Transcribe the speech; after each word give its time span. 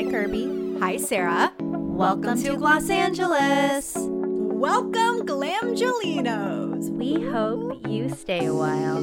Hi, 0.00 0.06
Kirbie. 0.06 0.80
Hi, 0.80 0.96
Sara. 0.96 1.52
Welcome, 1.58 2.42
to 2.42 2.56
Gloss 2.56 2.88
Angeles. 2.88 3.94
Welcome, 3.98 5.26
Glamgelinos. 5.26 6.88
We 6.88 7.22
hope 7.28 7.86
you 7.86 8.08
stay 8.08 8.46
a 8.46 8.54
while. 8.54 9.02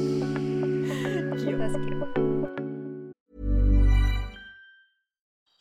That's 1.56 1.76
cute. 1.76 2.08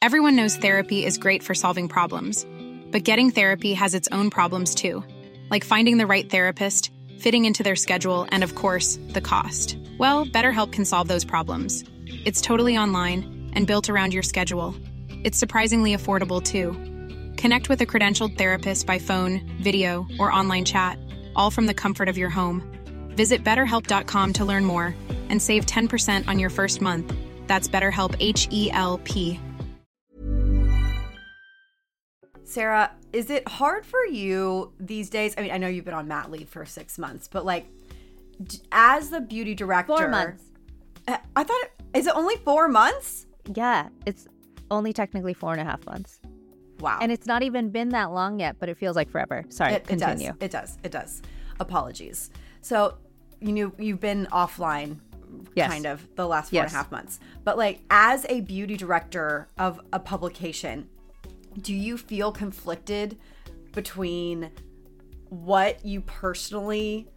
Everyone 0.02 0.36
knows 0.36 0.58
therapy 0.58 1.06
is 1.06 1.20
great 1.20 1.44
for 1.44 1.54
solving 1.54 1.88
problems, 1.88 2.44
but 2.90 3.04
getting 3.04 3.30
therapy 3.30 3.76
has 3.76 3.94
its 3.94 4.08
own 4.12 4.32
problems 4.32 4.74
too, 4.74 5.04
like 5.52 5.64
finding 5.64 6.00
the 6.00 6.08
right 6.08 6.28
therapist, 6.28 6.92
fitting 7.20 7.46
into 7.46 7.62
their 7.62 7.76
schedule, 7.76 8.26
and 8.32 8.44
of 8.44 8.56
course, 8.56 8.98
the 9.10 9.22
cost. 9.22 9.78
Well, 10.00 10.26
BetterHelp 10.26 10.72
can 10.72 10.84
solve 10.84 11.08
those 11.08 11.26
problems. 11.26 11.84
It's 12.26 12.42
totally 12.42 12.76
online 12.76 13.52
and 13.54 13.68
built 13.68 13.88
around 13.88 14.16
your 14.16 14.24
schedule. 14.24 14.74
It's 15.24 15.38
surprisingly 15.38 15.96
affordable 15.96 16.44
too. 16.44 16.74
Connect 17.38 17.70
with 17.70 17.82
a 17.82 17.86
credentialed 17.86 18.38
therapist 18.38 18.86
by 18.86 19.00
phone, 19.00 19.42
video, 19.62 20.08
or 20.20 20.32
online 20.32 20.66
chat, 20.66 20.98
all 21.36 21.52
from 21.52 21.66
the 21.66 21.74
comfort 21.74 22.10
of 22.10 22.18
your 22.18 22.30
home. 22.30 22.64
Visit 23.10 23.44
betterhelp.com 23.44 24.34
to 24.34 24.46
learn 24.46 24.64
more 24.66 24.96
and 25.30 25.42
save 25.42 25.66
10% 25.66 26.28
on 26.28 26.40
your 26.40 26.50
first 26.50 26.82
month. 26.82 27.14
That's 27.48 27.68
BetterHelp 27.68 28.16
H 28.20 28.48
E 28.52 28.70
L 28.72 29.00
P. 29.04 29.40
Sara, 32.44 32.92
is 33.12 33.30
it 33.30 33.48
hard 33.48 33.86
for 33.86 34.06
you 34.06 34.72
these 34.80 35.10
days? 35.10 35.34
I 35.38 35.42
mean, 35.42 35.52
I 35.52 35.58
know 35.58 35.68
you've 35.68 35.86
been 35.86 35.94
on 35.94 36.08
mat 36.08 36.32
leave 36.32 36.48
for 36.48 36.66
six 36.66 36.98
months, 36.98 37.28
but 37.28 37.46
like, 37.46 37.68
as 38.72 39.10
the 39.10 39.20
beauty 39.20 39.54
director, 39.54 39.98
Four 39.98 40.08
months. 40.08 40.44
I 41.08 41.44
thought, 41.44 41.62
it, 41.64 41.72
is 41.94 42.08
it 42.08 42.14
only 42.16 42.36
four 42.38 42.68
months? 42.68 43.26
Yeah, 43.54 43.90
it's 44.06 44.28
only 44.72 44.94
technically 44.94 45.34
four 45.34 45.52
and 45.52 45.62
a 45.62 45.64
half 45.64 45.86
months. 45.86 46.20
Wow. 46.80 47.00
And 47.02 47.12
it's 47.12 47.26
not 47.26 47.44
even 47.44 47.70
been 47.70 47.90
that 47.90 48.12
long 48.12 48.40
yet, 48.40 48.58
but 48.60 48.70
it 48.70 48.78
feels 48.78 48.96
like 48.96 49.10
forever. 49.10 49.44
Sorry, 49.50 49.74
it, 49.74 49.76
it 49.84 49.88
continue. 49.88 50.28
does. 50.28 50.38
It 50.42 50.52
does. 50.52 50.78
It 50.84 50.92
does. 50.92 51.22
Apologies. 51.60 52.30
So, 52.62 52.98
you 53.40 53.52
know, 53.54 53.72
you've 53.78 54.00
been 54.00 54.28
offline 54.32 55.00
Yes. 55.56 55.72
kind 55.72 55.86
of 55.86 56.08
the 56.16 56.28
last 56.28 56.52
four 56.52 56.62
and 56.62 56.72
a 56.72 56.76
half 56.76 56.92
months. 56.92 57.20
But 57.44 57.58
like 57.58 57.82
as 57.90 58.26
a 58.30 58.42
beauty 58.42 58.78
director 58.78 59.48
of 59.58 59.82
a 59.92 60.00
publication, 60.00 60.88
do 61.60 61.74
you 61.74 61.98
feel 61.98 62.32
conflicted 62.32 63.18
between 63.74 64.52
what 65.30 65.84
you 65.86 66.02
personally 66.02 67.08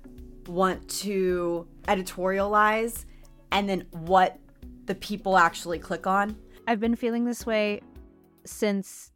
want 0.46 0.88
to 0.88 1.68
editorialize 1.84 3.04
and 3.52 3.68
then 3.68 3.86
what 3.90 4.38
the 4.86 4.94
people 4.94 5.36
actually 5.36 5.78
click 5.78 6.06
on? 6.06 6.36
I've 6.70 6.78
been 6.78 6.94
feeling 6.94 7.24
this 7.24 7.44
way 7.44 7.80
since 8.46 9.10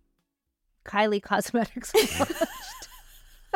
Kylie 0.85 1.23
Cosmetics 1.23 1.93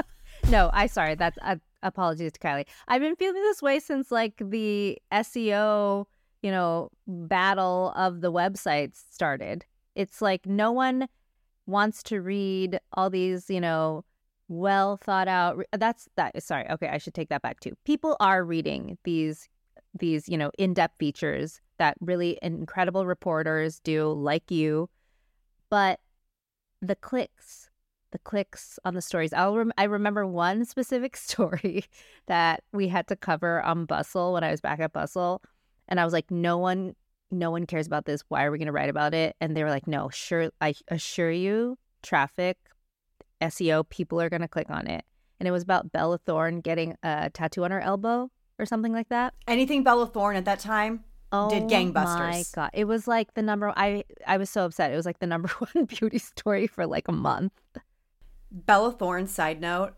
no, 0.48 0.70
I 0.72 0.86
sorry. 0.86 1.16
That's 1.16 1.36
uh, 1.42 1.56
apologies 1.82 2.30
to 2.30 2.38
Kylie. 2.38 2.66
I've 2.86 3.00
been 3.00 3.16
feeling 3.16 3.42
this 3.42 3.60
way 3.60 3.80
since 3.80 4.12
like 4.12 4.34
the 4.38 4.98
SEO, 5.12 6.04
you 6.42 6.50
know, 6.52 6.90
battle 7.08 7.92
of 7.96 8.20
the 8.20 8.30
websites 8.30 9.02
started. 9.10 9.64
It's 9.96 10.22
like 10.22 10.46
no 10.46 10.70
one 10.70 11.08
wants 11.66 12.04
to 12.04 12.20
read 12.20 12.78
all 12.92 13.10
these, 13.10 13.50
you 13.50 13.60
know, 13.60 14.04
well 14.46 14.96
thought 14.96 15.26
out. 15.26 15.60
That's 15.72 16.08
that. 16.14 16.40
Sorry. 16.40 16.70
Okay, 16.70 16.86
I 16.86 16.98
should 16.98 17.14
take 17.14 17.30
that 17.30 17.42
back 17.42 17.58
too. 17.58 17.72
People 17.84 18.16
are 18.20 18.44
reading 18.44 18.96
these 19.02 19.48
these, 19.98 20.28
you 20.28 20.38
know, 20.38 20.52
in-depth 20.56 20.94
features 21.00 21.60
that 21.78 21.96
really 22.00 22.38
incredible 22.42 23.06
reporters 23.06 23.80
do 23.80 24.12
like 24.12 24.50
you. 24.50 24.88
But 25.70 26.00
the 26.80 26.96
clicks, 26.96 27.70
the 28.12 28.18
clicks 28.18 28.78
on 28.84 28.94
the 28.94 29.02
stories. 29.02 29.32
I'll 29.32 29.56
rem- 29.56 29.72
I 29.76 29.84
remember 29.84 30.26
one 30.26 30.64
specific 30.64 31.16
story 31.28 31.84
that 32.26 32.62
we 32.72 32.88
had 32.88 33.06
to 33.08 33.16
cover 33.16 33.62
on 33.62 33.84
Bustle 33.84 34.32
when 34.32 34.44
I 34.44 34.50
was 34.50 34.60
back 34.60 34.80
at 34.80 34.92
Bustle 34.92 35.42
and 35.88 35.98
I 35.98 36.04
was 36.04 36.12
like 36.12 36.30
no 36.30 36.58
one 36.58 36.94
no 37.30 37.50
one 37.50 37.66
cares 37.66 37.86
about 37.86 38.06
this. 38.06 38.22
Why 38.28 38.44
are 38.44 38.50
we 38.50 38.56
going 38.56 38.66
to 38.66 38.72
write 38.72 38.88
about 38.88 39.12
it? 39.12 39.36
And 39.38 39.54
they 39.54 39.62
were 39.62 39.70
like, 39.70 39.86
"No, 39.86 40.08
sure 40.08 40.50
I 40.60 40.74
assure 40.88 41.30
you, 41.30 41.76
traffic 42.02 42.56
SEO 43.42 43.86
people 43.88 44.20
are 44.20 44.30
going 44.30 44.40
to 44.40 44.48
click 44.48 44.70
on 44.70 44.86
it." 44.86 45.04
And 45.38 45.46
it 45.46 45.50
was 45.50 45.62
about 45.62 45.92
Bella 45.92 46.18
Thorne 46.18 46.60
getting 46.60 46.96
a 47.02 47.30
tattoo 47.30 47.64
on 47.64 47.70
her 47.70 47.80
elbow 47.80 48.30
or 48.58 48.66
something 48.66 48.92
like 48.92 49.10
that. 49.10 49.34
Anything 49.46 49.84
Bella 49.84 50.06
Thorne 50.06 50.36
at 50.36 50.46
that 50.46 50.58
time 50.58 51.04
Oh 51.30 51.50
did 51.50 51.64
gangbusters. 51.64 51.94
my 52.18 52.44
god! 52.54 52.70
It 52.72 52.84
was 52.86 53.06
like 53.06 53.34
the 53.34 53.42
number. 53.42 53.72
I 53.76 54.04
I 54.26 54.36
was 54.38 54.48
so 54.50 54.64
upset. 54.64 54.92
It 54.92 54.96
was 54.96 55.04
like 55.06 55.18
the 55.18 55.26
number 55.26 55.48
one 55.74 55.84
beauty 55.84 56.18
story 56.18 56.66
for 56.66 56.86
like 56.86 57.08
a 57.08 57.12
month. 57.12 57.52
Bella 58.50 58.92
Thorne, 58.92 59.26
side 59.26 59.60
note, 59.60 59.94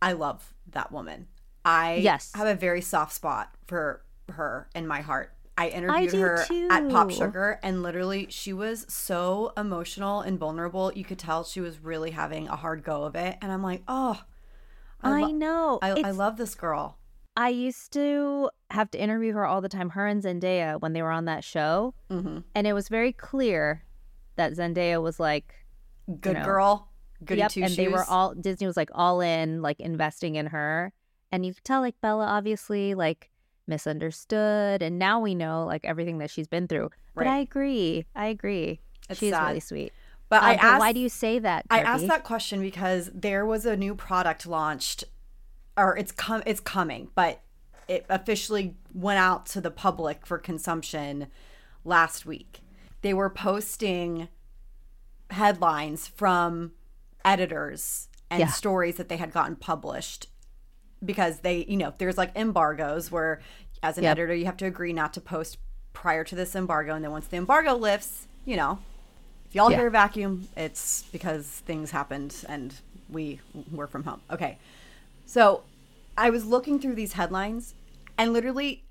I 0.00 0.12
love 0.12 0.54
that 0.70 0.92
woman. 0.92 1.26
I 1.64 1.94
Yes. 1.96 2.30
have 2.34 2.46
a 2.46 2.54
very 2.54 2.80
soft 2.80 3.12
spot 3.12 3.52
for 3.66 4.02
her 4.30 4.68
in 4.74 4.86
my 4.86 5.00
heart. 5.00 5.32
I 5.56 5.70
interviewed 5.70 6.12
do 6.12 6.18
her 6.20 6.46
at 6.70 6.88
Pop. 6.88 7.10
Sugar, 7.10 7.58
and 7.64 7.82
literally, 7.82 8.28
she 8.30 8.52
was 8.52 8.86
so 8.88 9.52
emotional 9.56 10.20
and 10.20 10.38
vulnerable. 10.38 10.92
You 10.94 11.02
could 11.04 11.18
tell 11.18 11.42
she 11.42 11.60
was 11.60 11.80
really 11.80 12.12
having 12.12 12.46
a 12.46 12.54
hard 12.54 12.84
go 12.84 13.02
of 13.02 13.16
it. 13.16 13.36
And 13.42 13.50
I'm 13.50 13.64
like, 13.64 13.82
oh, 13.88 14.22
I, 15.02 15.22
lo- 15.22 15.28
know. 15.32 15.78
I, 15.82 15.90
I 16.02 16.10
love 16.12 16.36
this 16.36 16.54
girl. 16.54 16.97
I 17.38 17.48
used 17.50 17.92
to 17.92 18.50
have 18.72 18.90
to 18.90 18.98
interview 19.00 19.32
her 19.34 19.46
all 19.46 19.60
the 19.60 19.68
time. 19.68 19.90
Her 19.90 20.06
and 20.06 20.20
Zendaya 20.22 20.80
when 20.80 20.92
they 20.92 21.02
were 21.02 21.12
on 21.12 21.24
that 21.26 21.44
show, 21.44 21.94
hmm 22.10 22.38
and 22.54 22.66
it 22.66 22.72
was 22.72 22.88
very 22.88 23.12
clear 23.12 23.84
that 24.36 24.52
Zendaya 24.54 25.00
was 25.00 25.18
like, 25.20 25.54
Good 26.20 26.34
know, 26.38 26.44
girl. 26.44 26.88
Goody 27.24 27.38
yep, 27.40 27.50
two 27.52 27.60
and 27.62 27.70
shoes. 27.70 27.76
they 27.76 27.88
were 27.88 28.04
all 28.04 28.34
Disney 28.34 28.66
was 28.66 28.76
like 28.76 28.90
all 28.94 29.20
in, 29.20 29.62
like 29.62 29.78
investing 29.80 30.34
in 30.36 30.46
her, 30.46 30.92
and 31.32 31.46
you 31.46 31.54
could 31.54 31.64
tell 31.64 31.80
like 31.80 32.00
Bella 32.00 32.26
obviously 32.26 32.94
like 32.94 33.30
misunderstood, 33.66 34.82
and 34.82 34.98
now 34.98 35.20
we 35.20 35.34
know 35.34 35.64
like 35.64 35.84
everything 35.84 36.18
that 36.18 36.30
she's 36.30 36.46
been 36.48 36.66
through. 36.68 36.90
But 37.14 37.26
I 37.26 37.38
agree, 37.38 38.04
I 38.14 38.26
agree. 38.26 38.80
It's 39.10 39.18
She's 39.20 39.30
sad. 39.32 39.46
really 39.48 39.60
sweet. 39.60 39.92
But 40.28 40.42
I 40.42 40.54
Um, 40.54 40.58
asked, 40.62 40.80
why 40.80 40.92
do 40.92 41.00
you 41.00 41.08
say 41.08 41.38
that? 41.38 41.64
I 41.70 41.80
asked 41.80 42.06
that 42.08 42.22
question 42.22 42.60
because 42.60 43.10
there 43.14 43.46
was 43.46 43.64
a 43.64 43.76
new 43.76 43.94
product 43.94 44.46
launched, 44.46 45.04
or 45.78 45.96
it's 45.96 46.12
com- 46.12 46.42
it's 46.44 46.60
coming, 46.60 47.08
but 47.14 47.40
it 47.86 48.04
officially 48.10 48.74
went 48.92 49.18
out 49.18 49.46
to 49.46 49.60
the 49.60 49.70
public 49.70 50.26
for 50.26 50.36
consumption 50.36 51.28
last 51.84 52.26
week. 52.26 52.60
They 53.02 53.14
were 53.14 53.30
posting 53.30 54.28
headlines 55.30 56.06
from 56.08 56.72
editors 57.24 58.08
and 58.30 58.40
Yeah. 58.40 58.46
stories 58.48 58.96
that 58.96 59.08
they 59.08 59.16
had 59.16 59.32
gotten 59.32 59.56
published 59.56 60.26
because 61.04 61.40
they, 61.40 61.64
you 61.66 61.76
know, 61.76 61.94
there's 61.98 62.18
like 62.18 62.32
embargoes 62.36 63.10
where 63.10 63.40
as 63.82 63.96
an 63.96 64.04
Yep. 64.04 64.10
editor 64.12 64.34
you 64.34 64.46
have 64.46 64.56
to 64.58 64.66
agree 64.66 64.92
not 64.92 65.12
to 65.14 65.20
post 65.20 65.58
prior 65.92 66.24
to 66.24 66.34
this 66.34 66.54
embargo 66.56 66.94
and 66.94 67.04
then 67.04 67.12
once 67.12 67.26
the 67.28 67.36
embargo 67.36 67.74
lifts, 67.74 68.26
you 68.44 68.56
know, 68.56 68.78
if 69.46 69.54
y'all 69.54 69.70
Yeah. 69.70 69.78
hear 69.78 69.86
a 69.86 69.90
vacuum, 69.90 70.48
it's 70.56 71.04
because 71.12 71.46
things 71.46 71.92
happened 71.92 72.44
and 72.48 72.74
we 73.08 73.40
work 73.70 73.90
from 73.90 74.04
home. 74.04 74.20
Okay. 74.30 74.58
So 75.28 75.64
I 76.16 76.30
was 76.30 76.46
looking 76.46 76.80
through 76.80 76.94
these 76.94 77.12
headlines 77.12 77.74
and 78.16 78.32
literally 78.32 78.86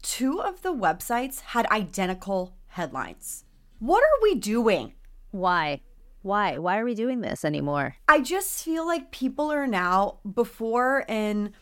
two 0.00 0.40
of 0.40 0.62
the 0.62 0.72
websites 0.72 1.40
had 1.40 1.66
identical 1.66 2.56
headlines. 2.68 3.44
What 3.78 4.02
are 4.02 4.22
we 4.22 4.36
doing? 4.36 4.94
Why? 5.32 5.82
Why? 6.22 6.56
Why 6.56 6.78
are 6.78 6.86
we 6.86 6.94
doing 6.94 7.20
this 7.20 7.44
anymore? 7.44 7.96
I 8.08 8.22
just 8.22 8.64
feel 8.64 8.86
like 8.86 9.10
people 9.10 9.52
are 9.52 9.66
now 9.66 10.20
before 10.32 11.04
in 11.08 11.52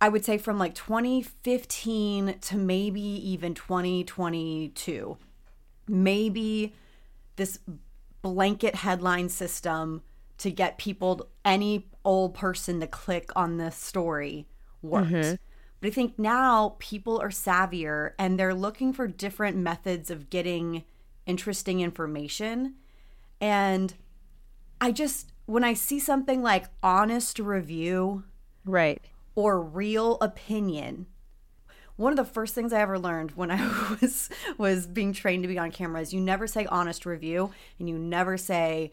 I 0.00 0.08
would 0.08 0.24
say 0.24 0.38
from 0.38 0.58
like 0.58 0.74
2015 0.74 2.40
to 2.40 2.56
maybe 2.56 3.00
even 3.00 3.54
2022. 3.54 5.18
Maybe 5.86 6.74
this 7.36 7.60
blanket 8.22 8.74
headline 8.74 9.28
system 9.28 10.02
to 10.42 10.50
get 10.50 10.76
people 10.76 11.28
any 11.44 11.88
old 12.04 12.34
person 12.34 12.80
to 12.80 12.86
click 12.88 13.30
on 13.36 13.58
this 13.58 13.76
story 13.76 14.48
worked. 14.82 15.08
Mm-hmm. 15.10 15.34
But 15.80 15.86
I 15.86 15.90
think 15.90 16.18
now 16.18 16.74
people 16.80 17.20
are 17.20 17.28
savvier 17.28 18.12
and 18.18 18.38
they're 18.38 18.54
looking 18.54 18.92
for 18.92 19.06
different 19.06 19.56
methods 19.56 20.10
of 20.10 20.30
getting 20.30 20.82
interesting 21.26 21.80
information. 21.80 22.74
And 23.40 23.94
I 24.80 24.90
just, 24.90 25.32
when 25.46 25.62
I 25.62 25.74
see 25.74 26.00
something 26.00 26.42
like 26.42 26.66
honest 26.82 27.38
review 27.38 28.24
Right. 28.64 29.00
or 29.36 29.60
real 29.60 30.18
opinion, 30.20 31.06
one 31.96 32.12
of 32.12 32.16
the 32.16 32.24
first 32.24 32.54
things 32.54 32.72
I 32.72 32.80
ever 32.80 32.98
learned 32.98 33.32
when 33.32 33.50
I 33.52 33.96
was 34.00 34.28
was 34.58 34.86
being 34.88 35.12
trained 35.12 35.44
to 35.44 35.48
be 35.48 35.58
on 35.58 35.70
camera 35.70 36.00
is 36.00 36.12
you 36.12 36.20
never 36.20 36.48
say 36.48 36.66
honest 36.66 37.06
review 37.06 37.52
and 37.78 37.88
you 37.88 37.96
never 37.96 38.36
say 38.36 38.92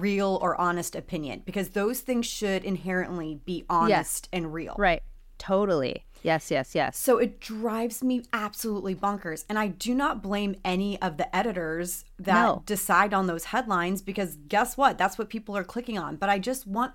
real 0.00 0.38
or 0.42 0.60
honest 0.60 0.94
opinion 0.96 1.42
because 1.44 1.70
those 1.70 2.00
things 2.00 2.26
should 2.26 2.64
inherently 2.64 3.40
be 3.44 3.64
honest 3.68 4.28
and 4.32 4.52
real. 4.52 4.74
Right. 4.78 5.02
Totally. 5.38 6.04
Yes, 6.22 6.50
yes, 6.50 6.74
yes. 6.74 6.96
So 6.96 7.18
it 7.18 7.38
drives 7.40 8.02
me 8.02 8.22
absolutely 8.32 8.94
bonkers. 8.94 9.44
And 9.48 9.58
I 9.58 9.66
do 9.68 9.94
not 9.94 10.22
blame 10.22 10.56
any 10.64 11.00
of 11.02 11.18
the 11.18 11.34
editors 11.36 12.04
that 12.18 12.42
No. 12.42 12.62
decide 12.64 13.12
on 13.12 13.26
those 13.26 13.44
headlines 13.46 14.00
because 14.00 14.36
guess 14.48 14.76
what? 14.76 14.96
That's 14.96 15.18
what 15.18 15.28
people 15.28 15.56
are 15.56 15.64
clicking 15.64 15.98
on. 15.98 16.16
But 16.16 16.30
I 16.30 16.38
just 16.38 16.66
want 16.66 16.92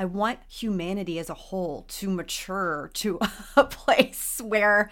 I 0.00 0.04
want 0.04 0.38
humanity 0.48 1.18
as 1.18 1.28
a 1.28 1.34
whole 1.34 1.82
to 1.88 2.08
mature 2.08 2.90
to 2.94 3.18
a 3.56 3.64
place 3.64 4.40
where 4.44 4.90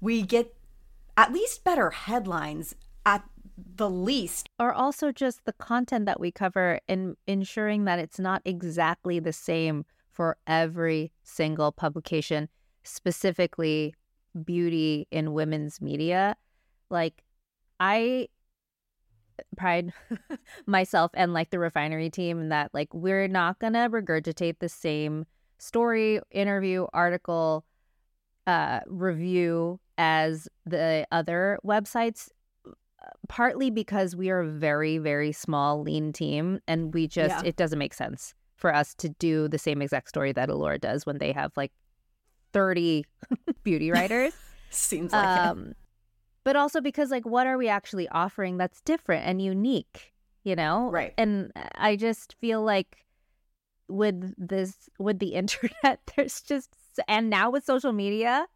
we 0.00 0.22
get 0.22 0.54
at 1.16 1.32
least 1.32 1.64
better 1.64 1.90
headlines 1.90 2.74
at 3.04 3.24
the 3.76 3.90
least. 3.90 4.48
or 4.58 4.72
also 4.72 5.12
just 5.12 5.44
the 5.44 5.52
content 5.52 6.06
that 6.06 6.20
we 6.20 6.30
cover 6.30 6.80
and 6.88 7.16
ensuring 7.26 7.84
that 7.84 7.98
it's 7.98 8.18
not 8.18 8.42
exactly 8.44 9.18
the 9.18 9.32
same 9.32 9.84
for 10.12 10.36
every 10.46 11.12
single 11.22 11.72
publication, 11.72 12.48
specifically 12.82 13.94
beauty 14.44 15.06
in 15.10 15.32
women's 15.32 15.80
media. 15.80 16.36
Like, 16.90 17.22
I 17.80 18.28
pride 19.56 19.92
myself 20.66 21.10
and 21.14 21.32
like 21.32 21.50
the 21.50 21.58
refinery 21.58 22.10
team 22.10 22.48
that 22.48 22.70
like 22.74 22.92
we're 22.92 23.28
not 23.28 23.58
gonna 23.60 23.88
regurgitate 23.88 24.58
the 24.58 24.68
same 24.68 25.26
story, 25.58 26.20
interview, 26.30 26.86
article, 26.92 27.64
uh, 28.46 28.80
review 28.86 29.78
as 29.96 30.48
the 30.64 31.06
other 31.12 31.58
websites 31.64 32.30
partly 33.28 33.70
because 33.70 34.16
we 34.16 34.30
are 34.30 34.40
a 34.40 34.48
very 34.48 34.98
very 34.98 35.32
small 35.32 35.82
lean 35.82 36.12
team 36.12 36.60
and 36.66 36.92
we 36.94 37.06
just 37.06 37.42
Yeah. 37.42 37.48
it 37.48 37.56
doesn't 37.56 37.78
make 37.78 37.94
sense 37.94 38.34
for 38.56 38.74
us 38.74 38.94
to 38.94 39.08
do 39.08 39.48
the 39.48 39.58
same 39.58 39.80
exact 39.82 40.08
story 40.08 40.32
that 40.32 40.48
Allure 40.48 40.78
does 40.78 41.06
when 41.06 41.18
they 41.18 41.32
have 41.32 41.52
like 41.56 41.72
30 42.52 43.04
beauty 43.62 43.90
writers 43.90 44.32
Seems 44.70 45.12
like 45.12 45.24
it. 45.36 45.38
um 45.46 45.72
but 46.44 46.56
also 46.56 46.80
because 46.80 47.10
like 47.10 47.24
what 47.26 47.46
are 47.46 47.58
we 47.58 47.68
actually 47.68 48.08
offering 48.08 48.56
that's 48.56 48.80
different 48.82 49.26
and 49.26 49.40
unique 49.40 50.12
you 50.44 50.56
know 50.56 50.90
Right. 50.90 51.14
and 51.18 51.52
i 51.76 51.94
just 51.96 52.34
feel 52.40 52.62
like 52.62 53.04
with 53.88 54.34
this 54.36 54.88
with 54.98 55.18
the 55.18 55.34
internet 55.34 56.00
there's 56.16 56.40
just 56.42 56.70
and 57.06 57.30
now 57.30 57.50
with 57.50 57.64
social 57.64 57.92
media 57.92 58.46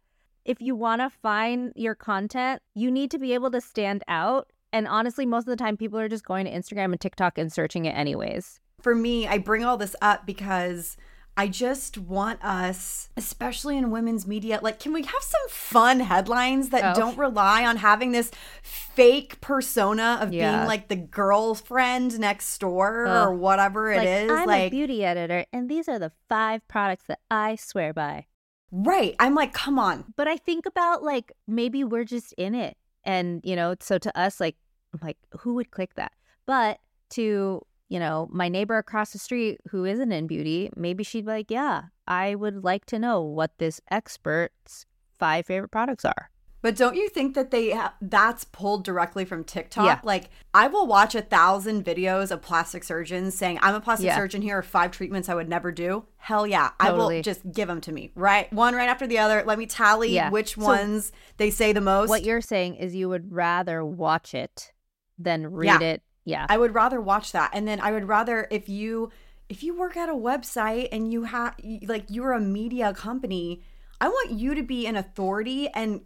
if 0.45 0.61
you 0.61 0.75
want 0.75 1.01
to 1.01 1.09
find 1.09 1.71
your 1.75 1.95
content 1.95 2.61
you 2.75 2.89
need 2.91 3.09
to 3.11 3.17
be 3.19 3.33
able 3.33 3.51
to 3.51 3.61
stand 3.61 4.03
out 4.07 4.51
and 4.71 4.87
honestly 4.87 5.25
most 5.25 5.43
of 5.43 5.47
the 5.51 5.55
time 5.55 5.77
people 5.77 5.99
are 5.99 6.09
just 6.09 6.25
going 6.25 6.45
to 6.45 6.51
instagram 6.51 6.85
and 6.85 6.99
tiktok 7.01 7.37
and 7.37 7.51
searching 7.51 7.85
it 7.85 7.91
anyways 7.91 8.59
for 8.81 8.93
me, 8.95 9.25
I 9.25 9.37
bring 9.37 9.63
all 9.63 9.77
this 9.77 9.95
up 10.01 10.25
because 10.25 10.97
I 11.37 11.47
just 11.47 11.97
want 11.97 12.43
us, 12.43 13.07
especially 13.15 13.77
in 13.77 13.91
women's 13.91 14.27
media, 14.27 14.59
like, 14.61 14.77
can 14.77 14.91
we 14.91 15.03
have 15.03 15.21
some 15.21 15.49
fun 15.49 16.01
headlines 16.01 16.67
that 16.71 16.93
Oh. 16.93 16.99
don't 16.99 17.17
rely 17.17 17.65
on 17.65 17.77
having 17.77 18.11
this 18.11 18.29
fake 18.61 19.39
persona 19.39 20.17
of 20.19 20.33
Yeah. 20.33 20.51
being 20.57 20.67
like 20.67 20.89
the 20.89 20.97
girlfriend 20.97 22.19
next 22.19 22.57
door 22.57 23.07
or 23.07 23.33
whatever 23.33 23.89
it 23.91 23.97
like 23.99 24.07
is? 24.07 24.31
i'm 24.31 24.49
a 24.49 24.63
like, 24.63 24.71
beauty 24.71 25.05
editor 25.05 25.45
and 25.53 25.69
these 25.69 25.87
are 25.87 25.97
the 25.97 26.11
five 26.27 26.67
products 26.67 27.05
that 27.07 27.19
i 27.31 27.55
swear 27.55 27.93
by 27.93 28.25
right. 28.73 29.15
I'm 29.19 29.35
like, 29.35 29.53
come 29.53 29.79
on. 29.79 30.13
but 30.17 30.27
I 30.27 30.37
think 30.37 30.65
about 30.65 31.03
like 31.03 31.31
maybe 31.47 31.83
we're 31.83 32.03
just 32.03 32.33
in 32.33 32.55
it. 32.55 32.75
And, 33.05 33.41
you 33.43 33.55
know, 33.55 33.75
so 33.79 33.97
to 33.97 34.19
us, 34.19 34.39
like, 34.39 34.55
I'm 34.93 34.99
like, 35.03 35.17
who 35.39 35.55
would 35.55 35.71
click 35.71 35.95
that? 35.95 36.13
But 36.45 36.79
to, 37.11 37.61
you 37.89 37.99
know, 37.99 38.27
my 38.31 38.49
neighbor 38.49 38.77
across 38.77 39.11
the 39.11 39.19
street 39.19 39.59
who 39.69 39.85
isn't 39.85 40.11
in 40.11 40.27
beauty, 40.27 40.69
maybe 40.75 41.03
she'd 41.03 41.25
be 41.25 41.31
like, 41.31 41.51
yeah, 41.51 41.83
I 42.07 42.35
would 42.35 42.63
like 42.63 42.85
to 42.87 42.99
know 42.99 43.21
what 43.21 43.57
this 43.57 43.81
expert's 43.91 44.85
five 45.19 45.45
favorite 45.45 45.69
products 45.69 46.05
are. 46.05 46.29
But 46.63 46.77
don't 46.77 46.95
you 46.95 47.09
think 47.09 47.35
that 47.35 47.51
they 47.51 47.71
ha- 47.71 47.93
that's 48.01 48.45
pulled 48.45 48.85
directly 48.85 49.25
from 49.25 49.43
TikTok? 49.43 49.85
Yeah. 49.85 49.99
Like 50.03 50.29
I 50.53 50.67
will 50.67 50.87
watch 50.87 51.13
a 51.13 51.21
thousand 51.21 51.83
videos 51.83 52.31
of 52.31 52.41
plastic 52.41 52.85
surgeons 52.85 53.37
saying, 53.37 53.59
"I'm 53.61 53.75
a 53.75 53.81
plastic 53.81 54.07
Yeah. 54.07 54.15
surgeon. 54.15 54.41
Here 54.41 54.57
are 54.57 54.61
five 54.63 54.91
treatments 54.91 55.27
I 55.27 55.35
would 55.35 55.49
never 55.49 55.71
do." 55.73 56.05
Hell 56.17 56.47
yeah, 56.47 56.71
I 56.79 56.91
will 56.93 57.21
just 57.21 57.41
give 57.51 57.67
them 57.67 57.81
to 57.81 57.91
me. 57.91 58.11
Right, 58.15 58.51
one 58.53 58.73
right 58.75 58.87
after 58.87 59.05
the 59.05 59.17
other. 59.19 59.43
Let 59.45 59.59
me 59.59 59.65
tally 59.65 60.11
Yeah. 60.15 60.29
which 60.29 60.55
So 60.55 60.61
ones 60.61 61.11
they 61.37 61.51
say 61.51 61.73
the 61.73 61.81
most. 61.81 62.07
What 62.09 62.23
you're 62.23 62.39
saying 62.41 62.75
is 62.75 62.95
you 62.95 63.09
would 63.09 63.33
rather 63.33 63.83
watch 63.85 64.33
it 64.33 64.71
than 65.19 65.47
read 65.51 65.81
it. 65.81 66.01
Yeah. 66.23 66.45
I 66.47 66.57
would 66.57 66.73
rather 66.73 67.01
watch 67.01 67.33
that, 67.33 67.51
and 67.53 67.67
then 67.67 67.81
I 67.81 67.91
would 67.91 68.07
rather 68.07 68.47
if 68.49 68.69
you 68.69 69.11
if 69.49 69.61
you 69.63 69.77
work 69.77 69.97
at 69.97 70.07
a 70.07 70.13
website 70.13 70.87
and 70.93 71.11
you 71.11 71.25
have 71.25 71.55
like 71.87 72.05
you're 72.07 72.31
a 72.31 72.39
media 72.39 72.93
company, 72.93 73.61
I 73.99 74.07
want 74.07 74.31
you 74.31 74.55
to 74.55 74.63
be 74.63 74.87
an 74.87 74.95
authority 74.95 75.67
and 75.67 76.05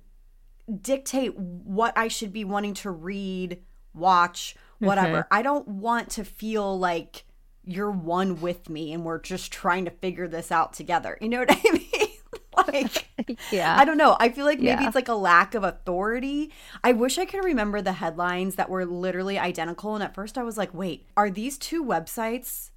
dictate 0.81 1.38
what 1.38 1.98
I 1.98 2.08
should 2.08 2.34
be 2.34 2.44
wanting 2.46 2.74
to 2.75 2.92
read, 2.92 3.62
watch, 3.94 4.56
whatever. 4.80 5.28
I 5.31 5.42
don't 5.42 5.68
want 5.68 6.10
to 6.12 6.24
feel 6.24 6.78
like 6.78 7.24
you're 7.64 7.92
one 7.92 8.40
with 8.42 8.69
me 8.69 8.94
and 8.94 9.04
we're 9.04 9.19
just 9.19 9.52
trying 9.52 9.86
to 9.86 9.92
figure 9.92 10.28
this 10.28 10.52
out 10.52 10.74
together. 10.74 11.18
You 11.22 11.30
know 11.30 11.40
what 11.48 11.52
I 11.52 11.72
mean? 11.72 12.10
like 12.68 13.08
yeah. 13.52 13.75
I 13.78 13.86
don't 13.86 13.98
know. 13.98 14.16
I 14.19 14.30
feel 14.30 14.46
like 14.46 14.60
maybe 14.60 14.81
Yeah. 14.81 14.88
it's 14.88 14.96
like 14.96 15.08
a 15.10 15.14
lack 15.16 15.54
of 15.56 15.64
authority. 15.64 16.52
I 16.84 16.92
wish 16.94 17.18
I 17.18 17.25
could 17.25 17.44
remember 17.44 17.81
the 17.81 17.94
headlines 17.94 18.56
that 18.56 18.69
were 18.69 18.86
literally 18.86 19.38
identical. 19.38 19.96
And 19.96 20.04
at 20.04 20.16
first 20.16 20.38
I 20.38 20.44
was 20.44 20.58
like, 20.58 20.74
wait, 20.74 21.06
are 21.16 21.30
these 21.30 21.58
two 21.58 21.84
websites 21.84 22.72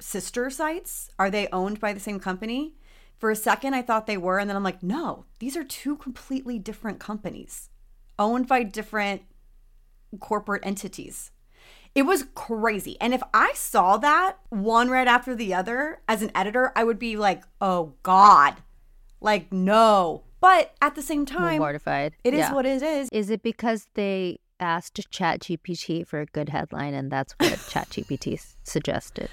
sister 0.00 0.50
sites? 0.50 1.10
Are 1.18 1.30
they 1.30 1.48
owned 1.52 1.78
by 1.80 1.92
the 1.92 2.00
same 2.00 2.18
company? 2.20 2.74
For 3.22 3.30
a 3.30 3.36
second, 3.36 3.72
I 3.74 3.82
thought 3.82 4.08
they 4.08 4.16
were. 4.16 4.40
And 4.40 4.50
then 4.50 4.56
I'm 4.56 4.64
like, 4.64 4.82
no, 4.82 5.26
these 5.38 5.56
are 5.56 5.62
two 5.62 5.94
completely 5.96 6.58
different 6.58 6.98
companies 6.98 7.70
owned 8.18 8.48
by 8.48 8.64
different 8.64 9.22
corporate 10.18 10.66
entities. 10.66 11.30
It 11.94 12.02
was 12.02 12.24
crazy. 12.34 12.96
And 13.00 13.14
if 13.14 13.22
I 13.32 13.52
saw 13.54 13.96
that 13.98 14.38
one 14.48 14.90
right 14.90 15.06
after 15.06 15.36
the 15.36 15.54
other 15.54 16.00
as 16.08 16.22
an 16.22 16.32
editor, 16.34 16.72
I 16.74 16.82
would 16.82 16.98
be 16.98 17.16
like, 17.16 17.44
oh 17.60 17.92
God. 18.02 18.56
Like, 19.20 19.52
no. 19.52 20.24
But 20.40 20.74
at 20.82 20.96
the 20.96 21.02
same 21.02 21.24
time, 21.24 21.60
mortified. 21.60 22.14
it 22.24 22.34
is 22.34 22.40
Yeah. 22.40 22.52
what 22.52 22.66
it 22.66 22.82
is. 22.82 23.08
Is 23.12 23.30
it 23.30 23.44
because 23.44 23.86
they 23.94 24.40
asked 24.58 24.96
ChatGPT 25.12 26.04
for 26.04 26.18
a 26.22 26.26
good 26.26 26.48
headline 26.48 26.92
and 26.92 27.08
that's 27.08 27.34
what 27.38 27.52
ChatGPT 27.70 28.44
suggested? 28.64 29.30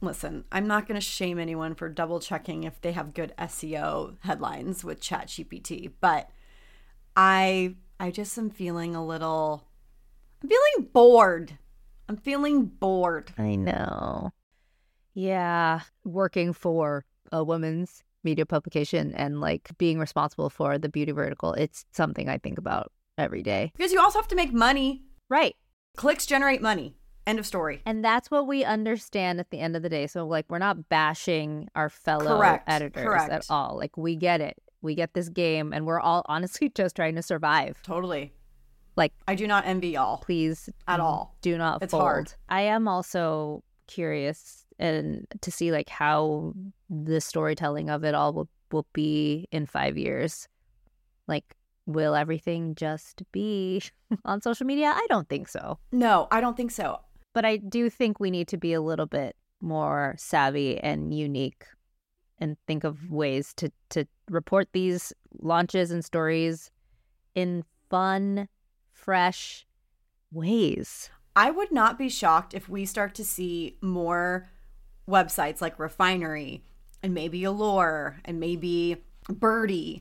Listen, 0.00 0.44
I'm 0.52 0.66
not 0.66 0.86
going 0.86 1.00
to 1.00 1.04
shame 1.04 1.38
anyone 1.38 1.74
for 1.74 1.88
double 1.88 2.20
checking 2.20 2.64
if 2.64 2.80
they 2.80 2.92
have 2.92 3.14
good 3.14 3.32
SEO 3.38 4.16
headlines 4.20 4.84
with 4.84 5.00
ChatGPT, 5.00 5.92
but 6.00 6.30
I 7.16 7.76
I 7.98 8.10
just 8.10 8.36
am 8.36 8.50
feeling 8.50 8.94
a 8.94 9.04
little 9.04 9.66
I'm 10.42 10.48
feeling 10.48 10.90
bored. 10.92 11.58
I'm 12.08 12.16
feeling 12.16 12.66
bored. 12.66 13.32
I 13.38 13.56
know. 13.56 14.30
Yeah, 15.14 15.80
working 16.04 16.52
for 16.52 17.04
a 17.32 17.42
woman's 17.42 18.04
media 18.22 18.44
publication 18.44 19.14
and 19.14 19.40
like 19.40 19.70
being 19.78 19.98
responsible 19.98 20.50
for 20.50 20.78
the 20.78 20.90
beauty 20.90 21.12
vertical, 21.12 21.54
it's 21.54 21.86
something 21.92 22.28
I 22.28 22.38
think 22.38 22.58
about 22.58 22.92
every 23.16 23.42
day. 23.42 23.72
Because 23.74 23.92
you 23.92 24.00
also 24.00 24.18
have 24.18 24.28
to 24.28 24.36
make 24.36 24.52
money. 24.52 25.02
Right. 25.30 25.56
Clicks 25.96 26.26
generate 26.26 26.60
money. 26.60 26.96
End 27.26 27.38
of 27.38 27.46
story. 27.46 27.82
And 27.84 28.04
that's 28.04 28.30
what 28.30 28.46
we 28.46 28.64
understand 28.64 29.40
at 29.40 29.50
the 29.50 29.58
end 29.58 29.74
of 29.76 29.82
the 29.82 29.88
day. 29.88 30.06
So 30.06 30.26
like 30.26 30.46
we're 30.48 30.58
not 30.58 30.88
bashing 30.88 31.68
our 31.74 31.88
fellow 31.88 32.36
Correct, 32.38 32.64
editors 32.68 33.04
correct. 33.04 33.32
at 33.32 33.46
all. 33.50 33.76
Like 33.76 33.96
we 33.96 34.14
get 34.16 34.40
it. 34.40 34.56
We 34.82 34.94
get 34.94 35.14
this 35.14 35.28
game 35.28 35.72
and 35.72 35.86
we're 35.86 36.00
all 36.00 36.22
honestly 36.26 36.68
just 36.74 36.94
trying 36.96 37.16
to 37.16 37.22
survive. 37.22 37.78
Totally. 37.82 38.32
Like 38.94 39.12
I 39.26 39.34
do 39.34 39.46
not 39.46 39.66
envy 39.66 39.88
y'all. 39.88 40.18
please 40.18 40.70
At 40.86 41.00
all. 41.00 41.36
do 41.42 41.58
not 41.58 41.82
It's 41.82 41.90
fold. 41.90 42.02
hard. 42.02 42.32
I 42.48 42.62
am 42.62 42.86
also 42.88 43.62
curious 43.88 44.64
and 44.78 45.26
to 45.40 45.50
see 45.50 45.72
like 45.72 45.88
how 45.88 46.52
the 46.88 47.20
storytelling 47.20 47.90
of 47.90 48.04
it 48.04 48.14
all 48.14 48.32
will, 48.32 48.48
will 48.70 48.86
be 48.92 49.48
in 49.50 49.66
five 49.66 49.96
years. 49.98 50.48
Like, 51.26 51.56
will 51.86 52.14
everything 52.14 52.74
just 52.74 53.22
be 53.32 53.82
on 54.24 54.40
social 54.42 54.66
media? 54.66 54.92
I 54.94 55.06
don't 55.08 55.28
think 55.28 55.48
so. 55.48 55.78
No, 55.92 56.28
I 56.30 56.40
don't 56.40 56.56
think 56.56 56.70
so. 56.70 57.00
But 57.36 57.44
I 57.44 57.58
do 57.58 57.90
think 57.90 58.18
we 58.18 58.30
need 58.30 58.48
to 58.48 58.56
be 58.56 58.72
a 58.72 58.80
little 58.80 59.04
bit 59.04 59.36
more 59.60 60.14
savvy 60.16 60.78
and 60.78 61.12
unique 61.12 61.66
and 62.38 62.56
think 62.66 62.82
of 62.82 63.10
ways 63.10 63.52
to, 63.58 63.70
to 63.90 64.06
report 64.30 64.68
these 64.72 65.12
launches 65.42 65.90
and 65.90 66.02
stories 66.02 66.70
in 67.34 67.62
fun, 67.90 68.48
fresh 68.90 69.66
ways. 70.32 71.10
I 71.36 71.50
would 71.50 71.70
not 71.70 71.98
be 71.98 72.08
shocked 72.08 72.54
if 72.54 72.70
we 72.70 72.86
start 72.86 73.14
to 73.16 73.24
see 73.24 73.76
more 73.82 74.48
websites 75.06 75.60
like 75.60 75.78
Refinery 75.78 76.64
and 77.02 77.12
maybe 77.12 77.44
Allure 77.44 78.16
and 78.24 78.40
maybe 78.40 78.96
Byrdie 79.30 80.00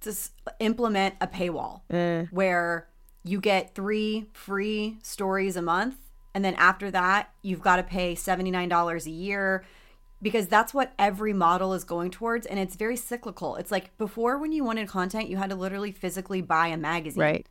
to 0.00 0.14
implement 0.58 1.16
a 1.20 1.26
paywall 1.26 1.82
eh. 1.90 2.24
where 2.30 2.88
you 3.24 3.42
get 3.42 3.74
three 3.74 4.30
free 4.32 4.96
stories 5.02 5.56
a 5.56 5.62
month. 5.62 5.96
And 6.34 6.44
then 6.44 6.54
after 6.56 6.90
that, 6.90 7.32
you've 7.42 7.62
got 7.62 7.76
to 7.76 7.82
pay 7.82 8.14
$79 8.14 9.06
a 9.06 9.10
year. 9.10 9.64
because 10.22 10.48
that's 10.48 10.72
what 10.72 10.92
every 10.98 11.34
model 11.34 11.74
is 11.74 11.84
going 11.84 12.10
towards 12.10 12.46
and 12.46 12.58
it's 12.58 12.76
very 12.76 12.96
cyclical. 12.96 13.56
It's 13.56 13.70
like 13.70 13.96
before 13.98 14.38
when 14.38 14.52
you 14.52 14.64
wanted 14.64 14.88
content, 14.88 15.28
you 15.28 15.36
had 15.36 15.50
to 15.50 15.56
literally 15.56 15.92
physically 15.92 16.40
buy 16.40 16.68
a 16.68 16.78
magazine. 16.78 17.20
Right. 17.20 17.46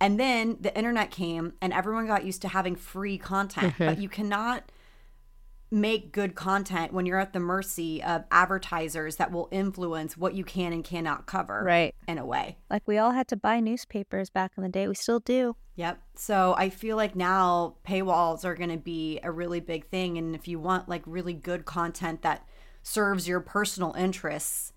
And 0.00 0.18
then 0.18 0.56
the 0.60 0.74
internet 0.76 1.10
came 1.10 1.52
and 1.60 1.72
everyone 1.74 2.06
got 2.06 2.24
used 2.24 2.40
to 2.42 2.48
having 2.48 2.74
free 2.74 3.18
content, 3.18 3.74
mm-hmm. 3.74 3.84
but 3.84 3.98
you 3.98 4.08
cannot 4.08 4.72
make 5.74 6.12
good 6.12 6.34
content 6.36 6.92
when 6.92 7.04
you're 7.04 7.18
at 7.18 7.32
the 7.32 7.40
mercy 7.40 8.02
of 8.02 8.24
advertisers 8.30 9.16
that 9.16 9.32
will 9.32 9.48
influence 9.50 10.16
what 10.16 10.34
you 10.34 10.44
can 10.44 10.72
and 10.72 10.84
cannot 10.84 11.26
cover 11.26 11.64
Right. 11.64 11.94
in 12.06 12.16
a 12.16 12.24
way. 12.24 12.58
Like 12.70 12.84
we 12.86 12.96
all 12.96 13.10
had 13.10 13.26
to 13.28 13.36
buy 13.36 13.58
newspapers 13.58 14.30
back 14.30 14.52
in 14.56 14.62
the 14.62 14.68
day. 14.68 14.86
We 14.86 14.94
still 14.94 15.18
do. 15.18 15.56
Yep. 15.74 15.98
So 16.14 16.54
I 16.56 16.70
feel 16.70 16.96
like 16.96 17.16
now 17.16 17.74
paywalls 17.86 18.44
are 18.44 18.54
going 18.54 18.70
to 18.70 18.76
be 18.76 19.18
a 19.24 19.32
really 19.32 19.58
big 19.58 19.88
thing. 19.88 20.16
And 20.16 20.36
if 20.36 20.46
you 20.46 20.60
want 20.60 20.88
like 20.88 21.02
really 21.06 21.34
good 21.34 21.64
content 21.64 22.22
that 22.22 22.46
serves 22.84 23.26
your 23.26 23.40
personal 23.40 23.92
interests, 23.94 24.72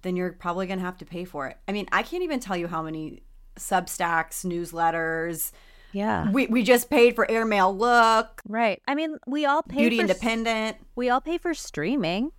then 0.00 0.16
you're 0.16 0.32
probably 0.32 0.66
going 0.66 0.78
to 0.78 0.84
have 0.84 0.96
to 0.98 1.04
pay 1.04 1.24
for 1.26 1.46
it. 1.46 1.58
I 1.68 1.72
mean, 1.72 1.86
I 1.92 2.02
can't 2.02 2.22
even 2.22 2.40
tell 2.40 2.56
you 2.56 2.68
how 2.68 2.82
many 2.82 3.22
Substacks, 3.58 4.44
newsletters. 4.44 5.52
Yeah. 5.96 6.30
We, 6.30 6.46
we 6.46 6.62
just 6.62 6.90
paid 6.90 7.14
for 7.16 7.30
Airmail 7.30 7.74
Look, 7.76 8.42
Right. 8.46 8.82
I 8.86 8.94
mean, 8.94 9.16
we 9.26 9.46
all 9.46 9.62
pay 9.62 9.78
Beauty 9.78 9.96
for 9.96 10.02
Independent. 10.02 10.76
we 10.94 11.08
all 11.08 11.22
pay 11.22 11.38
for 11.38 11.54
streaming, 11.54 12.32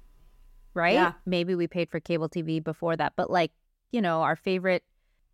right? 0.76 0.94
Yeah. 0.94 1.14
Maybe 1.26 1.56
we 1.56 1.68
paid 1.68 1.90
for 1.90 2.00
cable 2.00 2.30
TV 2.30 2.64
before 2.64 2.96
that, 2.96 3.14
but 3.16 3.32
like, 3.32 3.52
you 3.92 4.00
know, 4.02 4.22
our 4.22 4.36
favorite 4.36 4.84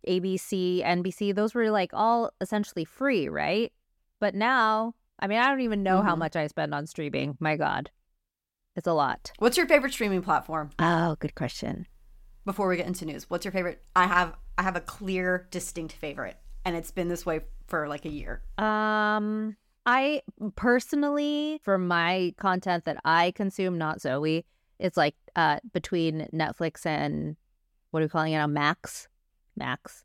ABC, 0.08 0.82
NBC, 0.84 1.34
those 1.34 1.54
were 1.54 1.70
like 1.70 1.90
all 1.92 2.30
essentially 2.40 2.84
free, 2.84 3.28
right? 3.28 3.72
But 4.20 4.34
now, 4.34 4.94
I 5.18 5.26
mean, 5.26 5.38
I 5.38 5.48
don't 5.48 5.60
even 5.60 5.82
know 5.82 6.02
how 6.02 6.14
Mhm. 6.14 6.18
much 6.18 6.36
I 6.36 6.46
spend 6.46 6.74
on 6.74 6.86
streaming. 6.86 7.36
My 7.40 7.56
God. 7.56 7.90
It's 8.76 8.86
a 8.88 8.92
lot. 8.94 9.32
What's 9.38 9.56
your 9.56 9.66
favorite 9.66 9.92
streaming 9.92 10.22
platform? 10.22 10.70
Oh, 10.78 11.16
good 11.20 11.34
question. 11.34 11.86
Before 12.44 12.68
we 12.68 12.76
get 12.76 12.86
into 12.86 13.04
news, 13.04 13.28
what's 13.30 13.44
your 13.44 13.52
favorite? 13.52 13.82
I 13.94 14.06
have 14.06 14.34
I 14.56 14.62
have 14.62 14.76
a 14.76 14.80
clear, 14.80 15.48
distinct 15.50 15.94
favorite, 15.94 16.36
and 16.64 16.76
it's 16.76 16.90
been 16.92 17.08
this 17.08 17.26
way 17.26 17.40
for 17.66 17.88
like 17.88 18.04
a 18.04 18.10
year. 18.10 18.42
Um, 18.58 19.56
I 19.86 20.22
personally, 20.56 21.60
for 21.62 21.78
my 21.78 22.34
content 22.38 22.84
that 22.84 22.98
I 23.04 23.32
consume, 23.32 23.78
not 23.78 24.00
Zoe, 24.00 24.44
it's 24.78 24.96
like 24.96 25.14
uh 25.36 25.60
between 25.72 26.28
Netflix 26.32 26.84
and 26.84 27.36
what 27.90 28.00
are 28.00 28.06
we 28.06 28.08
calling 28.08 28.32
it 28.32 28.38
now? 28.38 28.46
Max, 28.46 29.08
Max. 29.56 30.04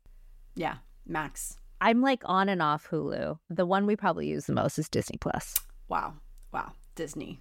Yeah, 0.54 0.76
Max. 1.06 1.56
I'm 1.80 2.02
like 2.02 2.22
on 2.24 2.48
and 2.48 2.62
off 2.62 2.88
Hulu. 2.88 3.38
The 3.48 3.66
one 3.66 3.86
we 3.86 3.96
probably 3.96 4.28
use 4.28 4.46
the 4.46 4.52
most 4.52 4.78
is 4.78 4.88
Disney 4.88 5.16
Plus. 5.18 5.56
Wow, 5.88 6.14
wow, 6.52 6.72
Disney 6.94 7.40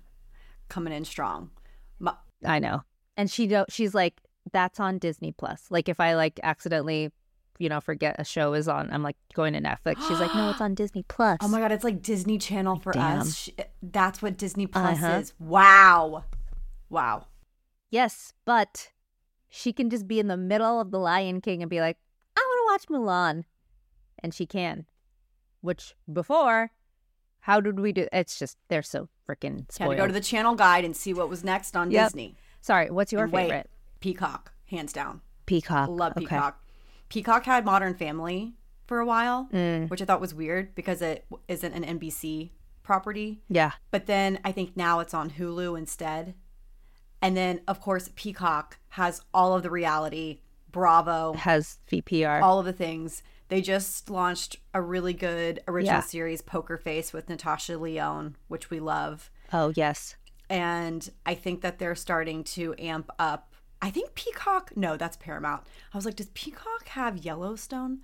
coming 0.70 0.94
in 0.94 1.04
strong. 1.04 1.52
My, 2.00 2.14
I 2.46 2.60
know, 2.60 2.84
and 3.18 3.30
she 3.30 3.48
don't. 3.48 3.72
She's 3.72 3.94
like, 3.94 4.22
that's 4.52 4.80
on 4.80 4.98
Disney 4.98 5.34
Plus. 5.34 5.66
Like 5.70 5.90
if 5.90 6.00
I 6.00 6.16
like 6.16 6.40
accidentally, 6.42 7.12
you 7.60 7.70
know, 7.70 7.80
forget 7.82 8.16
a 8.18 8.24
show 8.24 8.54
is 8.54 8.68
on, 8.68 8.89
I'm 8.92 9.04
like 9.04 9.18
going 9.36 9.54
to 9.54 9.62
Netflix. 9.62 10.08
She's 10.08 10.20
like, 10.20 10.34
no, 10.34 10.50
it's 10.50 10.62
on 10.68 10.74
Disney 10.74 11.04
Plus. 11.08 11.38
oh 11.42 11.48
my 11.48 11.60
god, 11.60 11.72
it's 11.72 11.84
like 11.84 12.01
Disney 12.01 12.38
Channel 12.38 12.78
for 12.78 12.94
damn. 12.94 13.20
us. 13.20 13.36
Sh- 13.36 13.50
That's 13.84 14.22
what 14.22 14.38
Disney 14.38 14.66
Plus 14.66 14.98
Uh-huh. 15.04 15.18
is. 15.20 15.34
Wow, 15.39 16.24
wow. 16.89 17.28
Yes, 17.92 18.34
but 18.46 18.92
she 19.50 19.74
can 19.74 19.89
just 19.89 20.08
be 20.08 20.20
in 20.20 20.28
the 20.28 20.38
middle 20.38 20.80
of 20.80 20.92
The 20.92 21.00
Lion 21.00 21.42
King 21.42 21.62
and 21.62 21.70
be 21.70 21.82
like, 21.82 21.98
I 22.38 22.39
want 22.42 22.86
to 22.88 22.94
watch 22.94 23.01
Mulan. 23.01 23.44
And 24.22 24.34
she 24.34 24.46
can. 24.46 24.86
Which 25.62 25.96
before, 26.12 26.72
how 27.42 27.60
did 27.62 27.80
we 27.80 27.92
do? 27.92 28.08
It's 28.13 28.38
just, 28.39 28.58
they're 28.70 28.82
so 28.84 29.10
freaking 29.28 29.66
Had 29.78 29.89
to 29.89 29.96
go 29.96 30.08
to 30.08 30.13
the 30.13 30.20
channel 30.22 30.56
guide 30.56 30.86
and 30.86 30.96
see 30.96 31.13
what 31.13 31.30
was 31.30 31.44
next 31.44 31.75
on 31.75 31.89
Yep. 31.92 32.08
Disney. 32.10 32.36
Sorry, 32.62 32.89
what's 32.89 33.12
your 33.12 33.24
And 33.24 33.32
wait, 33.34 33.44
favorite? 33.44 33.70
Peacock, 34.01 34.54
hands 34.70 34.94
down. 34.94 35.22
Peacock. 35.46 35.89
Love 35.89 36.13
Okay. 36.16 36.25
Peacock. 37.10 37.46
Had 37.46 37.66
Modern 37.66 37.96
Family 37.96 38.54
for 38.86 39.00
a 39.00 39.06
while, 39.06 39.50
Mm, 39.51 39.89
which 39.89 40.01
I 40.01 40.06
thought 40.06 40.22
was 40.22 40.34
weird 40.34 40.74
because 40.75 41.01
it 41.01 41.25
isn't 41.48 41.74
an 41.74 41.84
NBC 42.00 42.51
property. 42.84 43.42
yeah. 43.50 43.74
But 43.92 44.06
then 44.08 44.39
I 44.44 44.51
think 44.51 44.75
now 44.75 45.00
it's 45.00 45.13
on 45.13 45.32
Hulu 45.32 45.78
instead. 45.78 46.34
And 47.22 47.36
then, 47.36 47.62
of 47.68 47.82
course, 47.82 48.10
Peacock 48.16 48.78
has 48.89 49.22
all 49.34 49.54
of 49.56 49.62
the 49.63 49.70
reality, 49.70 50.39
Bravo, 50.72 51.34
Has 51.34 51.80
VPR. 51.92 52.42
all 52.42 52.60
of 52.60 52.66
the 52.66 52.74
things. 52.74 53.22
They 53.50 53.62
just 53.62 54.10
launched 54.10 54.58
a 54.74 54.82
really 54.82 55.13
good 55.13 55.62
original 55.68 55.96
Yeah. 55.98 56.01
series, 56.01 56.42
Poker 56.42 56.78
Face, 56.78 57.12
with 57.12 57.28
Natasha 57.30 57.78
Lyonne, 57.78 58.38
which 58.48 58.70
we 58.70 58.80
love. 58.80 59.30
oh, 59.51 59.74
yes. 59.75 60.16
And 60.50 61.10
I 61.25 61.36
think 61.36 61.62
that 61.62 61.78
they're 61.80 61.96
starting 61.96 62.44
to 62.56 62.74
amp 62.80 63.10
up. 63.20 63.49
I 63.81 63.89
think 63.89 64.13
Peacock, 64.13 64.71
no, 64.75 64.98
that's 64.98 65.17
Paramount. 65.17 65.63
I 65.93 65.98
was 65.98 66.05
like, 66.05 66.15
does 66.15 66.29
Peacock 66.33 66.88
have 66.89 67.24
Yellowstone? 67.24 68.00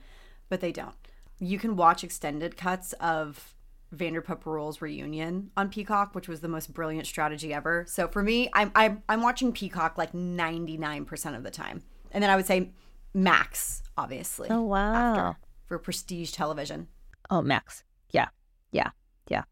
But 0.50 0.62
they 0.62 0.72
don't. 0.72 0.96
You 1.40 1.60
can 1.60 1.76
watch 1.76 2.04
extended 2.04 2.56
cuts 2.56 2.94
of 2.94 3.54
Vanderpump 3.94 4.46
Rules 4.46 4.82
reunion 4.82 5.52
on 5.58 5.70
Peacock, 5.70 6.16
which 6.16 6.28
was 6.28 6.40
the 6.40 6.48
most 6.48 6.74
brilliant 6.74 7.08
strategy 7.08 7.54
ever. 7.54 7.86
So 7.88 8.08
for 8.08 8.24
me, 8.24 8.50
I'm 8.54 8.72
I'm, 8.76 9.04
I'm 9.10 9.22
watching 9.22 9.52
Peacock 9.52 9.98
like 9.98 10.14
99% 10.14 11.36
of 11.36 11.44
the 11.44 11.52
time. 11.52 11.84
And 12.12 12.24
then 12.24 12.30
I 12.30 12.36
would 12.36 12.46
say 12.46 12.72
Max, 13.14 13.84
obviously. 13.98 14.48
Oh, 14.50 14.64
wow. 14.64 15.36
For 15.66 15.80
prestige 15.80 16.32
television. 16.32 16.88
Oh, 17.30 17.42
Max. 17.42 17.84
Yeah. 18.12 18.28
Yeah. 18.72 18.92
Yeah. 19.30 19.44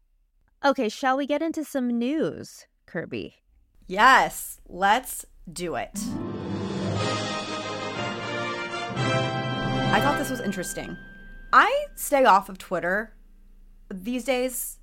Okay, 0.64 0.88
shall 0.88 1.16
we 1.16 1.26
get 1.26 1.42
into 1.42 1.64
some 1.64 1.88
news, 1.88 2.66
Kirbie? 2.86 3.34
Yes, 3.86 4.60
let's 4.66 5.26
do 5.50 5.74
it. 5.76 5.98
I 9.92 10.00
thought 10.00 10.18
this 10.18 10.30
was 10.30 10.40
interesting. 10.40 10.96
I 11.52 11.86
stay 11.94 12.24
off 12.24 12.48
of 12.48 12.58
Twitter 12.58 13.14
these 13.88 14.24
days. 14.24 14.78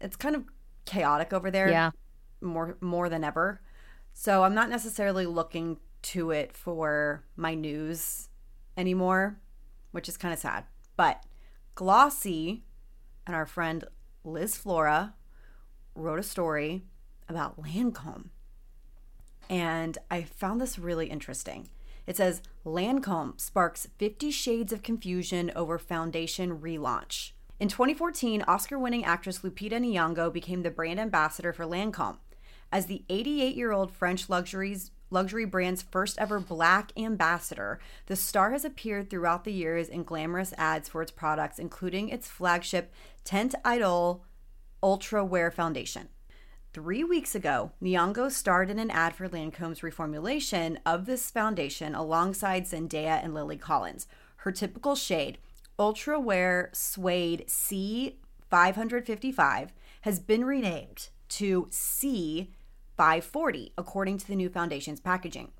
It's 0.00 0.16
kind 0.16 0.34
of 0.34 0.44
chaotic 0.84 1.32
over 1.32 1.50
there. 1.50 1.68
Yeah. 1.68 1.90
More 2.40 2.76
more 2.80 3.08
than 3.08 3.22
ever. 3.22 3.60
So 4.12 4.42
I'm 4.42 4.54
not 4.54 4.68
necessarily 4.68 5.26
looking 5.26 5.78
to 6.02 6.32
it 6.32 6.52
for 6.52 7.24
my 7.36 7.54
news 7.54 8.28
anymore, 8.76 9.38
which 9.92 10.08
is 10.08 10.16
kind 10.16 10.34
of 10.34 10.40
sad. 10.40 10.64
But 10.96 11.24
Glossy 11.74 12.64
and 13.26 13.36
our 13.36 13.46
friend 13.46 13.84
Liz 14.24 14.56
Flora 14.56 15.14
wrote 15.94 16.18
a 16.18 16.24
story 16.24 16.82
about 17.28 17.62
Lancome. 17.62 18.30
And 19.48 19.98
I 20.10 20.22
found 20.22 20.60
this 20.60 20.78
really 20.78 21.06
interesting. 21.06 21.68
It 22.06 22.16
says 22.16 22.42
Lancome 22.64 23.40
sparks 23.40 23.88
50 23.98 24.30
shades 24.30 24.72
of 24.72 24.82
confusion 24.82 25.52
over 25.54 25.78
foundation 25.78 26.58
relaunch. 26.58 27.32
In 27.60 27.68
2014, 27.68 28.42
Oscar 28.48 28.78
winning 28.78 29.04
actress 29.04 29.40
Lupita 29.40 29.78
Nyong'o 29.78 30.32
became 30.32 30.62
the 30.62 30.70
brand 30.70 30.98
ambassador 30.98 31.52
for 31.52 31.64
Lancome. 31.64 32.18
As 32.72 32.86
the 32.86 33.04
88 33.08 33.54
year 33.54 33.70
old 33.70 33.92
French 33.92 34.28
luxuries, 34.28 34.90
luxury 35.10 35.44
brand's 35.44 35.82
first 35.82 36.18
ever 36.18 36.40
black 36.40 36.90
ambassador, 36.96 37.78
the 38.06 38.16
star 38.16 38.50
has 38.50 38.64
appeared 38.64 39.10
throughout 39.10 39.44
the 39.44 39.52
years 39.52 39.88
in 39.88 40.02
glamorous 40.02 40.52
ads 40.58 40.88
for 40.88 41.02
its 41.02 41.12
products, 41.12 41.58
including 41.58 42.08
its 42.08 42.26
flagship 42.26 42.92
Teint 43.24 43.54
Idol 43.64 44.24
Ultra 44.82 45.24
Wear 45.24 45.50
Foundation. 45.50 46.08
Three 46.74 47.04
weeks 47.04 47.34
ago, 47.34 47.72
Nyong'o 47.82 48.30
starred 48.30 48.70
in 48.70 48.78
an 48.78 48.90
ad 48.90 49.14
for 49.14 49.28
Lancome's 49.28 49.80
reformulation 49.80 50.78
of 50.86 51.04
this 51.04 51.30
foundation 51.30 51.94
alongside 51.94 52.64
Zendaya 52.64 53.22
and 53.22 53.34
Lily 53.34 53.58
Collins. 53.58 54.06
Her 54.36 54.52
typical 54.52 54.94
shade, 54.94 55.36
Ultra 55.78 56.18
Wear 56.18 56.70
Suede 56.72 57.44
C555, 57.46 59.68
has 60.00 60.18
been 60.18 60.46
renamed 60.46 61.10
to 61.28 61.66
C540, 61.66 63.72
according 63.76 64.16
to 64.16 64.26
the 64.26 64.36
new 64.36 64.48
foundation's 64.48 65.00
packaging. 65.00 65.52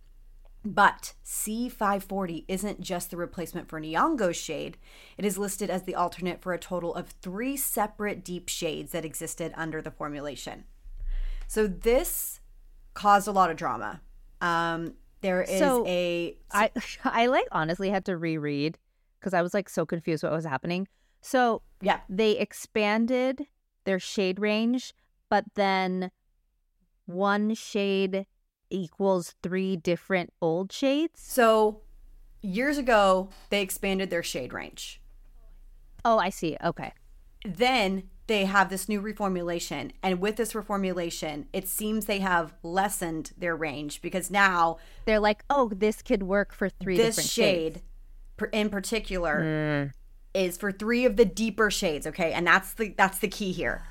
But 0.64 1.12
C540 1.26 2.46
isn't 2.48 2.80
just 2.80 3.10
the 3.10 3.18
replacement 3.18 3.68
for 3.68 3.78
Nyong'o's 3.78 4.38
shade. 4.38 4.78
It 5.18 5.26
is 5.26 5.36
listed 5.36 5.68
as 5.68 5.82
the 5.82 5.94
alternate 5.94 6.40
for 6.40 6.54
a 6.54 6.58
total 6.58 6.94
of 6.94 7.08
three 7.08 7.58
separate 7.58 8.24
deep 8.24 8.48
shades 8.48 8.92
that 8.92 9.04
existed 9.04 9.52
under 9.56 9.82
the 9.82 9.90
formulation. 9.90 10.64
So 11.52 11.66
this 11.66 12.40
caused 12.94 13.28
a 13.28 13.30
lot 13.30 13.50
of 13.50 13.58
drama. 13.58 14.00
Um, 14.40 14.94
there 15.20 15.42
is 15.42 15.58
So, 15.58 15.84
a 15.86 16.34
I 16.50 16.70
I 17.04 17.26
like 17.26 17.46
honestly 17.52 17.90
had 17.90 18.06
to 18.06 18.16
reread 18.16 18.78
because 19.20 19.34
I 19.34 19.42
was 19.42 19.52
like 19.52 19.68
so 19.68 19.84
confused 19.84 20.22
what 20.22 20.32
was 20.32 20.46
happening. 20.46 20.88
So 21.20 21.60
yeah 21.82 22.00
they 22.08 22.38
expanded 22.38 23.48
their 23.84 23.98
shade 23.98 24.40
range, 24.40 24.94
but 25.28 25.44
then 25.54 26.10
one 27.04 27.52
shade 27.54 28.24
equals 28.70 29.34
three 29.42 29.76
different 29.76 30.32
old 30.40 30.72
shades. 30.72 31.20
So 31.20 31.82
years 32.40 32.78
ago 32.78 33.28
they 33.50 33.60
expanded 33.60 34.08
their 34.08 34.22
shade 34.22 34.54
range. 34.54 35.02
Oh, 36.02 36.16
I 36.18 36.30
see. 36.30 36.56
Okay. 36.64 36.94
Then 37.44 38.04
they 38.32 38.46
have 38.46 38.70
this 38.70 38.88
new 38.88 39.00
reformulation. 39.02 39.90
And 40.02 40.20
with 40.20 40.36
this 40.36 40.54
reformulation, 40.54 41.44
it 41.52 41.68
seems 41.68 42.06
they 42.06 42.20
have 42.20 42.54
lessened 42.62 43.32
their 43.36 43.54
range 43.54 44.00
because 44.00 44.30
now 44.30 44.78
They're 45.04 45.20
like, 45.20 45.44
oh, 45.50 45.70
this 45.74 46.00
could 46.00 46.22
work 46.22 46.54
for 46.54 46.70
three 46.70 46.96
this 46.96 47.16
different 47.16 47.30
shade 47.30 47.82
shades. 48.40 48.50
in 48.52 48.70
particular 48.70 49.84
hmm. 49.84 50.38
is 50.38 50.56
for 50.56 50.72
three 50.72 51.04
of 51.04 51.16
the 51.16 51.26
deeper 51.26 51.70
shades, 51.70 52.06
okay? 52.06 52.32
And 52.32 52.46
that's 52.46 52.72
the 52.72 52.94
that's 52.96 53.18
the 53.18 53.28
key 53.28 53.52
here. 53.52 53.84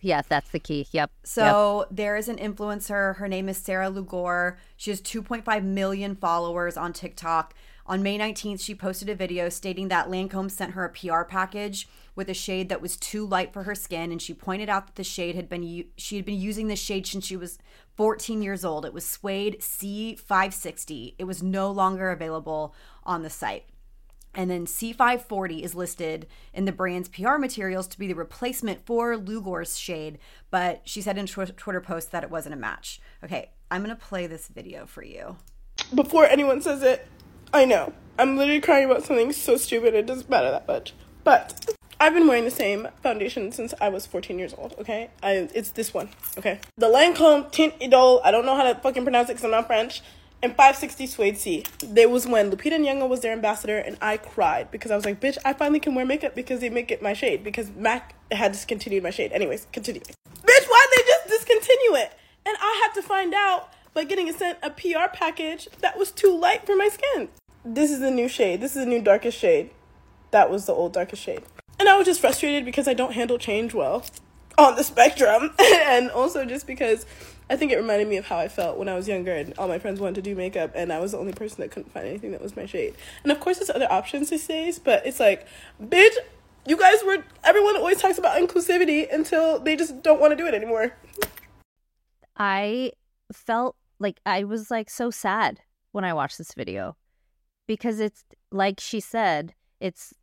Yes, 0.00 0.26
that's 0.28 0.50
the 0.50 0.60
key. 0.60 0.88
Yep. 0.90 0.92
Yep. 0.92 1.10
So 1.24 1.86
there 1.90 2.16
is 2.16 2.28
an 2.28 2.36
influencer. 2.36 3.16
Her 3.16 3.28
name 3.28 3.48
is 3.48 3.56
Sarah 3.56 3.90
Lugor. 3.90 4.56
She 4.76 4.90
has 4.90 5.00
2.5 5.00 5.64
million 5.64 6.16
followers 6.16 6.76
on 6.76 6.92
TikTok. 6.92 7.54
On 7.88 8.02
May 8.02 8.18
19th, 8.18 8.60
she 8.60 8.74
posted 8.74 9.08
a 9.08 9.14
video 9.14 9.48
stating 9.48 9.88
that 9.88 10.08
Lancome 10.08 10.50
sent 10.50 10.72
her 10.72 10.84
a 10.84 10.90
PR 10.90 11.22
package 11.22 11.88
with 12.16 12.28
a 12.28 12.34
shade 12.34 12.68
that 12.68 12.80
was 12.80 12.96
too 12.96 13.24
light 13.24 13.52
for 13.52 13.62
her 13.62 13.76
skin, 13.76 14.10
and 14.10 14.20
she 14.20 14.34
pointed 14.34 14.68
out 14.68 14.86
that 14.86 14.96
the 14.96 15.04
shade 15.04 15.36
had 15.36 15.48
been 15.48 15.84
she 15.96 16.16
had 16.16 16.24
been 16.24 16.40
using 16.40 16.66
this 16.66 16.80
shade 16.80 17.06
since 17.06 17.24
she 17.24 17.36
was 17.36 17.58
14 17.96 18.42
years 18.42 18.64
old. 18.64 18.84
It 18.84 18.92
was 18.92 19.06
Suede 19.06 19.58
C560. 19.60 21.14
It 21.16 21.24
was 21.24 21.44
no 21.44 21.70
longer 21.70 22.10
available 22.10 22.74
on 23.04 23.22
the 23.22 23.30
site. 23.30 23.66
And 24.34 24.50
then 24.50 24.66
C540 24.66 25.62
is 25.62 25.74
listed 25.74 26.26
in 26.52 26.66
the 26.66 26.72
brand's 26.72 27.08
PR 27.08 27.38
materials 27.38 27.86
to 27.88 27.98
be 27.98 28.06
the 28.06 28.14
replacement 28.14 28.84
for 28.84 29.16
Lugor's 29.16 29.78
shade, 29.78 30.18
but 30.50 30.82
she 30.84 31.00
said 31.00 31.16
in 31.16 31.24
a 31.24 31.28
tw- 31.28 31.56
Twitter 31.56 31.80
post 31.80 32.10
that 32.10 32.24
it 32.24 32.30
wasn't 32.30 32.54
a 32.54 32.58
match. 32.58 33.00
Okay, 33.24 33.52
I'm 33.70 33.82
gonna 33.82 33.96
play 33.96 34.26
this 34.26 34.48
video 34.48 34.86
for 34.86 35.04
you. 35.04 35.36
before 35.94 36.26
anyone 36.26 36.60
says 36.60 36.82
it, 36.82 37.06
I 37.56 37.64
know. 37.64 37.94
I'm 38.18 38.36
literally 38.36 38.60
crying 38.60 38.84
about 38.84 39.04
something 39.04 39.32
so 39.32 39.56
stupid, 39.56 39.94
it 39.94 40.04
doesn't 40.04 40.28
matter 40.28 40.50
that 40.50 40.68
much. 40.68 40.92
But 41.24 41.74
I've 41.98 42.12
been 42.12 42.26
wearing 42.26 42.44
the 42.44 42.50
same 42.50 42.88
foundation 43.02 43.50
since 43.50 43.72
I 43.80 43.88
was 43.88 44.04
14 44.04 44.38
years 44.38 44.52
old, 44.52 44.74
okay? 44.78 45.08
I 45.22 45.48
It's 45.54 45.70
this 45.70 45.94
one, 45.94 46.10
okay? 46.36 46.60
The 46.76 46.88
Lancome 46.88 47.50
Tint 47.50 47.72
Idole, 47.80 48.20
I 48.22 48.30
don't 48.30 48.44
know 48.44 48.56
how 48.56 48.70
to 48.70 48.78
fucking 48.80 49.04
pronounce 49.04 49.30
it 49.30 49.34
because 49.34 49.44
I'm 49.46 49.52
not 49.52 49.68
French, 49.68 50.02
and 50.42 50.52
560 50.52 51.06
Suede 51.06 51.38
C. 51.38 51.64
There 51.78 52.10
was 52.10 52.26
when 52.26 52.50
Lupita 52.50 52.78
Nyong'o 52.78 53.08
was 53.08 53.20
their 53.20 53.32
ambassador, 53.32 53.78
and 53.78 53.96
I 54.02 54.18
cried 54.18 54.70
because 54.70 54.90
I 54.90 54.96
was 54.96 55.06
like, 55.06 55.18
bitch, 55.18 55.38
I 55.42 55.54
finally 55.54 55.80
can 55.80 55.94
wear 55.94 56.04
makeup 56.04 56.34
because 56.34 56.60
they 56.60 56.68
make 56.68 56.90
it 56.90 57.00
my 57.00 57.14
shade, 57.14 57.42
because 57.42 57.70
MAC 57.70 58.14
had 58.32 58.52
discontinued 58.52 59.02
my 59.02 59.08
shade. 59.08 59.32
Anyways, 59.32 59.66
continue. 59.72 60.02
Bitch, 60.02 60.66
why'd 60.68 60.88
they 60.94 61.02
just 61.06 61.28
discontinue 61.28 61.94
it? 61.94 62.12
And 62.44 62.54
I 62.60 62.82
had 62.84 62.92
to 63.00 63.02
find 63.02 63.32
out 63.32 63.70
by 63.94 64.04
getting 64.04 64.30
sent 64.30 64.58
a 64.62 64.68
PR 64.68 65.08
package 65.10 65.70
that 65.80 65.96
was 65.96 66.12
too 66.12 66.38
light 66.38 66.66
for 66.66 66.76
my 66.76 66.90
skin. 66.90 67.30
This 67.68 67.90
is 67.90 67.98
the 67.98 68.12
new 68.12 68.28
shade. 68.28 68.60
This 68.60 68.76
is 68.76 68.84
the 68.84 68.88
new 68.88 69.02
darkest 69.02 69.36
shade. 69.36 69.70
That 70.30 70.48
was 70.50 70.66
the 70.66 70.72
old 70.72 70.92
darkest 70.92 71.20
shade. 71.20 71.42
And 71.80 71.88
I 71.88 71.96
was 71.96 72.06
just 72.06 72.20
frustrated 72.20 72.64
because 72.64 72.86
I 72.86 72.94
don't 72.94 73.12
handle 73.12 73.38
change 73.38 73.74
well 73.74 74.04
on 74.56 74.76
the 74.76 74.84
spectrum. 74.84 75.50
and 75.58 76.08
also 76.12 76.44
just 76.44 76.68
because 76.68 77.06
I 77.50 77.56
think 77.56 77.72
it 77.72 77.76
reminded 77.76 78.06
me 78.06 78.18
of 78.18 78.26
how 78.26 78.36
I 78.36 78.46
felt 78.46 78.78
when 78.78 78.88
I 78.88 78.94
was 78.94 79.08
younger 79.08 79.32
and 79.32 79.52
all 79.58 79.66
my 79.66 79.80
friends 79.80 79.98
wanted 79.98 80.14
to 80.14 80.22
do 80.22 80.36
makeup 80.36 80.70
and 80.76 80.92
I 80.92 81.00
was 81.00 81.10
the 81.10 81.18
only 81.18 81.32
person 81.32 81.60
that 81.60 81.72
couldn't 81.72 81.90
find 81.90 82.06
anything 82.06 82.30
that 82.30 82.40
was 82.40 82.54
my 82.54 82.66
shade. 82.66 82.94
And 83.24 83.32
of 83.32 83.40
course 83.40 83.58
there's 83.58 83.70
other 83.70 83.90
options 83.90 84.30
these 84.30 84.46
days, 84.46 84.78
but 84.78 85.04
it's 85.04 85.18
like, 85.18 85.44
bitch, 85.82 86.14
you 86.66 86.76
guys 86.76 86.98
were 87.04 87.24
everyone 87.42 87.76
always 87.76 88.00
talks 88.00 88.16
about 88.16 88.40
inclusivity 88.40 89.12
until 89.12 89.58
they 89.58 89.74
just 89.74 90.04
don't 90.04 90.20
want 90.20 90.30
to 90.30 90.36
do 90.36 90.46
it 90.46 90.54
anymore. 90.54 90.94
I 92.36 92.92
felt 93.32 93.74
like 93.98 94.20
I 94.24 94.44
was 94.44 94.70
like 94.70 94.88
so 94.88 95.10
sad 95.10 95.62
when 95.90 96.04
I 96.04 96.14
watched 96.14 96.38
this 96.38 96.54
video 96.54 96.96
because 97.66 98.00
it's 98.00 98.24
like 98.50 98.80
she 98.80 99.00
said, 99.00 99.54
it's 99.80 100.14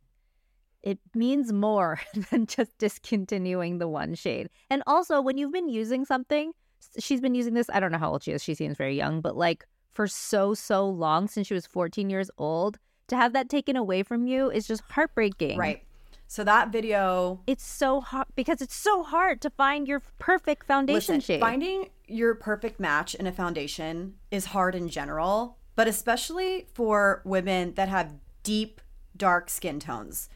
it 0.82 0.98
means 1.14 1.52
more 1.52 2.00
than 2.30 2.46
just 2.46 2.76
discontinuing 2.78 3.78
the 3.78 3.88
one 3.88 4.14
shade. 4.14 4.50
And 4.70 4.82
also, 4.86 5.20
when 5.20 5.38
you've 5.38 5.52
been 5.52 5.68
using 5.68 6.04
something, 6.04 6.52
she's 6.98 7.20
been 7.20 7.34
using 7.34 7.54
this, 7.54 7.70
I 7.72 7.80
don't 7.80 7.90
know 7.90 7.98
how 7.98 8.10
old 8.10 8.22
she 8.22 8.32
is, 8.32 8.42
she 8.42 8.54
seems 8.54 8.76
very 8.76 8.96
young, 8.96 9.20
but 9.20 9.36
like 9.36 9.64
for 9.90 10.06
so 10.06 10.54
so 10.54 10.88
long 10.88 11.28
since 11.28 11.46
she 11.46 11.54
was 11.54 11.66
14 11.66 12.10
years 12.10 12.30
old, 12.36 12.78
to 13.08 13.16
have 13.16 13.32
that 13.32 13.48
taken 13.48 13.76
away 13.76 14.02
from 14.02 14.26
you 14.26 14.50
is 14.50 14.66
just 14.66 14.82
heartbreaking. 14.90 15.58
Right. 15.58 15.82
So 16.26 16.42
that 16.44 16.70
video 16.70 17.40
It's 17.46 17.64
so 17.64 18.00
hard 18.00 18.26
because 18.34 18.60
it's 18.60 18.74
so 18.74 19.02
hard 19.02 19.40
to 19.42 19.50
find 19.50 19.86
your 19.86 20.02
perfect 20.18 20.66
foundation 20.66 21.16
Listen, 21.16 21.20
shade. 21.20 21.40
finding 21.40 21.90
your 22.06 22.34
perfect 22.34 22.80
match 22.80 23.14
in 23.14 23.26
a 23.26 23.32
foundation 23.32 24.14
is 24.30 24.46
hard 24.46 24.74
in 24.74 24.88
general, 24.88 25.58
but 25.76 25.88
especially 25.88 26.66
for 26.72 27.20
women 27.24 27.74
that 27.74 27.88
have 27.88 28.14
deep, 28.42 28.80
dark 29.16 29.48
skin 29.50 29.80
tones. 29.80 30.28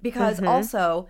Because 0.00 0.38
Mm-hmm. 0.38 0.48
also, 0.48 1.08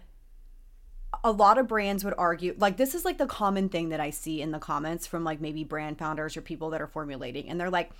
a 1.24 1.30
lot 1.30 1.58
of 1.58 1.68
brands 1.68 2.04
would 2.04 2.14
argue, 2.18 2.54
like, 2.58 2.76
this 2.76 2.94
is 2.94 3.04
like 3.04 3.18
the 3.18 3.26
common 3.26 3.68
thing 3.68 3.90
that 3.90 4.00
I 4.00 4.10
see 4.10 4.40
in 4.42 4.50
the 4.50 4.58
comments 4.58 5.06
from 5.06 5.24
like 5.24 5.40
maybe 5.40 5.62
brand 5.64 5.98
founders 5.98 6.36
or 6.36 6.40
people 6.42 6.70
that 6.70 6.80
are 6.80 6.86
formulating. 6.86 7.48
And 7.48 7.60
they're 7.60 7.70
like, 7.70 7.90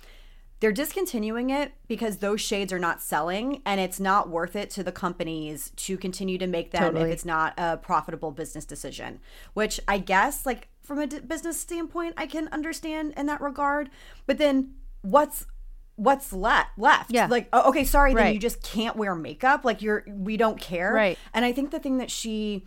they're 0.59 0.71
discontinuing 0.71 1.49
it 1.49 1.73
because 1.87 2.17
those 2.17 2.39
shades 2.39 2.71
are 2.71 2.79
not 2.79 3.01
selling 3.01 3.61
and 3.65 3.81
it's 3.81 3.99
not 3.99 4.29
worth 4.29 4.55
it 4.55 4.69
to 4.71 4.83
the 4.83 4.93
companies 4.93 5.71
to 5.75 5.97
continue 5.97 6.37
to 6.37 6.47
make 6.47 6.71
them 6.71 6.83
Totally. 6.83 7.09
if 7.09 7.13
it's 7.13 7.25
not 7.25 7.53
a 7.57 7.75
profitable 7.75 8.31
business 8.31 8.63
decision 8.63 9.19
which 9.55 9.81
i 9.89 9.97
guess 9.97 10.45
like 10.45 10.69
from 10.81 10.99
a 10.99 11.07
d- 11.07 11.19
business 11.19 11.59
standpoint 11.59 12.13
i 12.15 12.25
can 12.25 12.47
understand 12.53 13.13
in 13.17 13.25
that 13.25 13.41
regard 13.41 13.89
but 14.25 14.37
then 14.37 14.75
what's 15.01 15.45
what's 15.95 16.33
left 16.33 16.69
left 16.77 17.11
Yeah. 17.11 17.27
like 17.27 17.49
oh, 17.53 17.69
okay 17.69 17.83
sorry 17.83 18.13
then 18.15 18.33
you 18.33 18.39
just 18.39 18.63
can't 18.63 18.95
wear 18.95 19.13
makeup 19.15 19.63
like 19.63 19.81
you're 19.81 20.03
we 20.07 20.37
don't 20.37 20.59
care 20.59 20.91
Right. 20.91 21.17
and 21.33 21.45
i 21.45 21.51
think 21.51 21.69
the 21.71 21.79
thing 21.79 21.97
that 21.99 22.09
she 22.09 22.65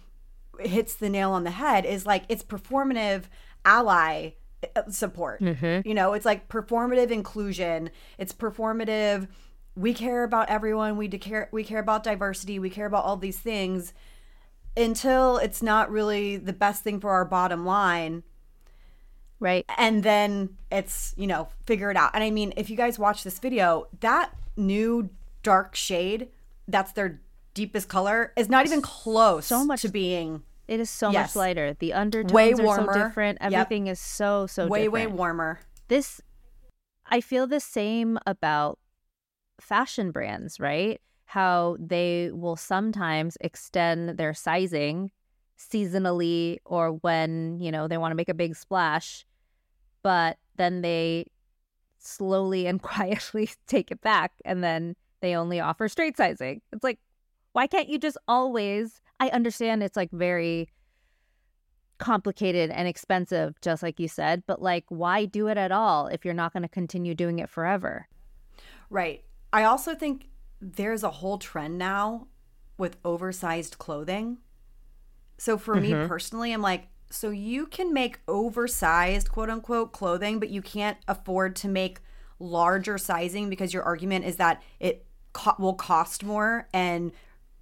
hits 0.60 0.94
the 0.94 1.08
nail 1.10 1.32
on 1.32 1.42
the 1.44 1.50
head 1.50 1.84
is 1.84 2.06
like 2.06 2.24
it's 2.28 2.42
performative 2.44 3.24
ally 3.64 4.30
uh, 4.74 4.88
support. 4.88 5.42
You 5.42 5.82
know, 5.94 6.14
it's 6.14 6.24
like 6.24 6.48
performative 6.48 7.10
inclusion. 7.10 7.90
It's 8.16 8.32
performative. 8.32 9.28
We 9.76 9.92
care 9.92 10.24
about 10.24 10.48
everyone. 10.48 10.96
We 10.96 11.08
de- 11.08 11.18
care. 11.18 11.50
We 11.52 11.62
care 11.62 11.78
about 11.78 12.02
diversity. 12.02 12.58
We 12.58 12.70
care 12.70 12.86
about 12.86 13.04
all 13.04 13.18
these 13.18 13.38
things. 13.38 13.92
Until 14.76 15.36
it's 15.38 15.62
not 15.62 15.90
really 15.90 16.36
the 16.38 16.52
best 16.54 16.82
thing 16.82 17.00
for 17.00 17.10
our 17.10 17.24
bottom 17.26 17.66
line, 17.66 18.22
right. 19.40 19.64
and 19.78 20.02
then 20.02 20.56
it's 20.70 21.14
you 21.16 21.26
know 21.26 21.48
figure 21.66 21.90
it 21.90 21.96
out. 21.96 22.10
And 22.14 22.22
I 22.24 22.30
mean, 22.30 22.52
if 22.56 22.70
you 22.70 22.76
guys 22.76 22.98
watch 22.98 23.24
this 23.24 23.38
video, 23.38 23.88
that 24.00 24.30
new 24.56 25.10
dark 25.42 25.74
shade, 25.74 26.28
that's 26.68 26.92
their 26.92 27.20
deepest 27.54 27.88
color, 27.88 28.32
is 28.36 28.48
not 28.48 28.66
even 28.66 28.82
close 28.82 29.46
So 29.46 29.64
much- 29.64 29.82
to 29.82 29.88
being 29.88 30.42
It 30.68 30.80
is 30.80 30.90
so 30.90 31.10
Yes. 31.12 31.30
much 31.30 31.36
lighter. 31.36 31.74
The 31.78 31.92
undertones 31.92 32.32
Way 32.32 32.52
are 32.52 32.56
so 32.56 32.62
warmer. 32.64 32.92
different. 32.92 33.38
Yep. 33.40 33.52
Everything 33.52 33.86
is 33.86 34.00
so 34.00 34.46
so 34.48 34.66
way 34.66 34.84
different. 34.84 35.10
way 35.10 35.16
warmer. 35.16 35.60
This 35.88 36.20
I 37.08 37.20
feel 37.20 37.46
the 37.46 37.60
same 37.60 38.18
about 38.26 38.78
fashion 39.60 40.10
brands, 40.10 40.58
right? 40.58 41.00
How 41.26 41.76
they 41.78 42.30
will 42.32 42.56
sometimes 42.56 43.36
extend 43.40 44.18
their 44.18 44.34
sizing 44.34 45.12
seasonally 45.58 46.58
or 46.64 46.92
when, 46.92 47.58
you 47.60 47.70
know, 47.70 47.88
they 47.88 47.98
want 47.98 48.12
to 48.12 48.16
make 48.16 48.28
a 48.28 48.34
big 48.34 48.56
splash, 48.56 49.24
but 50.02 50.38
then 50.56 50.82
they 50.82 51.26
slowly 51.98 52.66
and 52.66 52.82
quietly 52.82 53.50
take 53.66 53.90
it 53.90 54.00
back 54.00 54.32
and 54.44 54.62
then 54.62 54.96
they 55.20 55.34
only 55.34 55.60
offer 55.60 55.88
straight 55.88 56.16
sizing. 56.16 56.60
It's 56.72 56.84
like 56.84 56.98
why 57.52 57.66
can't 57.66 57.88
you 57.88 57.98
just 57.98 58.18
always 58.28 59.00
I 59.18 59.28
understand 59.30 59.82
it's 59.82 59.96
like 59.96 60.10
very 60.10 60.68
complicated 61.98 62.70
and 62.70 62.86
expensive, 62.86 63.60
just 63.60 63.82
like 63.82 63.98
you 63.98 64.08
said, 64.08 64.42
but 64.46 64.60
like, 64.60 64.84
why 64.88 65.24
do 65.24 65.48
it 65.48 65.56
at 65.56 65.72
all 65.72 66.08
if 66.08 66.24
you're 66.24 66.34
not 66.34 66.52
going 66.52 66.62
to 66.62 66.68
continue 66.68 67.14
doing 67.14 67.38
it 67.38 67.48
forever? 67.48 68.08
Right. 68.90 69.24
I 69.52 69.64
also 69.64 69.94
think 69.94 70.28
there's 70.60 71.02
a 71.02 71.10
whole 71.10 71.38
trend 71.38 71.78
now 71.78 72.28
with 72.76 72.98
oversized 73.04 73.78
clothing. 73.78 74.38
So 75.38 75.58
for 75.58 75.74
me 75.74 75.90
mm-hmm. 75.90 76.08
personally, 76.08 76.52
I'm 76.52 76.62
like, 76.62 76.88
so 77.10 77.30
you 77.30 77.66
can 77.66 77.92
make 77.92 78.20
oversized 78.26 79.30
quote 79.30 79.50
unquote 79.50 79.92
clothing, 79.92 80.38
but 80.38 80.48
you 80.48 80.62
can't 80.62 80.98
afford 81.06 81.56
to 81.56 81.68
make 81.68 82.00
larger 82.38 82.98
sizing 82.98 83.48
because 83.48 83.72
your 83.72 83.82
argument 83.82 84.24
is 84.24 84.36
that 84.36 84.62
it 84.80 85.06
co- 85.32 85.54
will 85.58 85.74
cost 85.74 86.24
more 86.24 86.68
and 86.72 87.12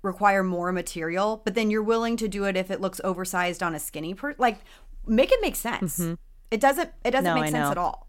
require 0.03 0.43
more 0.43 0.71
material, 0.71 1.41
but 1.45 1.55
then 1.55 1.71
you're 1.71 1.83
willing 1.83 2.17
to 2.19 2.29
do 2.29 2.45
it 2.45 2.57
if 2.57 2.71
it 2.71 2.81
looks 2.81 3.01
oversized 3.03 3.63
on 3.63 3.75
a 3.75 3.81
skinny 3.81 4.15
person. 4.15 4.37
Like, 4.39 4.59
make 5.07 5.33
it 5.33 5.41
make 5.41 5.57
sense. 5.57 5.99
Mm-hmm. 5.99 6.15
It 6.51 6.61
doesn't. 6.61 6.91
It 7.05 7.11
doesn't 7.11 7.25
No, 7.25 7.35
make 7.35 7.45
I 7.45 7.51
sense 7.51 7.65
know. 7.65 7.71
at 7.71 7.79
all. 7.79 8.09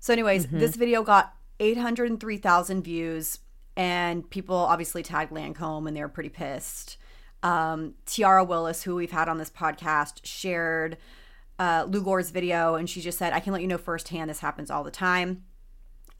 So, 0.00 0.12
anyways, 0.12 0.46
mm-hmm. 0.46 0.58
this 0.58 0.76
video 0.76 1.02
got 1.02 1.34
803,000 1.60 2.82
views, 2.82 3.38
and 3.76 4.28
people 4.28 4.56
obviously 4.56 5.02
tagged 5.02 5.32
Lancome, 5.32 5.86
and 5.88 5.96
they 5.96 6.02
were 6.02 6.08
pretty 6.08 6.28
pissed. 6.28 6.98
Um, 7.44 7.94
Tiara 8.06 8.42
Willis, 8.42 8.82
who 8.82 8.96
we've 8.96 9.12
had 9.12 9.28
on 9.28 9.38
this 9.38 9.50
podcast, 9.50 10.20
shared 10.24 10.96
uh, 11.58 11.84
Lugor's 11.84 12.30
video, 12.30 12.74
and 12.74 12.90
she 12.90 13.00
just 13.00 13.18
said, 13.18 13.32
"I 13.32 13.38
can 13.38 13.52
let 13.52 13.62
you 13.62 13.68
know 13.68 13.78
firsthand. 13.78 14.30
This 14.30 14.40
happens 14.40 14.70
all 14.70 14.82
the 14.82 14.90
time." 14.90 15.44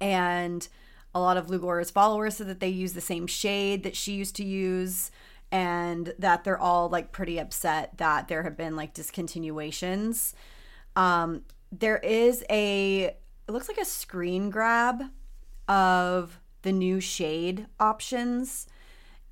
And 0.01 0.69
a 1.15 1.21
lot 1.21 1.37
of 1.37 1.47
Lugor's 1.47 1.91
followers 1.91 2.37
said 2.37 2.49
that 2.49 2.61
they 2.61 2.69
use 2.69 2.93
the 2.93 3.01
same 3.01 3.27
shade 3.27 3.83
that 3.85 3.97
she 3.97 4.13
used 4.13 4.37
to 4.37 4.45
use, 4.45 5.11
and 5.51 6.13
that 6.19 6.45
they're 6.45 6.59
all 6.59 6.89
like 6.89 7.11
pretty 7.11 7.39
upset 7.39 7.97
that 7.97 8.29
there 8.29 8.43
have 8.43 8.57
been 8.57 8.77
like 8.77 8.93
discontinuations. 8.95 10.35
Um, 10.95 11.43
there 11.73 11.99
is 11.99 12.45
a 12.51 13.17
it 13.49 13.53
looks 13.53 13.69
like 13.69 13.79
a 13.79 13.85
screen 13.85 14.51
grab 14.51 15.03
of 15.69 16.39
the 16.63 16.73
new 16.73 17.01
shade 17.01 17.67
options 17.81 18.67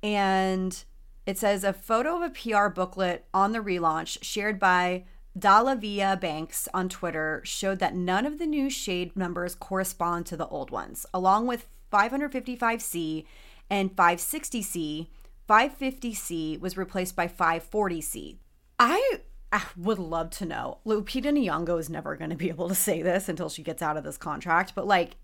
and 0.01 0.83
it 1.25 1.37
says 1.37 1.63
a 1.63 1.73
photo 1.73 2.21
of 2.21 2.21
a 2.21 2.29
PR 2.29 2.67
booklet 2.67 3.25
on 3.33 3.51
the 3.51 3.59
relaunch 3.59 4.17
shared 4.21 4.59
by 4.59 5.05
Dalavia 5.37 6.19
Banks 6.19 6.67
on 6.73 6.89
Twitter 6.89 7.41
showed 7.43 7.79
that 7.79 7.95
none 7.95 8.25
of 8.25 8.37
the 8.39 8.45
new 8.45 8.69
shade 8.69 9.15
numbers 9.15 9.55
correspond 9.55 10.25
to 10.27 10.37
the 10.37 10.47
old 10.47 10.69
ones. 10.69 11.05
Along 11.13 11.47
with 11.47 11.67
555C 11.91 13.25
and 13.69 13.95
560C, 13.95 15.07
550C 15.49 16.59
was 16.59 16.77
replaced 16.77 17.15
by 17.15 17.27
540C. 17.27 18.37
I, 18.77 19.19
I 19.51 19.63
would 19.75 19.99
love 19.99 20.29
to 20.31 20.45
know. 20.45 20.79
Lupita 20.85 21.31
Nyong'o 21.31 21.79
is 21.79 21.89
never 21.89 22.15
going 22.15 22.29
to 22.29 22.35
be 22.35 22.49
able 22.49 22.69
to 22.69 22.75
say 22.75 23.01
this 23.01 23.27
until 23.27 23.49
she 23.49 23.63
gets 23.63 23.81
out 23.81 23.97
of 23.97 24.03
this 24.03 24.17
contract, 24.17 24.73
but 24.75 24.85
like 24.85 25.15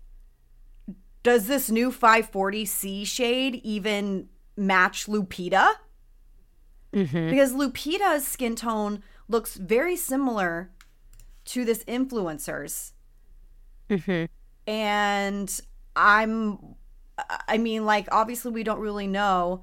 does 1.22 1.46
this 1.46 1.70
new 1.70 1.92
540C 1.92 3.06
shade 3.06 3.60
even 3.62 4.28
match 4.56 5.06
Lupita? 5.06 5.72
Mm-hmm. 6.92 7.30
Because 7.30 7.52
Lupita's 7.52 8.26
skin 8.26 8.56
tone 8.56 9.02
looks 9.28 9.56
very 9.56 9.96
similar 9.96 10.70
to 11.46 11.64
this 11.64 11.84
influencer's. 11.84 12.92
Mm-hmm. 13.88 14.26
And 14.70 15.60
I'm, 15.96 16.58
I 17.48 17.58
mean, 17.58 17.84
like, 17.84 18.08
obviously, 18.12 18.52
we 18.52 18.62
don't 18.62 18.80
really 18.80 19.06
know 19.06 19.62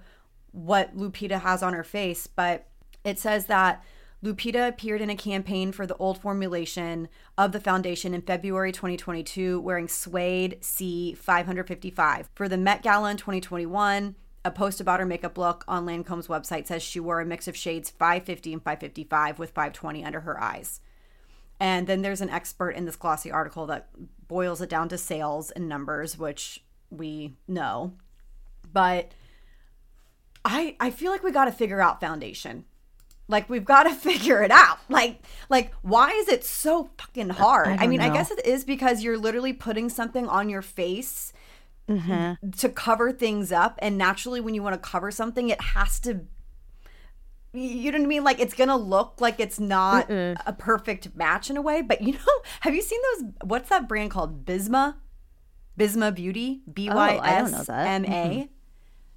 what 0.52 0.98
Lupita 0.98 1.42
has 1.42 1.62
on 1.62 1.74
her 1.74 1.84
face, 1.84 2.28
but 2.28 2.68
it 3.04 3.20
says 3.20 3.46
that 3.46 3.84
Lupita 4.24 4.68
appeared 4.68 5.02
in 5.02 5.10
a 5.10 5.16
campaign 5.16 5.72
for 5.72 5.86
the 5.86 5.96
old 5.98 6.20
formulation 6.20 7.08
of 7.38 7.52
the 7.52 7.60
foundation 7.60 8.14
in 8.14 8.22
February 8.22 8.72
2022 8.72 9.60
wearing 9.60 9.88
Suede 9.88 10.58
C555. 10.62 12.26
For 12.34 12.50
the 12.50 12.58
Met 12.58 12.82
Gala 12.82 13.12
in 13.12 13.18
2021, 13.18 14.16
a 14.48 14.52
post 14.52 14.80
about 14.82 15.00
her 15.00 15.06
makeup 15.06 15.38
look 15.38 15.64
on 15.68 15.86
Lancome's 15.86 16.28
website 16.28 16.66
says 16.66 16.82
she 16.82 17.00
wore 17.00 17.20
a 17.20 17.26
mix 17.26 17.48
of 17.48 17.56
shades 17.56 17.90
550 17.90 18.54
and 18.54 18.64
555 18.64 19.38
with 19.38 19.52
520 19.52 20.06
under 20.06 20.22
her 20.22 20.42
eyes. 20.42 20.80
And 21.60 21.86
then 21.86 22.02
there's 22.02 22.22
an 22.22 22.30
expert 22.30 22.72
in 22.72 22.86
this 22.86 22.96
glossy 22.96 23.30
article 23.30 23.66
that 23.68 23.90
boils 24.28 24.62
it 24.62 24.70
down 24.70 24.90
to 24.90 24.98
sales 24.98 25.52
and 25.52 25.68
numbers, 25.68 26.18
which 26.18 26.64
we 26.90 27.36
know. 27.48 27.94
But 28.72 29.12
I 30.46 30.76
I 30.80 30.92
feel 30.92 31.12
like 31.12 31.24
we 31.24 31.32
got 31.32 31.46
to 31.46 31.52
figure 31.52 31.82
out 31.82 32.00
foundation. 32.00 32.66
Like 33.28 33.50
we've 33.50 33.66
got 33.66 33.84
to 33.84 33.90
figure 33.94 34.44
it 34.44 34.52
out. 34.52 34.78
Like 34.88 35.20
like 35.50 35.74
why 35.82 36.12
is 36.12 36.30
it 36.30 36.46
so 36.46 36.90
fucking 36.98 37.30
hard? 37.30 37.68
I 37.68 37.84
I, 37.84 37.88
mean, 37.88 38.02
I 38.02 38.10
guess 38.10 38.32
it 38.32 38.46
is 38.46 38.64
because 38.64 39.04
you're 39.04 39.18
literally 39.18 39.54
putting 39.54 39.90
something 39.90 40.28
on 40.28 40.48
your 40.48 40.62
face 40.62 41.34
Mm-hmm. 41.90 42.50
to 42.52 42.68
cover 42.68 43.14
things 43.14 43.54
up 43.54 43.80
and 43.80 43.98
naturally 43.98 44.42
when 44.42 44.54
you 44.54 44.62
want 44.62 44.74
to 44.74 44.90
cover 44.90 45.10
something 45.10 45.48
it 45.48 45.62
has 45.62 46.02
to 46.02 46.26
you 47.54 47.92
know 47.92 47.98
what 47.98 48.04
I 48.04 48.08
mean? 48.08 48.24
Like 48.24 48.40
it's 48.40 48.54
gonna 48.54 48.78
look 48.78 49.20
like 49.20 49.40
it's 49.40 49.60
not 49.60 50.10
a 50.12 50.56
perfect 50.58 51.16
match 51.16 51.50
in 51.50 51.58
a 51.58 51.62
way. 51.62 51.82
But 51.82 52.02
you 52.02 52.14
know, 52.14 52.42
have 52.62 52.76
you 52.76 52.82
seen 52.82 53.00
those? 53.16 53.32
What's 53.44 53.70
that 53.70 53.88
brand 53.88 54.12
called? 54.12 54.46
Bisma, 54.46 54.96
Bisma 55.80 56.14
Beauty, 56.14 56.62
B 56.72 56.90
Y 56.90 57.16
Oh, 57.16 57.42
don't 57.42 57.52
know 57.52 57.60
S. 57.60 57.70
M 57.70 58.06
A. 58.06 58.50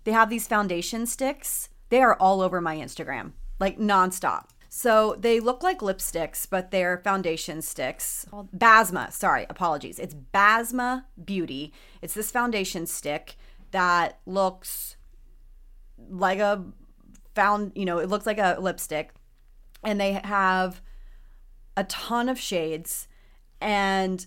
They 0.04 0.12
have 0.12 0.30
these 0.30 0.46
foundation 0.46 1.06
sticks. 1.06 1.68
They 1.90 2.00
are 2.00 2.14
all 2.14 2.40
over 2.40 2.60
my 2.60 2.76
Instagram, 2.76 3.32
like 3.58 3.78
nonstop. 3.78 4.44
So 4.72 5.16
they 5.18 5.40
look 5.40 5.64
like 5.64 5.80
lipsticks, 5.80 6.48
but 6.48 6.70
they're 6.70 6.98
foundation 6.98 7.60
sticks. 7.60 8.24
Basma, 8.56 9.12
sorry, 9.12 9.44
apologies. 9.50 9.98
It's 9.98 10.14
Basma 10.14 11.06
Beauty. 11.22 11.72
It's 12.00 12.14
this 12.14 12.30
foundation 12.30 12.86
stick 12.86 13.34
that 13.72 14.20
looks 14.26 14.96
like 16.08 16.38
a 16.38 16.64
found, 17.34 17.72
you 17.74 17.84
know, 17.84 17.98
it 17.98 18.08
looks 18.08 18.26
like 18.26 18.38
a 18.38 18.58
lipstick. 18.60 19.10
And 19.82 20.00
they 20.00 20.12
have 20.12 20.80
a 21.76 21.82
ton 21.82 22.28
of 22.28 22.38
shades. 22.38 23.08
And 23.60 24.24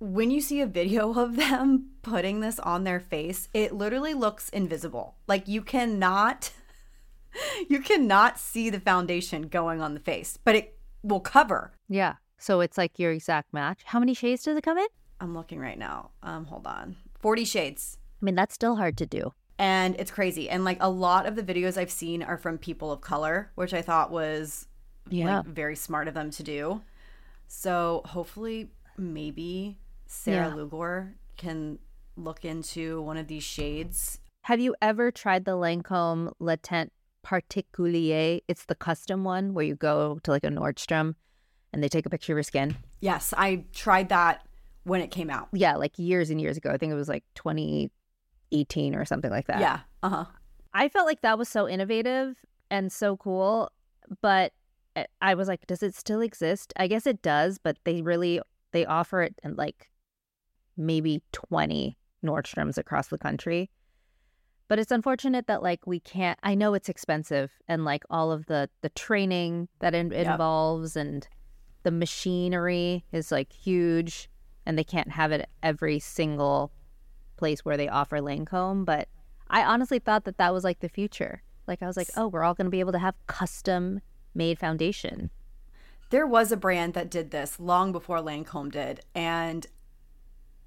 when 0.00 0.32
you 0.32 0.40
see 0.40 0.60
a 0.60 0.66
video 0.66 1.14
of 1.16 1.36
them 1.36 1.90
putting 2.02 2.40
this 2.40 2.58
on 2.58 2.82
their 2.82 2.98
face, 2.98 3.48
it 3.54 3.72
literally 3.72 4.14
looks 4.14 4.48
invisible. 4.48 5.14
Like 5.28 5.46
you 5.46 5.62
cannot 5.62 6.50
you 7.68 7.80
cannot 7.80 8.38
see 8.38 8.70
the 8.70 8.80
foundation 8.80 9.42
going 9.48 9.80
on 9.80 9.94
the 9.94 10.00
face, 10.00 10.38
but 10.42 10.54
it 10.54 10.78
will 11.02 11.20
cover. 11.20 11.72
Yeah. 11.88 12.14
So 12.38 12.60
it's 12.60 12.78
like 12.78 12.98
your 12.98 13.12
exact 13.12 13.52
match. 13.52 13.80
How 13.84 13.98
many 14.00 14.14
shades 14.14 14.42
does 14.44 14.56
it 14.56 14.62
come 14.64 14.78
in? 14.78 14.86
I'm 15.20 15.34
looking 15.34 15.58
right 15.60 15.78
now. 15.78 16.10
Um 16.22 16.46
hold 16.46 16.66
on. 16.66 16.96
40 17.18 17.44
shades. 17.44 17.98
I 18.20 18.24
mean, 18.24 18.34
that's 18.34 18.54
still 18.54 18.76
hard 18.76 18.96
to 18.98 19.06
do. 19.06 19.32
And 19.58 19.94
it's 19.98 20.10
crazy. 20.10 20.48
And 20.48 20.64
like 20.64 20.78
a 20.80 20.88
lot 20.88 21.26
of 21.26 21.36
the 21.36 21.42
videos 21.42 21.76
I've 21.76 21.90
seen 21.90 22.22
are 22.22 22.38
from 22.38 22.56
people 22.56 22.90
of 22.90 23.02
color, 23.02 23.50
which 23.56 23.74
I 23.74 23.82
thought 23.82 24.10
was 24.10 24.66
Yeah. 25.10 25.38
like 25.40 25.46
very 25.46 25.76
smart 25.76 26.08
of 26.08 26.14
them 26.14 26.30
to 26.30 26.42
do. 26.42 26.80
So 27.46 28.02
hopefully 28.06 28.70
maybe 28.96 29.78
Sarah 30.06 30.48
Yeah. 30.48 30.54
Lugor 30.54 31.12
can 31.36 31.78
look 32.16 32.44
into 32.44 33.00
one 33.02 33.16
of 33.16 33.26
these 33.28 33.42
shades. 33.42 34.20
Have 34.44 34.60
you 34.60 34.74
ever 34.80 35.10
tried 35.10 35.44
the 35.44 35.52
Lancome 35.56 36.32
Le 36.38 36.56
Teint 36.56 36.90
Particulier? 37.22 38.40
It's 38.48 38.64
the 38.64 38.74
custom 38.74 39.24
one 39.24 39.54
where 39.54 39.64
you 39.64 39.74
go 39.76 40.18
to 40.22 40.30
like 40.30 40.44
a 40.44 40.48
Nordstrom 40.48 41.14
and 41.72 41.82
they 41.82 41.88
take 41.88 42.06
a 42.06 42.10
picture 42.10 42.32
of 42.32 42.36
your 42.36 42.42
skin. 42.42 42.76
Yes, 43.00 43.32
I 43.36 43.64
tried 43.72 44.08
that 44.08 44.46
when 44.84 45.00
it 45.00 45.10
came 45.10 45.30
out. 45.30 45.48
Yeah, 45.52 45.76
like 45.76 45.98
years 45.98 46.30
and 46.30 46.40
years 46.40 46.56
ago. 46.56 46.70
I 46.70 46.76
think 46.78 46.92
it 46.92 46.96
was 46.96 47.08
like 47.08 47.24
2018 47.34 48.94
or 48.94 49.04
something 49.04 49.30
like 49.30 49.46
that. 49.46 49.60
Yeah. 49.60 49.80
Uh-huh. 50.02 50.24
I 50.72 50.88
felt 50.88 51.06
like 51.06 51.20
that 51.22 51.38
was 51.38 51.48
so 51.48 51.68
innovative 51.68 52.36
and 52.70 52.90
so 52.92 53.16
cool, 53.16 53.70
but 54.22 54.52
I- 54.96 55.06
I 55.20 55.34
was 55.34 55.48
like, 55.48 55.66
does 55.66 55.82
it 55.82 55.94
still 55.94 56.20
exist? 56.20 56.72
I 56.76 56.86
guess 56.86 57.06
it 57.06 57.22
does, 57.22 57.58
but 57.58 57.76
they 57.84 58.02
really 58.02 58.40
they 58.72 58.86
offer 58.86 59.22
it 59.22 59.34
in 59.42 59.56
like 59.56 59.90
maybe 60.76 61.22
20 61.32 61.96
Nordstroms 62.24 62.78
across 62.78 63.08
the 63.08 63.18
country. 63.18 63.68
But 64.70 64.78
it's 64.78 64.92
unfortunate 64.92 65.48
that 65.48 65.64
like 65.64 65.84
we 65.84 65.98
can't 65.98 66.38
I 66.44 66.54
know 66.54 66.74
it's 66.74 66.88
expensive 66.88 67.50
and 67.66 67.84
like 67.84 68.04
all 68.08 68.30
of 68.30 68.46
the 68.46 68.70
the 68.82 68.88
training 68.90 69.66
that 69.80 69.96
it 69.96 70.12
Yep. 70.12 70.26
involves 70.26 70.94
and 70.94 71.26
the 71.82 71.90
machinery 71.90 73.04
is 73.10 73.32
like 73.32 73.52
huge 73.52 74.30
and 74.64 74.78
they 74.78 74.84
can't 74.84 75.10
have 75.10 75.32
it 75.32 75.48
every 75.60 75.98
single 75.98 76.70
place 77.36 77.64
where 77.64 77.76
they 77.76 77.88
offer 77.88 78.18
Lancome, 78.18 78.84
but 78.84 79.08
I 79.48 79.64
honestly 79.64 79.98
thought 79.98 80.22
that 80.26 80.38
that 80.38 80.54
was 80.54 80.62
like 80.62 80.78
the 80.78 80.88
future. 80.88 81.42
Like 81.66 81.82
I 81.82 81.88
was 81.88 81.96
like, 81.96 82.10
oh, 82.16 82.28
we're 82.28 82.44
all 82.44 82.54
going 82.54 82.66
to 82.66 82.70
be 82.70 82.78
able 82.78 82.92
to 82.92 83.00
have 83.00 83.16
custom 83.26 84.00
made 84.36 84.60
foundation. 84.60 85.30
There 86.10 86.28
was 86.28 86.52
a 86.52 86.56
brand 86.56 86.94
that 86.94 87.10
did 87.10 87.32
this 87.32 87.58
long 87.58 87.90
before 87.90 88.18
Lancome 88.18 88.70
did, 88.70 89.00
and 89.16 89.66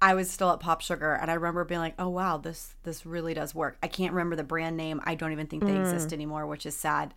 I 0.04 0.12
was 0.12 0.30
still 0.30 0.50
at 0.50 0.60
Pop 0.60 0.82
Sugar, 0.82 1.14
and 1.14 1.30
I 1.30 1.34
remember 1.34 1.64
being 1.64 1.80
like, 1.80 1.94
"Oh 1.98 2.10
wow, 2.10 2.36
this 2.36 2.74
this 2.82 3.06
really 3.06 3.32
does 3.32 3.54
work." 3.54 3.78
I 3.82 3.88
can't 3.88 4.12
remember 4.12 4.36
the 4.36 4.44
brand 4.44 4.76
name. 4.76 5.00
I 5.04 5.14
don't 5.14 5.32
even 5.32 5.46
think 5.46 5.64
they 5.64 5.74
exist 5.80 6.12
anymore, 6.12 6.46
which 6.46 6.66
is 6.66 6.76
sad. 6.76 7.14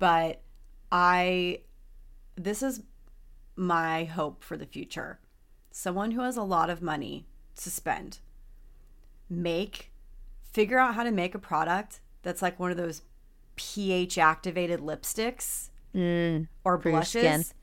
But 0.00 0.42
I, 0.90 1.60
this 2.34 2.64
is 2.64 2.82
my 3.54 4.04
hope 4.04 4.42
for 4.42 4.56
the 4.56 4.66
future. 4.66 5.20
Someone 5.70 6.10
who 6.10 6.22
has 6.22 6.36
a 6.36 6.42
lot 6.42 6.68
of 6.68 6.82
money 6.82 7.28
to 7.62 7.70
spend, 7.70 8.18
make, 9.30 9.92
figure 10.42 10.80
out 10.80 10.96
how 10.96 11.04
to 11.04 11.12
make 11.12 11.36
a 11.36 11.38
product 11.38 12.00
that's 12.22 12.42
like 12.42 12.58
one 12.58 12.72
of 12.72 12.76
those 12.76 13.02
pH 13.54 14.18
activated 14.18 14.80
lipsticks 14.80 15.70
Mm, 15.94 16.48
or 16.64 16.76
blushes 16.76 17.54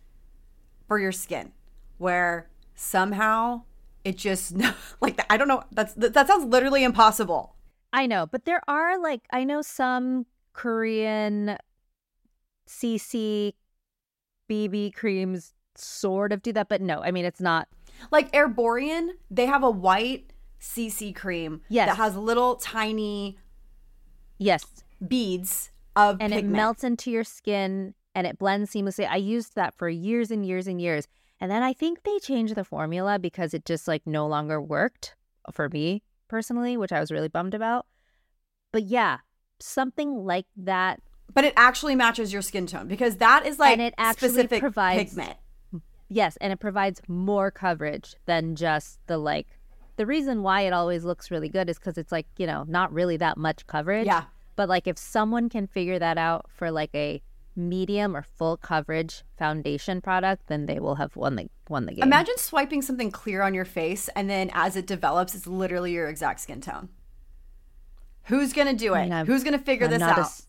for 0.87 0.97
your 0.99 1.11
skin 1.11 1.51
where 1.99 2.49
somehow 2.73 3.61
it 4.03 4.17
just 4.17 4.55
like 5.01 5.19
I 5.29 5.37
don't 5.37 5.47
know 5.47 5.63
that's 5.71 5.93
that 5.95 6.27
sounds 6.27 6.45
literally 6.45 6.83
impossible. 6.83 7.55
I 7.91 8.07
know, 8.07 8.25
but 8.25 8.45
there 8.45 8.61
are 8.67 8.99
like 9.01 9.21
I 9.31 9.43
know 9.43 9.61
some 9.61 10.25
Korean 10.53 11.57
CC 12.67 13.53
BB 14.49 14.93
creams 14.93 15.53
sort 15.75 16.31
of 16.31 16.41
do 16.41 16.51
that, 16.53 16.69
but 16.69 16.81
no, 16.81 17.01
I 17.01 17.11
mean 17.11 17.25
it's 17.25 17.41
not. 17.41 17.67
Like 18.11 18.31
Erborian, 18.31 19.09
they 19.29 19.45
have 19.45 19.63
a 19.63 19.71
white 19.71 20.31
CC 20.59 21.15
cream 21.15 21.61
Yes. 21.69 21.87
that 21.89 21.97
has 21.97 22.15
little 22.15 22.55
tiny 22.55 23.37
Yes, 24.39 24.65
beads 25.07 25.69
of 25.95 26.17
and 26.19 26.33
it 26.33 26.43
melts 26.45 26.83
into 26.83 27.11
your 27.11 27.23
skin 27.23 27.93
and 28.15 28.25
it 28.27 28.37
blends 28.39 28.71
seamlessly. 28.71 29.07
I 29.07 29.15
used 29.17 29.55
that 29.55 29.73
for 29.75 29.87
years 29.87 30.31
and 30.31 30.45
years 30.45 30.67
and 30.67 30.81
years. 30.81 31.07
And 31.43 31.51
then 31.51 31.61
I 31.61 31.73
think 31.73 32.03
they 32.03 32.19
changed 32.19 32.55
the 32.55 32.63
formula 32.63 33.19
because 33.19 33.53
it 33.53 33.65
just 33.65 33.85
like 33.85 34.07
no 34.07 34.25
longer 34.27 34.61
worked 34.61 35.17
for 35.51 35.67
me 35.67 36.01
personally, 36.29 36.77
which 36.77 36.93
I 36.93 37.01
was 37.01 37.11
really 37.11 37.27
bummed 37.27 37.53
about. 37.53 37.85
But 38.71 38.83
yeah, 38.83 39.17
something 39.59 40.23
like 40.23 40.45
that 40.55 41.01
But 41.33 41.43
it 41.43 41.53
actually 41.57 41.95
matches 41.95 42.31
your 42.31 42.41
skin 42.41 42.65
tone 42.65 42.87
because 42.87 43.17
that 43.17 43.45
is 43.45 43.59
like 43.59 43.73
And 43.73 43.81
it 43.81 43.93
actually 43.97 44.29
specific 44.29 44.61
provides- 44.61 45.09
pigment. 45.15 45.37
Yes, 46.07 46.37
and 46.39 46.53
it 46.53 46.61
provides 46.61 47.01
more 47.09 47.51
coverage 47.51 48.15
than 48.25 48.55
just 48.55 48.99
the 49.07 49.17
like. 49.17 49.47
The 49.97 50.05
reason 50.05 50.43
why 50.43 50.61
it 50.61 50.71
always 50.71 51.03
looks 51.03 51.29
really 51.29 51.49
good 51.49 51.69
is 51.69 51.77
because 51.77 51.97
it's 51.97 52.13
like 52.13 52.27
you 52.37 52.47
know 52.47 52.63
not 52.69 52.93
really 52.93 53.17
that 53.17 53.35
much 53.35 53.67
coverage. 53.67 54.05
Yeah. 54.05 54.23
But 54.55 54.69
like 54.69 54.87
if 54.87 54.97
someone 54.97 55.49
can 55.49 55.67
figure 55.67 55.99
that 55.99 56.17
out 56.17 56.45
for 56.55 56.71
like 56.71 56.91
a 56.95 57.21
medium 57.55 58.15
or 58.15 58.23
full 58.23 58.57
coverage 58.57 59.23
foundation 59.37 60.01
product, 60.01 60.47
then 60.47 60.65
they 60.65 60.79
will 60.79 60.95
have 60.95 61.15
won 61.15 61.35
the 61.35 61.49
won 61.69 61.85
the 61.85 61.93
game. 61.93 62.03
Imagine 62.03 62.37
swiping 62.37 62.81
something 62.81 63.11
clear 63.11 63.41
on 63.41 63.53
your 63.53 63.65
face 63.65 64.09
and 64.15 64.29
then 64.29 64.49
as 64.53 64.75
it 64.75 64.87
develops, 64.87 65.35
it's 65.35 65.47
literally 65.47 65.91
your 65.93 66.07
exact 66.09 66.39
skin 66.41 66.61
tone. 66.61 66.89
Who's 68.23 68.53
gonna 68.53 68.73
do 68.73 68.93
it? 68.95 69.11
I'm- 69.11 69.25
Who's 69.25 69.43
gonna 69.43 69.59
figure 69.59 69.85
I'm 69.85 69.91
this 69.91 70.01
out? 70.01 70.19
as- 70.19 70.47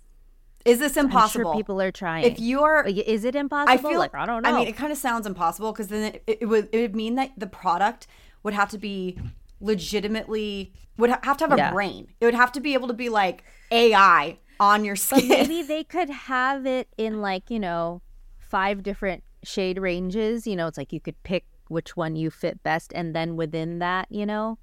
is 0.65 0.79
this 0.79 0.97
I'm 0.97 1.07
impossible? 1.07 1.53
sure 1.53 1.55
people 1.57 1.81
are 1.83 1.91
trying. 1.93 2.25
if 2.25 2.41
you 2.41 2.63
are 2.63 2.85
is 2.87 3.25
it 3.25 3.35
impossible? 3.35 3.73
I 3.87 3.91
feel 3.91 3.99
like 3.99 4.15
I 4.15 4.25
don't 4.25 4.43
know. 4.43 4.49
I 4.49 4.53
mean, 4.59 4.67
it 4.69 4.77
kind 4.77 4.91
of 4.93 4.97
sounds 4.99 5.27
impossible 5.27 5.73
because 5.73 5.89
then 5.89 6.15
it, 6.15 6.39
it 6.41 6.49
would 6.49 6.69
it 6.73 6.81
would 6.81 6.97
mean 6.97 7.17
that 7.17 7.33
the 7.37 7.47
product 7.47 8.07
would 8.43 8.55
have 8.55 8.71
to 8.71 8.79
be 8.79 9.19
legitimately 9.61 10.73
would 10.97 11.11
ha- 11.11 11.21
have 11.25 11.37
to 11.39 11.45
have 11.45 11.53
a 11.53 11.57
Yeah. 11.57 11.73
brain. 11.73 12.09
It 12.21 12.25
would 12.25 12.35
have 12.35 12.53
to 12.53 12.61
be 12.61 12.73
able 12.75 12.89
to 12.89 12.95
be 12.95 13.09
like 13.09 13.45
AI 13.71 14.39
on 14.61 14.85
your 14.85 14.95
But 14.95 15.19
skin. 15.21 15.29
maybe 15.29 15.63
they 15.63 15.85
could 15.85 16.11
have 16.11 16.67
it 16.67 16.89
in 16.97 17.21
like, 17.21 17.51
you 17.51 17.61
know, 17.61 18.03
five 18.39 18.83
different 18.83 19.23
shade 19.43 19.79
ranges. 19.79 20.47
You 20.47 20.57
know, 20.57 20.67
it's 20.67 20.79
like 20.79 20.93
you 20.93 21.01
could 21.01 21.21
pick 21.23 21.45
which 21.69 21.97
one 21.97 22.17
you 22.17 22.31
fit 22.31 22.63
best. 22.63 22.93
And 22.95 23.15
then 23.15 23.37
within 23.37 23.79
that, 23.81 24.07
you 24.11 24.27
know, 24.27 24.59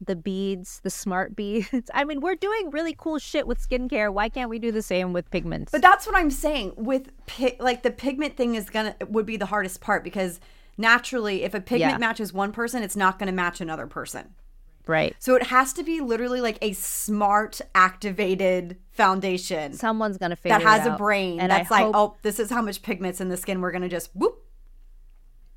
the 0.00 0.16
beads, 0.16 0.80
the 0.82 0.88
smart 0.90 1.36
beads. 1.36 1.90
I 1.94 2.04
mean, 2.04 2.20
we're 2.20 2.34
doing 2.34 2.70
really 2.70 2.94
cool 2.96 3.18
shit 3.18 3.46
with 3.46 3.58
skincare. 3.60 4.12
Why 4.12 4.28
can't 4.30 4.48
we 4.48 4.58
do 4.58 4.72
the 4.72 4.80
same 4.82 5.12
with 5.12 5.30
pigments? 5.30 5.70
But 5.72 5.82
that's 5.82 6.06
what 6.06 6.16
I'm 6.16 6.30
saying. 6.30 6.72
With 6.76 7.10
pi- 7.26 7.56
like 7.60 7.82
the 7.82 7.90
pigment 7.90 8.36
thing 8.36 8.54
is 8.54 8.70
gonna 8.70 8.94
would 9.08 9.26
be 9.26 9.36
the 9.36 9.46
hardest 9.46 9.80
part 9.82 10.02
because 10.02 10.40
naturally, 10.78 11.42
if 11.42 11.52
a 11.52 11.60
pigment 11.60 11.92
Yeah. 11.92 11.98
matches 11.98 12.32
one 12.32 12.52
person, 12.52 12.82
it's 12.82 12.96
not 12.96 13.18
gonna 13.18 13.32
match 13.32 13.60
another 13.60 13.86
person. 13.86 14.34
Right. 14.90 15.16
So 15.18 15.34
it 15.36 15.44
has 15.44 15.72
to 15.74 15.82
be 15.82 16.00
literally 16.00 16.40
like 16.40 16.58
a 16.60 16.72
smart 16.74 17.60
activated 17.74 18.76
foundation 18.90 19.72
Someone's 19.72 20.18
going 20.18 20.30
to 20.30 20.36
figure 20.36 20.58
that 20.58 20.66
has 20.66 20.86
a 20.86 20.90
out. 20.90 20.98
brain 20.98 21.40
And 21.40 21.50
that's 21.50 21.70
I 21.70 21.74
like, 21.76 21.94
hope, 21.94 21.96
oh, 21.96 22.16
this 22.22 22.38
is 22.38 22.50
how 22.50 22.60
much 22.60 22.82
pigment's 22.82 23.20
in 23.20 23.28
the 23.28 23.36
skin. 23.36 23.60
We're 23.60 23.72
gonna 23.72 23.88
just 23.88 24.10
whoop. 24.14 24.44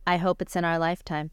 I 0.08 0.17
hope 0.17 0.41
it's 0.41 0.56
in 0.56 0.63
our 0.63 0.80
lifetime. 0.80 1.32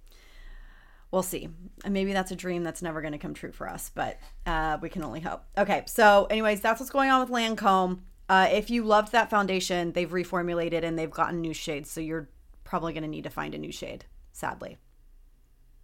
We'll 1.10 1.22
see. 1.22 1.48
And 1.84 1.92
maybe 1.92 2.12
that's 2.12 2.30
a 2.30 2.36
dream 2.36 2.62
that's 2.62 2.82
never 2.82 3.00
going 3.00 3.12
to 3.12 3.18
come 3.18 3.34
true 3.34 3.50
for 3.50 3.68
us, 3.68 3.90
but 3.92 4.18
uh, 4.46 4.78
we 4.80 4.88
can 4.88 5.02
only 5.02 5.20
hope. 5.20 5.42
Okay, 5.58 5.82
so 5.86 6.26
anyways, 6.30 6.60
that's 6.60 6.78
what's 6.78 6.90
going 6.90 7.10
on 7.10 7.20
with 7.20 7.30
Lancome. 7.30 8.00
Uh, 8.28 8.48
if 8.52 8.70
you 8.70 8.84
loved 8.84 9.10
that 9.10 9.28
foundation, 9.28 9.90
they've 9.90 10.10
reformulated 10.10 10.84
and 10.84 10.96
they've 10.96 11.10
gotten 11.10 11.40
new 11.40 11.52
shades, 11.52 11.90
so 11.90 12.00
you're 12.00 12.28
probably 12.62 12.92
going 12.92 13.02
to 13.02 13.08
need 13.08 13.24
to 13.24 13.30
find 13.30 13.56
a 13.56 13.58
new 13.58 13.72
shade. 13.72 14.04
Sadly. 14.30 14.78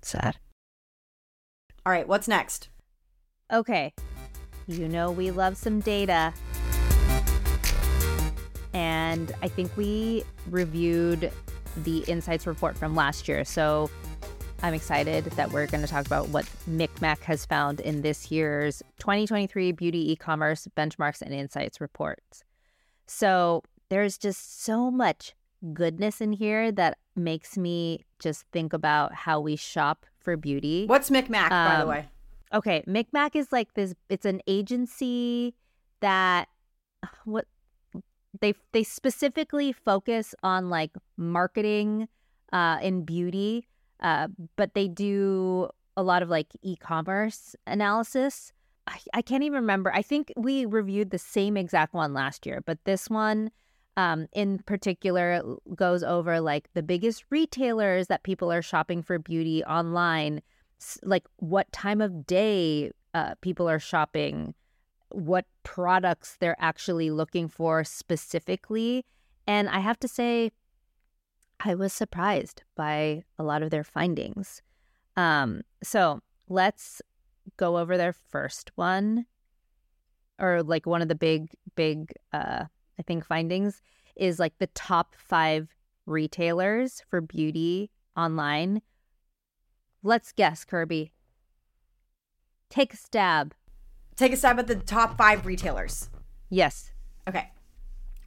Sad. 0.01 0.39
All 1.87 1.93
right, 1.93 2.09
what's 2.09 2.27
next? 2.27 2.69
Okay. 3.53 3.95
You 4.67 4.89
know 4.89 5.13
we 5.13 5.31
love 5.31 5.57
some 5.57 5.79
data. 5.79 6.35
And 8.75 9.33
I 9.41 9.47
think 9.47 9.71
we 9.77 10.25
reviewed 10.51 11.31
the 11.85 11.99
insights 12.09 12.45
report 12.45 12.77
from 12.77 12.97
last 12.97 13.29
year. 13.29 13.45
So 13.45 13.89
I'm 14.65 14.75
excited 14.75 15.27
that 15.27 15.53
we're 15.53 15.69
going 15.69 15.83
to 15.83 15.87
talk 15.87 16.05
about 16.05 16.31
what 16.31 16.45
MikMak 16.69 17.21
has 17.21 17.47
found 17.47 17.79
in 17.79 18.03
this 18.03 18.33
year's 18.33 18.83
2023 18.99 19.71
Beauty 19.71 20.11
e-commerce 20.11 20.67
benchmarks 20.77 21.23
and 21.23 21.33
insights 21.33 21.81
reports. 21.81 22.43
So 23.07 23.63
there's 23.91 24.19
just 24.19 24.65
so 24.65 24.91
much 24.91 25.37
goodness 25.73 26.21
in 26.21 26.33
here 26.33 26.73
that 26.73 26.99
makes 27.15 27.57
me 27.57 28.05
just 28.19 28.45
think 28.51 28.73
about 28.73 29.15
how 29.15 29.39
we 29.39 29.55
shop 29.55 30.05
for 30.27 30.37
beauty. 30.37 30.87
What's 30.87 31.09
MikMak, 31.09 31.51
by 31.51 31.77
the 31.77 31.83
Um, 31.83 31.89
way? 31.89 32.09
Okay, 32.53 32.83
MikMak 32.89 33.37
is 33.37 33.53
like 33.53 33.75
this. 33.75 33.95
It's 34.09 34.27
an 34.27 34.41
agency 34.49 35.55
that 36.01 36.49
what 37.25 37.47
they 38.41 38.55
they 38.73 38.83
specifically 38.83 39.73
focus 39.73 40.35
on 40.43 40.69
like 40.69 40.91
marketing 41.17 42.09
uh, 42.53 42.79
in 42.83 43.05
beauty, 43.05 43.69
uh, 44.01 44.27
but 44.57 44.75
they 44.75 44.89
do 44.89 45.71
a 45.97 46.03
lot 46.03 46.23
of 46.23 46.29
like 46.29 46.49
e-commerce 46.61 47.55
analysis. 47.69 48.53
I, 48.89 48.99
I 49.15 49.23
can't 49.23 49.45
even 49.45 49.61
remember. 49.61 49.93
I 49.95 50.03
think 50.03 50.33
we 50.37 50.67
reviewed 50.67 51.11
the 51.11 51.19
same 51.19 51.57
exact 51.57 51.95
one 51.95 52.13
last 52.15 52.47
year, 52.47 52.63
but 52.67 52.79
this 52.85 53.09
one 53.09 53.51
um, 53.97 54.27
in 54.33 54.59
particular 54.59 55.43
goes 55.75 56.03
over 56.03 56.41
like 56.41 56.69
the 56.75 56.83
biggest 56.83 57.25
retailers 57.31 58.09
that 58.09 58.23
people 58.23 58.53
are 58.53 58.63
shopping 58.63 59.03
for 59.03 59.19
beauty 59.19 59.65
online 59.65 60.43
like 61.03 61.25
what 61.37 61.71
time 61.73 62.01
of 62.01 62.27
day 62.27 62.91
uh, 63.15 63.35
people 63.41 63.69
are 63.69 63.79
shopping, 63.79 64.55
what 65.09 65.47
products 65.63 66.37
they're 66.39 66.57
actually 66.59 67.11
looking 67.11 67.49
for 67.49 67.85
specifically. 67.85 69.05
And 69.47 69.69
I 69.69 69.79
have 69.79 69.99
to 70.01 70.09
say, 70.09 70.51
I 71.61 71.75
was 71.75 71.93
surprised 71.93 72.63
by 72.77 73.23
a 73.39 73.43
lot 73.43 73.63
of 73.63 73.71
their 73.71 73.85
findings. 73.85 74.61
Um, 75.17 75.63
so 75.83 76.21
let's 76.49 77.01
go 77.57 77.79
over 77.79 77.97
their 77.97 78.13
first 78.13 78.71
one, 78.75 79.25
or 80.39 80.63
like 80.63 80.85
one 80.85 81.01
of 81.01 81.09
the 81.09 81.15
big, 81.15 81.49
big, 81.75 82.13
uh, 82.33 82.65
I 82.99 83.03
think 83.03 83.25
findings 83.25 83.83
is 84.17 84.39
like 84.39 84.59
the 84.59 84.69
top 84.69 85.15
five 85.19 85.75
retailers 86.07 87.03
for 87.11 87.21
beauty 87.21 87.91
online 88.17 88.81
Let's 90.03 90.31
guess, 90.31 90.65
Kirbie. 90.65 91.11
Take 92.71 92.95
a 92.95 92.97
stab. 92.97 93.55
Take 94.15 94.33
a 94.33 94.37
stab 94.37 94.57
at 94.61 94.69
the 94.69 94.77
top 94.77 95.17
five 95.19 95.45
retailers. 95.47 96.11
Yes. 96.49 96.93
Okay, 97.29 97.51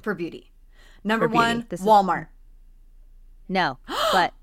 for 0.02 0.14
beauty. 0.14 0.52
Number 1.06 1.26
For 1.26 1.30
beauty. 1.30 1.38
one, 1.38 1.68
is- 1.72 1.82
Walmart. 1.82 2.28
No. 3.48 3.78
but 4.12 4.34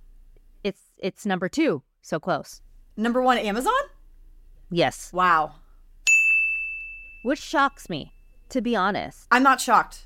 it's 0.65 0.81
it's 0.97 1.27
number 1.27 1.49
two. 1.51 1.83
So 2.01 2.19
close. 2.19 2.63
Number 2.97 3.21
one, 3.21 3.37
Amazon. 3.37 3.73
Yes. 4.71 5.13
Wow, 5.13 5.57
Which 7.23 7.39
shocks 7.41 7.91
me, 7.91 8.13
to 8.49 8.63
be 8.63 8.75
honest. 8.75 9.27
I'm 9.31 9.43
not 9.43 9.61
shocked. 9.61 10.06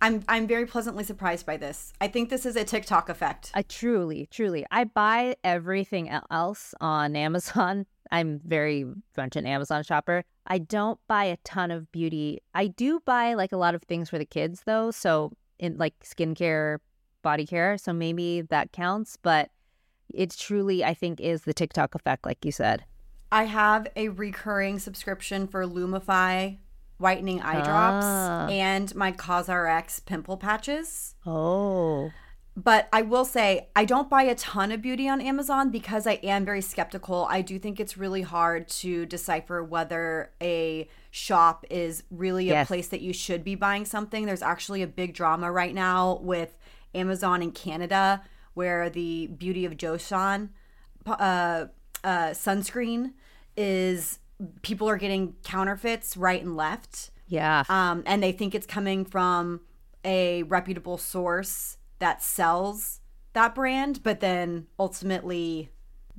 I'm 0.00 0.22
I'm 0.28 0.46
very 0.46 0.66
pleasantly 0.66 1.04
surprised 1.04 1.46
by 1.46 1.56
this. 1.56 1.92
I 2.00 2.08
think 2.08 2.28
this 2.28 2.44
is 2.44 2.56
a 2.56 2.64
TikTok 2.64 3.08
effect. 3.08 3.50
I 3.54 3.62
truly, 3.62 4.28
truly, 4.30 4.66
I 4.70 4.84
buy 4.84 5.36
everything 5.44 6.10
else 6.30 6.74
on 6.80 7.16
Amazon. 7.26 7.86
I'm 8.10 8.40
very 8.44 8.84
much 9.16 9.36
an 9.36 9.46
Amazon 9.46 9.82
shopper. 9.82 10.24
I 10.46 10.58
don't 10.58 11.00
buy 11.08 11.24
a 11.24 11.38
ton 11.38 11.70
of 11.70 11.90
beauty. 11.90 12.42
I 12.54 12.66
do 12.66 13.00
buy 13.04 13.34
like 13.34 13.52
a 13.52 13.56
lot 13.56 13.74
of 13.74 13.82
things 13.82 14.10
for 14.10 14.18
the 14.18 14.26
kids 14.26 14.62
though. 14.66 14.90
So 14.90 15.32
in 15.58 15.78
like 15.78 15.94
skincare, 16.00 16.78
body 17.22 17.46
care. 17.46 17.76
So 17.78 17.92
maybe 17.92 18.42
that 18.42 18.72
counts. 18.72 19.16
But 19.20 19.50
it 20.12 20.30
truly, 20.30 20.84
I 20.84 20.94
think, 20.94 21.20
is 21.20 21.42
the 21.42 21.54
TikTok 21.54 21.94
effect, 21.94 22.24
like 22.24 22.44
you 22.44 22.52
said. 22.52 22.84
I 23.32 23.44
have 23.44 23.88
a 23.96 24.10
recurring 24.10 24.78
subscription 24.78 25.48
for 25.48 25.66
Lumify 25.66 26.58
whitening 26.98 27.42
eye 27.42 27.62
drops 27.62 28.06
Ah. 28.06 28.46
and 28.48 28.94
my 28.94 29.12
CosRX 29.12 30.04
pimple 30.06 30.36
patches. 30.36 31.14
Oh. 31.26 32.10
But 32.56 32.88
I 32.92 33.02
will 33.02 33.24
say, 33.24 33.68
I 33.74 33.84
don't 33.84 34.08
buy 34.08 34.22
a 34.22 34.34
ton 34.36 34.70
of 34.70 34.80
beauty 34.80 35.08
on 35.08 35.20
Amazon 35.20 35.70
because 35.70 36.06
I 36.06 36.20
am 36.22 36.44
very 36.44 36.60
skeptical. 36.60 37.26
I 37.28 37.42
do 37.42 37.58
think 37.58 37.80
it's 37.80 37.96
really 37.96 38.22
hard 38.22 38.68
to 38.68 39.06
decipher 39.06 39.64
whether 39.64 40.30
a 40.40 40.88
shop 41.10 41.64
is 41.68 42.04
really 42.10 42.50
a 42.50 42.64
place 42.64 42.86
that 42.88 43.00
you 43.00 43.12
should 43.12 43.42
be 43.42 43.56
buying 43.56 43.84
something. 43.84 44.24
There's 44.26 44.40
actually 44.42 44.82
a 44.82 44.86
big 44.86 45.14
drama 45.14 45.50
right 45.50 45.74
now 45.74 46.20
with 46.22 46.56
Amazon 46.94 47.42
in 47.42 47.50
Canada 47.50 48.22
where 48.54 48.88
the 48.88 49.26
Beauty 49.26 49.64
of 49.64 49.72
Joseon 49.76 50.50
uh, 51.06 51.64
uh, 52.04 52.28
sunscreen 52.30 53.14
is 53.56 54.20
people 54.62 54.88
are 54.88 54.96
getting 54.96 55.34
counterfeits 55.44 56.16
right 56.16 56.42
and 56.42 56.56
left 56.56 57.10
Yeah. 57.28 57.64
um, 57.68 58.02
and 58.06 58.22
they 58.22 58.32
think 58.32 58.54
it's 58.54 58.66
coming 58.66 59.04
from 59.04 59.60
a 60.04 60.42
reputable 60.44 60.98
source 60.98 61.76
that 61.98 62.22
sells 62.22 63.00
that 63.32 63.54
brand, 63.54 64.02
but 64.02 64.20
then 64.20 64.66
ultimately 64.78 65.70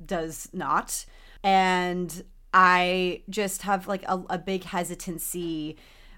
does 0.04 0.48
not. 0.52 1.06
And 1.42 2.24
I 2.52 3.22
just 3.30 3.62
have 3.62 3.86
like 3.86 4.02
a, 4.08 4.22
a 4.30 4.38
big 4.38 4.64
hesitancy 4.64 5.76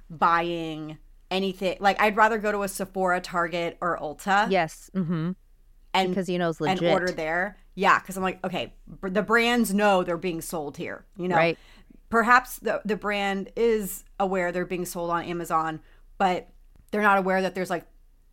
buying 0.08 0.98
anything. 1.30 1.76
Like 1.80 2.00
I'd 2.00 2.16
rather 2.16 2.38
go 2.38 2.52
to 2.52 2.62
a 2.62 2.68
Sephora, 2.68 3.20
Target, 3.20 3.76
or 3.80 3.98
Ulta 3.98 4.50
yes. 4.50 4.90
Mm-hmm. 4.94 5.32
and 5.94 6.08
Because 6.08 6.28
you 6.28 6.38
know 6.38 6.50
it's 6.50 6.60
and 6.60 6.82
order 6.82 7.10
there. 7.12 7.56
Yeah, 7.74 8.00
because 8.00 8.16
I'm 8.16 8.22
like, 8.24 8.44
okay, 8.44 8.74
br- 8.88 9.08
the 9.10 9.22
brands 9.22 9.72
know 9.72 10.02
they're 10.02 10.16
being 10.16 10.40
sold 10.40 10.76
here. 10.76 11.04
You 11.16 11.28
know, 11.28 11.36
Right. 11.36 11.58
Perhaps 12.08 12.58
the 12.58 12.80
the 12.84 12.96
brand 12.96 13.50
is 13.56 14.04
aware 14.20 14.52
they're 14.52 14.64
being 14.64 14.84
sold 14.84 15.10
on 15.10 15.24
Amazon, 15.24 15.80
but 16.18 16.48
they're 16.90 17.02
not 17.02 17.18
aware 17.18 17.42
that 17.42 17.54
there's 17.54 17.70
like 17.70 17.86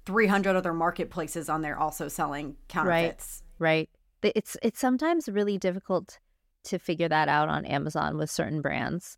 300 0.06 0.56
other 0.56 0.74
marketplaces 0.74 1.50
on 1.50 1.62
there 1.62 1.78
also 1.78 2.08
selling 2.08 2.56
counterfeits. 2.68 3.44
Right. 3.60 3.90
Th- 4.22 4.34
It's 4.36 4.56
it's 4.62 4.80
sometimes 4.80 5.28
really 5.28 5.58
difficult 5.58 6.20
to 6.66 6.80
figure 6.80 7.10
that 7.10 7.28
out 7.30 7.50
on 7.50 7.66
Amazon 7.66 8.18
with 8.18 8.30
certain 8.32 8.62
brands, 8.62 9.18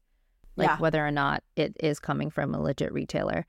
like 0.55 0.67
Yeah. 0.69 0.77
whether 0.79 1.05
or 1.05 1.11
not 1.11 1.43
it 1.55 1.75
is 1.79 1.99
coming 1.99 2.29
from 2.29 2.53
a 2.53 2.59
legit 2.61 2.91
retailer. 2.91 3.45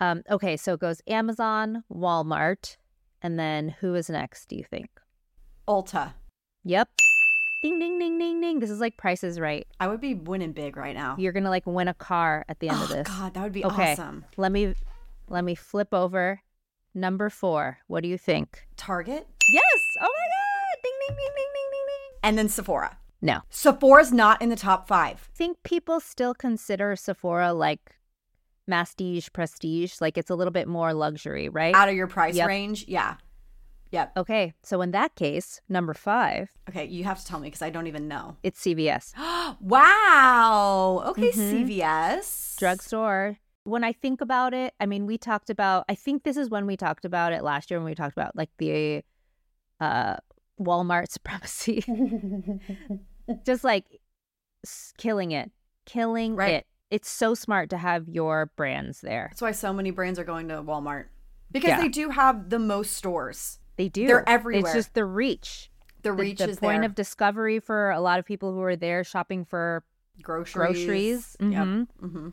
Um, 0.00 0.22
okay, 0.30 0.56
so 0.56 0.74
it 0.74 0.80
goes 0.80 1.00
Amazon, 1.06 1.84
Walmart, 1.92 2.76
and 3.20 3.38
then 3.38 3.68
who 3.80 3.94
is 3.94 4.08
next? 4.10 4.48
Do 4.48 4.56
you 4.56 4.64
think? 4.64 4.88
Ulta. 5.68 6.14
Yep. 6.64 6.88
Ding 7.62 7.78
ding 7.78 7.98
ding 7.98 8.18
ding 8.18 8.40
ding. 8.40 8.58
This 8.58 8.70
is 8.70 8.80
like 8.80 8.96
Price 8.96 9.22
is 9.22 9.38
Right. 9.38 9.66
I 9.78 9.86
would 9.86 10.00
be 10.00 10.14
winning 10.14 10.52
big 10.52 10.76
right 10.76 10.94
now. 10.94 11.14
You're 11.18 11.32
gonna 11.32 11.50
like 11.50 11.66
win 11.66 11.86
a 11.88 11.94
car 11.94 12.44
at 12.48 12.58
the 12.58 12.68
end 12.68 12.78
oh 12.80 12.84
of 12.84 12.88
this. 12.90 13.06
god, 13.08 13.34
that 13.34 13.42
would 13.44 13.52
be 13.52 13.64
Okay. 13.64 13.92
awesome. 13.92 14.24
Let 14.36 14.50
me 14.52 14.74
let 15.28 15.44
me 15.44 15.54
flip 15.54 15.94
over. 15.94 16.40
Number 16.94 17.30
four. 17.30 17.78
What 17.86 18.02
do 18.02 18.08
you 18.08 18.18
think? 18.18 18.66
Target 18.76 19.26
Yes. 19.52 19.80
Oh 20.00 20.02
my 20.02 20.08
god. 20.08 20.82
Ding 20.82 20.92
ding 21.00 21.16
ding 21.16 21.32
ding 21.36 21.52
ding 21.54 21.70
ding 21.70 21.86
ding. 21.86 22.18
and 22.24 22.38
then 22.38 22.48
Sephora. 22.48 22.98
No. 23.24 23.40
Sephora's 23.50 24.12
not 24.12 24.42
in 24.42 24.48
the 24.48 24.56
top 24.56 24.88
5. 24.88 25.30
think 25.34 25.62
people 25.62 26.00
still 26.00 26.34
consider 26.34 26.96
Sephora 26.96 27.52
like 27.52 27.96
masstige 28.68 29.32
prestige. 29.32 30.00
Like 30.00 30.18
it's 30.18 30.30
a 30.30 30.34
little 30.34 30.50
bit 30.50 30.66
more 30.66 30.92
luxury, 30.92 31.48
right? 31.48 31.74
Out 31.74 31.88
of 31.88 31.94
your 31.94 32.08
price 32.08 32.34
Yep. 32.34 32.48
range? 32.48 32.84
Yeah. 32.88 33.16
Yep. 33.92 34.12
okay. 34.16 34.54
So 34.62 34.80
in 34.82 34.90
that 34.92 35.14
case, 35.14 35.60
number 35.68 35.92
five, 35.94 36.50
Okay, 36.68 36.86
you 36.86 37.04
have 37.04 37.20
to 37.20 37.26
tell 37.26 37.38
me 37.38 37.48
because 37.48 37.62
I 37.62 37.70
don't 37.70 37.86
even 37.86 38.08
know. 38.08 38.36
it's 38.42 38.60
CVS. 38.60 39.12
wow. 39.60 41.02
Okay, 41.08 41.30
Mhm. 41.30 41.66
CVS. 41.66 42.56
Drugstore. 42.58 43.38
When 43.64 43.84
I 43.84 43.92
think 43.92 44.20
about 44.20 44.54
it, 44.54 44.74
I 44.80 44.86
mean, 44.86 45.06
we 45.06 45.18
talked 45.18 45.50
about, 45.50 45.84
I 45.88 45.94
think 45.94 46.24
this 46.24 46.36
is 46.36 46.50
when 46.50 46.66
we 46.66 46.76
talked 46.76 47.04
about 47.04 47.32
it 47.32 47.44
last 47.44 47.70
year 47.70 47.78
when 47.78 47.84
we 47.88 47.94
talked 47.94 48.16
about 48.16 48.34
like 48.34 48.50
the 48.58 49.02
uh, 49.80 50.16
Walmart 50.60 51.08
supremacy. 51.12 51.84
Just 53.46 53.62
like 53.64 54.00
s- 54.64 54.92
killing 54.98 55.30
it, 55.32 55.50
killing 55.86 56.34
Right. 56.34 56.54
it. 56.54 56.66
It's 56.90 57.08
so 57.10 57.34
smart 57.34 57.70
to 57.70 57.78
have 57.78 58.08
your 58.08 58.50
brands 58.56 59.00
there. 59.00 59.28
That's 59.30 59.40
why 59.42 59.52
so 59.52 59.72
many 59.72 59.90
brands 59.90 60.18
are 60.18 60.24
going 60.24 60.48
to 60.48 60.62
Walmart 60.62 61.06
because 61.50 61.68
Yeah. 61.70 61.80
they 61.80 61.88
do 61.88 62.10
have 62.10 62.50
the 62.50 62.58
most 62.58 62.92
stores. 62.94 63.58
They 63.76 63.88
do. 63.88 64.06
They're 64.06 64.28
everywhere. 64.28 64.64
It's 64.64 64.72
just 64.74 64.94
the 64.94 65.04
reach. 65.04 65.70
The 66.02 66.10
the, 66.10 66.12
reach 66.14 66.38
the 66.38 66.50
is 66.50 66.58
point 66.58 66.80
there. 66.82 66.88
of 66.90 66.94
discovery 66.94 67.60
for 67.60 67.90
a 67.90 68.00
lot 68.00 68.18
of 68.18 68.24
people 68.24 68.52
who 68.52 68.60
are 68.62 68.76
there 68.76 69.04
shopping 69.04 69.44
for 69.44 69.84
groceries. 70.20 70.52
groceries. 70.54 71.36
Yep. 71.40 71.50
Mhm. 71.66 71.86
hmm 72.00 72.28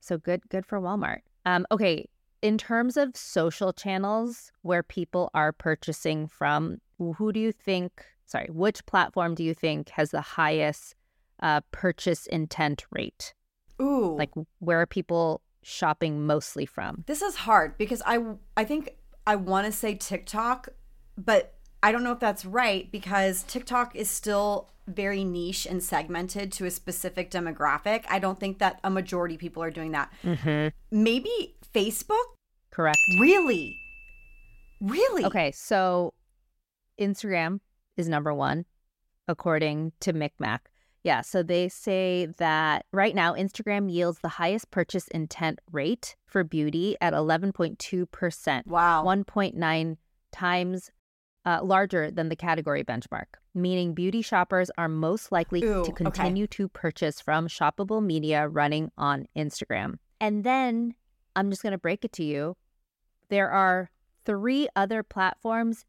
so 0.00 0.18
good 0.18 0.48
good 0.50 0.66
for 0.66 0.80
Walmart. 0.80 1.20
Um 1.46 1.66
okay, 1.70 2.06
in 2.42 2.58
terms 2.58 2.96
of 2.96 3.16
social 3.16 3.72
channels 3.72 4.52
where 4.62 4.82
people 4.82 5.30
are 5.34 5.52
purchasing 5.52 6.26
from, 6.26 6.78
who 6.98 7.32
do 7.32 7.40
you 7.40 7.52
think, 7.52 8.04
sorry, 8.26 8.48
which 8.50 8.84
platform 8.86 9.34
do 9.34 9.42
you 9.42 9.54
think 9.54 9.88
has 9.90 10.10
the 10.10 10.20
highest 10.20 10.94
uh 11.40 11.60
purchase 11.72 12.26
intent 12.26 12.84
rate? 12.90 13.34
Ooh, 13.80 14.14
Like 14.16 14.30
where 14.58 14.80
are 14.80 14.86
people 14.86 15.40
shopping 15.62 16.26
mostly 16.26 16.66
from? 16.66 17.04
this 17.06 17.22
is 17.22 17.34
hard 17.36 17.76
because 17.78 18.02
I 18.04 18.18
I 18.56 18.64
think 18.64 18.90
I 19.26 19.36
want 19.36 19.66
to 19.66 19.72
say 19.72 19.94
TikTok, 19.94 20.68
but 21.16 21.54
I 21.82 21.92
don't 21.92 22.04
know 22.04 22.12
if 22.12 22.20
that's 22.20 22.44
right 22.44 22.90
because 22.90 23.42
TikTok 23.44 23.94
is 23.96 24.10
still 24.10 24.70
very 24.86 25.24
niche 25.24 25.66
and 25.66 25.82
segmented 25.82 26.52
to 26.52 26.66
a 26.66 26.70
specific 26.70 27.30
demographic. 27.30 28.04
I 28.08 28.18
don't 28.18 28.38
think 28.38 28.58
that 28.58 28.80
a 28.84 28.90
majority 28.90 29.34
of 29.36 29.40
people 29.40 29.62
are 29.62 29.70
doing 29.70 29.92
that. 29.92 30.12
Mhm. 30.22 30.72
Maybe 30.90 31.56
Facebook? 31.74 32.24
Correct. 32.70 32.98
Really? 33.18 33.78
Really? 34.80 35.24
Okay, 35.24 35.52
so 35.52 36.12
Instagram 37.00 37.60
is 37.96 38.08
number 38.08 38.34
one, 38.34 38.66
according 39.26 39.92
to 40.00 40.12
MikMak. 40.12 40.60
Yeah, 41.04 41.20
so 41.20 41.42
they 41.42 41.68
say 41.68 42.26
that 42.38 42.86
right 42.92 43.14
now 43.14 43.34
Instagram 43.34 43.92
yields 43.92 44.18
the 44.20 44.28
highest 44.30 44.70
purchase 44.70 45.06
intent 45.08 45.60
rate 45.70 46.16
for 46.26 46.42
beauty 46.42 46.96
at 47.00 47.12
11.2%, 47.12 48.66
Wow. 48.66 49.04
1.9 49.04 49.96
times 50.32 50.90
uh, 51.44 51.60
larger 51.62 52.10
than 52.10 52.30
the 52.30 52.36
category 52.36 52.82
benchmark, 52.82 53.26
meaning 53.54 53.92
beauty 53.94 54.22
shoppers 54.22 54.70
are 54.78 54.88
most 54.88 55.30
likely 55.30 55.62
Ooh, 55.62 55.84
to 55.84 55.90
okay. 55.90 56.04
continue 56.04 56.46
to 56.48 56.68
purchase 56.68 57.20
from 57.20 57.48
shoppable 57.48 58.02
media 58.02 58.48
running 58.48 58.90
on 58.96 59.26
Instagram. 59.36 59.98
And 60.20 60.42
then 60.42 60.94
I'm 61.36 61.50
just 61.50 61.62
going 61.62 61.72
to 61.72 61.78
break 61.78 62.04
it 62.04 62.12
to 62.14 62.24
you 62.24 62.56
there 63.28 63.50
are 63.50 63.90
three 64.24 64.68
other 64.76 65.02
platforms, 65.02 65.84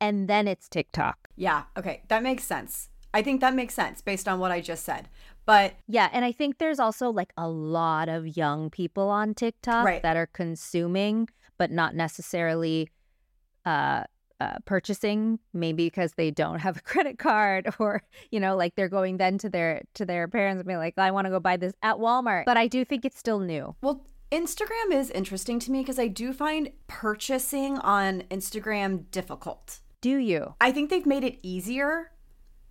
and 0.00 0.28
then 0.28 0.48
it's 0.48 0.68
TikTok. 0.68 1.28
Yeah. 1.36 1.64
Okay. 1.76 2.02
That 2.08 2.22
makes 2.22 2.44
sense. 2.44 2.88
I 3.14 3.22
think 3.22 3.40
that 3.40 3.54
makes 3.54 3.74
sense 3.74 4.00
based 4.00 4.28
on 4.28 4.38
what 4.38 4.50
I 4.50 4.60
just 4.60 4.84
said. 4.84 5.08
But 5.46 5.74
Yeah, 5.86 6.08
and 6.12 6.24
I 6.24 6.32
think 6.32 6.58
there's 6.58 6.80
also 6.80 7.10
like 7.10 7.32
a 7.36 7.48
lot 7.48 8.08
of 8.08 8.36
young 8.36 8.68
people 8.70 9.08
on 9.08 9.34
TikTok 9.34 9.84
Right. 9.86 10.02
that 10.02 10.16
are 10.16 10.26
consuming, 10.26 11.28
but 11.56 11.70
not 11.70 11.94
necessarily 11.94 12.90
uh, 13.64 14.04
uh, 14.40 14.56
purchasing. 14.64 15.38
Maybe 15.52 15.86
because 15.86 16.12
they 16.16 16.30
don't 16.30 16.58
have 16.58 16.76
a 16.76 16.80
credit 16.80 17.18
card, 17.18 17.68
or 17.78 18.02
you 18.30 18.40
know, 18.40 18.56
like 18.56 18.74
they're 18.74 18.88
going 18.88 19.16
then 19.16 19.38
to 19.38 19.48
their 19.48 19.82
to 19.94 20.04
their 20.04 20.28
parents 20.28 20.60
and 20.60 20.68
be 20.68 20.76
like, 20.76 20.94
"I 20.98 21.10
want 21.10 21.26
to 21.26 21.30
go 21.30 21.40
buy 21.40 21.56
this 21.56 21.72
at 21.82 21.96
Walmart." 21.96 22.44
But 22.44 22.56
I 22.56 22.66
do 22.66 22.84
think 22.84 23.04
it's 23.04 23.18
still 23.18 23.38
new. 23.38 23.74
Well, 23.82 24.04
Instagram 24.30 24.92
is 24.92 25.10
interesting 25.10 25.58
to 25.60 25.70
me 25.70 25.80
because 25.80 25.98
I 25.98 26.08
do 26.08 26.32
find 26.32 26.70
purchasing 26.88 27.78
on 27.78 28.22
Instagram 28.30 29.10
difficult. 29.10 29.78
Do 30.00 30.16
you? 30.16 30.54
I 30.60 30.72
think 30.72 30.90
they've 30.90 31.06
made 31.06 31.24
it 31.24 31.38
easier, 31.42 32.10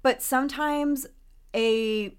but 0.05 0.21
sometimes 0.21 1.07
a 1.55 2.15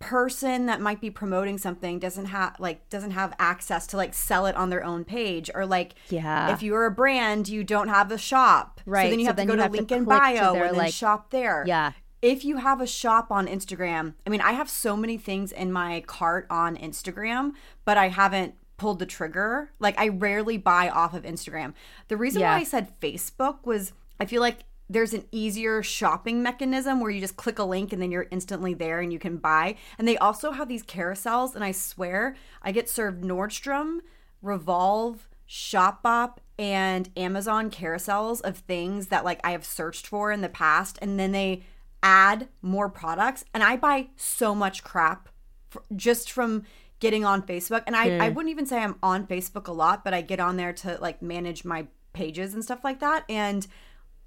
person 0.00 0.66
that 0.66 0.80
might 0.80 1.00
be 1.00 1.10
promoting 1.10 1.58
something 1.58 1.98
doesn't 2.00 2.26
have 2.26 2.54
like 2.58 2.88
doesn't 2.88 3.12
have 3.12 3.34
access 3.38 3.86
to 3.86 3.96
like 3.96 4.14
sell 4.14 4.46
it 4.46 4.54
on 4.56 4.68
their 4.70 4.84
own 4.84 5.04
page 5.04 5.48
or 5.54 5.64
like 5.64 5.94
Yeah. 6.08 6.52
if 6.52 6.62
you're 6.62 6.86
a 6.86 6.90
brand 6.90 7.48
you 7.48 7.62
don't 7.62 7.88
have 7.88 8.10
a 8.12 8.18
shop 8.18 8.80
right 8.86 9.06
so 9.06 9.10
then 9.10 9.18
you 9.20 9.24
so 9.26 9.28
have 9.30 9.36
then 9.36 9.46
to 9.48 9.56
go 9.56 9.62
to 9.64 9.70
link 9.70 9.92
in 9.92 10.04
bio 10.04 10.52
their, 10.54 10.64
and 10.66 10.74
then 10.74 10.78
like- 10.84 10.92
shop 10.94 11.30
there 11.30 11.64
Yeah. 11.66 11.92
if 12.20 12.44
you 12.44 12.56
have 12.58 12.80
a 12.80 12.86
shop 12.86 13.30
on 13.30 13.46
Instagram, 13.46 14.14
I 14.26 14.30
mean, 14.30 14.40
I 14.40 14.52
have 14.52 14.68
so 14.68 14.96
many 14.96 15.16
things 15.18 15.52
in 15.52 15.70
my 15.72 16.00
cart 16.06 16.46
on 16.50 16.76
Instagram, 16.76 17.52
but 17.84 17.96
I 17.96 18.08
haven't 18.08 18.54
pulled 18.76 18.98
the 18.98 19.06
trigger. 19.06 19.70
Like, 19.78 19.96
I 19.98 20.08
rarely 20.08 20.56
buy 20.58 20.88
off 20.88 21.14
of 21.14 21.22
Instagram. 21.22 21.74
The 22.08 22.16
reason 22.16 22.40
Yeah. 22.40 22.54
why 22.54 22.60
I 22.60 22.64
said 22.64 22.92
Facebook 23.00 23.58
was 23.64 23.92
I 24.20 24.24
feel 24.24 24.40
like 24.40 24.58
there's 24.90 25.12
an 25.12 25.26
easier 25.30 25.82
shopping 25.82 26.42
mechanism 26.42 27.00
where 27.00 27.10
you 27.10 27.20
just 27.20 27.36
click 27.36 27.58
a 27.58 27.64
link 27.64 27.92
and 27.92 28.00
then 28.00 28.10
you're 28.10 28.26
instantly 28.30 28.74
there 28.74 29.00
and 29.00 29.12
you 29.12 29.18
can 29.18 29.36
buy. 29.36 29.76
And 29.98 30.08
they 30.08 30.16
also 30.16 30.52
have 30.52 30.68
these 30.68 30.82
carousels, 30.82 31.54
and 31.54 31.62
I 31.62 31.72
swear 31.72 32.36
I 32.62 32.72
get 32.72 32.88
served 32.88 33.22
Nordstrom, 33.22 33.98
Revolve, 34.40 35.28
Shopbop, 35.48 36.38
and 36.58 37.10
Amazon 37.16 37.70
carousels 37.70 38.40
of 38.40 38.58
things 38.58 39.08
that 39.08 39.24
like 39.24 39.40
I 39.44 39.52
have 39.52 39.64
searched 39.64 40.06
for 40.06 40.32
in 40.32 40.40
the 40.40 40.48
past, 40.48 40.98
and 41.02 41.18
then 41.18 41.32
they 41.32 41.62
add 42.02 42.48
more 42.62 42.88
products, 42.88 43.44
and 43.52 43.62
I 43.62 43.76
buy 43.76 44.08
so 44.16 44.54
much 44.54 44.84
crap 44.84 45.28
f- 45.74 45.82
just 45.96 46.30
from 46.30 46.64
getting 47.00 47.24
on 47.24 47.42
Facebook. 47.42 47.82
And 47.86 47.94
I, 47.94 48.24
I 48.24 48.28
hmm. 48.28 48.34
wouldn't 48.34 48.50
even 48.50 48.66
say 48.66 48.78
I'm 48.78 48.96
on 49.02 49.26
Facebook 49.26 49.68
a 49.68 49.72
lot, 49.72 50.02
but 50.02 50.14
I 50.14 50.20
get 50.20 50.40
on 50.40 50.56
there 50.56 50.72
to 50.72 50.98
like 51.00 51.22
manage 51.22 51.64
my 51.64 51.86
pages 52.12 52.54
and 52.54 52.64
stuff 52.64 52.82
like 52.82 53.00
that, 53.00 53.24
and 53.28 53.66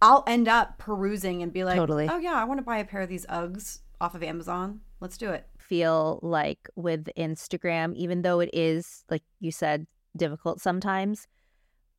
I'll 0.01 0.23
end 0.25 0.47
up 0.47 0.77
perusing 0.77 1.43
and 1.43 1.53
be 1.53 1.63
like, 1.63 1.75
Totally. 1.75 2.09
oh 2.09 2.17
yeah, 2.17 2.33
I 2.33 2.43
want 2.43 2.57
to 2.57 2.63
buy 2.63 2.77
a 2.77 2.85
pair 2.85 3.01
of 3.01 3.09
these 3.09 3.25
Uggs 3.27 3.79
off 3.99 4.15
of 4.15 4.23
Amazon. 4.23 4.81
Let's 4.99 5.17
do 5.17 5.31
it. 5.31 5.47
feel 5.57 6.19
like 6.21 6.69
with 6.75 7.09
Instagram, 7.17 7.95
even 7.95 8.23
though 8.23 8.39
it 8.39 8.49
is, 8.53 9.03
like 9.09 9.23
you 9.39 9.51
said, 9.51 9.87
difficult 10.17 10.59
sometimes, 10.59 11.27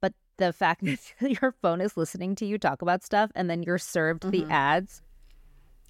but 0.00 0.12
the 0.36 0.52
fact 0.52 0.84
that 1.20 1.42
your 1.42 1.52
phone 1.62 1.80
is 1.80 1.96
listening 1.96 2.34
to 2.36 2.46
you 2.46 2.58
talk 2.58 2.82
about 2.82 3.02
stuff 3.02 3.30
and 3.34 3.48
then 3.48 3.62
you're 3.62 3.78
served 3.78 4.30
the 4.30 4.42
mm-hmm. 4.42 4.52
ads 4.52 5.02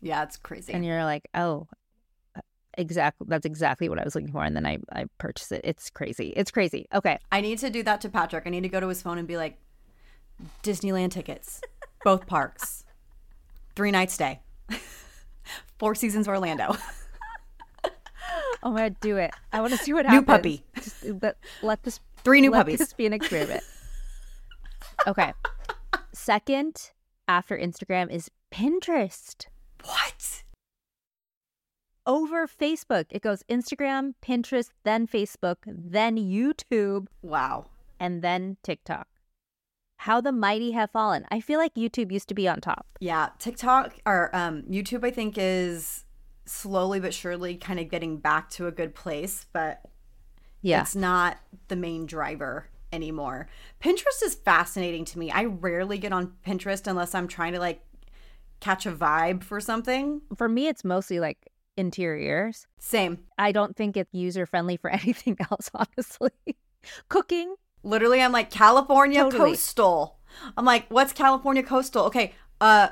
Yeah, 0.01 0.22
it's 0.22 0.37
crazy. 0.37 0.72
and 0.72 0.85
you're 0.85 1.04
like, 1.04 1.29
oh, 1.35 1.67
exactly. 2.79 3.27
That's 3.29 3.46
exactly 3.46 3.88
what 3.88 3.98
I 3.98 4.04
was 4.04 4.15
looking 4.15 4.33
for. 4.33 4.44
And 4.44 4.54
then 4.54 4.67
I, 4.67 4.79
I 4.92 5.06
purchase 5.19 5.52
it. 5.52 5.63
It's 5.65 5.90
crazy. 5.90 6.33
It's 6.37 6.50
crazy. 6.50 6.87
Okay. 6.94 7.19
I 7.31 7.40
need 7.40 7.58
to 7.58 7.71
do 7.71 7.83
that 7.83 8.00
to 8.02 8.08
Patrick. 8.08 8.46
I 8.46 8.50
need 8.50 8.63
to 8.63 8.69
go 8.69 8.81
to 8.81 8.88
his 8.88 9.02
phone 9.02 9.19
and 9.19 9.27
be 9.27 9.37
like, 9.37 9.58
Disneyland 10.63 11.10
tickets, 11.10 11.60
both 12.05 12.27
parks, 12.27 12.85
three 13.77 13.90
nights 13.90 14.15
stay, 14.15 14.40
four 15.79 15.94
seasons 15.94 16.29
Orlando. 16.29 16.77
Oh 18.65 18.71
my 18.71 18.83
God, 18.83 18.96
do 19.00 19.17
it. 19.17 19.33
I 19.53 19.61
want 19.61 19.73
to 19.73 19.79
see 19.79 19.92
what 19.92 20.07
happens. 20.07 20.21
New 20.21 20.27
puppy. 20.27 20.65
Just, 20.77 21.19
but 21.21 21.37
let 21.63 21.83
this 21.83 21.98
Three 22.23 22.40
new 22.40 22.50
let 22.53 22.59
puppies. 22.61 22.79
this 22.79 22.92
be 22.92 23.07
an 23.07 23.13
experiment. 23.13 23.65
okay. 25.09 25.33
Second 26.13 26.92
after 27.27 27.59
Instagram 27.59 28.09
is 28.11 28.31
Pinterest. 28.53 29.46
What? 29.85 30.44
over 32.07 32.46
Facebook. 32.46 33.07
It 33.11 33.23
goes 33.23 33.42
Instagram, 33.50 34.15
Pinterest, 34.25 34.71
then 34.85 35.07
Facebook, 35.07 35.57
then 35.67 36.17
YouTube, 36.17 37.07
Wow. 37.23 37.67
and 38.00 38.23
then 38.23 38.57
TikTok. 38.63 39.07
How 40.03 40.21
the 40.21 40.33
mighty 40.33 40.73
have 40.73 40.90
fallen. 40.90 41.25
I 41.31 41.38
feel 41.38 41.61
like 41.61 41.75
YouTube 41.77 42.11
used 42.11 42.27
to 42.29 42.35
be 42.35 42.48
on 42.48 42.61
top. 42.61 42.87
Yeah, 42.98 43.29
TikTok 43.38 43.94
or 44.05 44.35
um, 44.35 44.63
YouTube, 44.63 45.05
I 45.05 45.13
think, 45.13 45.35
is 45.38 46.05
slowly 46.44 46.98
but 46.98 47.15
surely 47.15 47.55
kind 47.55 47.79
of 47.79 47.88
getting 47.88 48.17
back 48.17 48.50
to 48.50 48.67
a 48.67 48.73
good 48.73 48.96
place, 48.96 49.46
but 49.53 49.81
Yeah. 50.61 50.81
it's 50.81 50.96
not 50.96 51.38
the 51.69 51.77
main 51.77 52.07
driver 52.07 52.67
anymore. 52.92 53.48
Pinterest 53.81 54.25
is 54.25 54.35
fascinating 54.35 55.05
to 55.05 55.21
me. 55.21 55.31
I 55.31 55.44
rarely 55.44 55.98
get 55.98 56.13
on 56.13 56.33
Pinterest 56.44 56.85
unless 56.88 57.15
I'm 57.15 57.29
trying 57.29 57.53
to 57.53 57.61
like 57.61 57.85
catch 58.59 58.87
a 58.87 58.90
vibe 58.90 59.44
for 59.44 59.61
something. 59.61 60.23
For 60.37 60.48
me, 60.48 60.67
it's 60.67 60.85
mostly 60.85 61.21
like 61.21 61.48
interiors. 61.77 62.67
Same. 62.81 63.21
I 63.38 63.53
don't 63.53 63.77
think 63.77 63.96
it's 63.96 64.13
user 64.13 64.46
friendly 64.46 64.77
for 64.79 64.90
anything 65.00 65.37
else, 65.48 65.71
honestly. 65.73 66.31
Cooking, 67.09 67.55
Literally, 67.83 68.23
I'm 68.23 68.33
like 68.33 68.51
California 68.51 69.21
Totally. 69.21 69.51
coastal. 69.53 70.19
I'm 70.57 70.65
like, 70.65 70.87
what's 70.89 71.13
California 71.13 71.63
coastal? 71.63 72.05
Okay, 72.07 72.33
uh, 72.61 72.89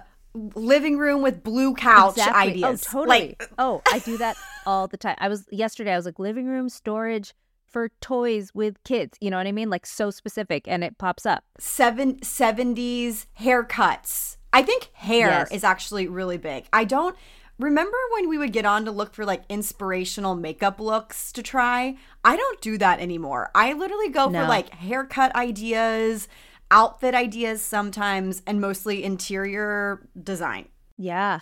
living 0.55 0.99
room 0.99 1.23
with 1.23 1.43
blue 1.43 1.75
couch 1.75 2.13
Exactly. 2.19 2.51
ideas. 2.53 2.85
Oh, 2.89 2.93
totally. 2.93 3.37
Like, 3.41 3.51
oh, 3.59 3.83
I 3.91 3.99
do 4.01 4.17
that 4.19 4.37
all 4.67 4.87
the 4.89 4.97
time. 4.97 5.17
I 5.19 5.29
was 5.29 5.47
yesterday. 5.51 5.93
I 5.93 5.97
was 5.97 6.07
like 6.07 6.19
living 6.19 6.47
room 6.47 6.69
storage 6.69 7.35
for 7.67 7.89
toys 8.01 8.51
with 8.55 8.83
kids. 8.85 9.17
You 9.21 9.31
know 9.31 9.37
what 9.37 9.47
I 9.47 9.53
mean? 9.53 9.71
Like 9.71 9.87
so 9.87 10.11
specific, 10.11 10.67
and 10.69 10.83
it 10.85 10.99
pops 10.99 11.25
up. 11.25 11.45
seven, 11.59 12.17
70s 12.21 13.27
haircuts. 13.41 14.37
I 14.53 14.63
think 14.63 14.91
hair 14.95 15.29
Yes. 15.29 15.53
is 15.53 15.65
actually 15.65 16.09
really 16.09 16.37
big. 16.37 16.67
I 16.73 16.85
don't 16.85 17.17
remember 17.61 17.97
when 18.15 18.29
we 18.29 18.39
would 18.39 18.53
get 18.53 18.65
on 18.65 18.85
to 18.87 18.91
look 18.91 19.15
for 19.15 19.25
like 19.25 19.43
inspirational 19.49 20.35
makeup 20.35 20.81
looks 20.81 21.33
to 21.33 21.43
try. 21.43 21.97
I 22.25 22.37
don't 22.37 22.61
do 22.61 22.79
that 22.79 23.01
anymore. 23.01 23.51
I 23.55 23.73
literally 23.73 24.09
go 24.09 24.29
No. 24.29 24.43
for 24.43 24.49
like 24.49 24.71
haircut 24.71 25.35
ideas, 25.35 26.29
outfit 26.71 27.15
ideas 27.15 27.63
sometimes, 27.63 28.43
and 28.47 28.61
mostly 28.61 29.05
interior 29.05 30.09
design. 30.21 30.69
Yeah, 30.97 31.41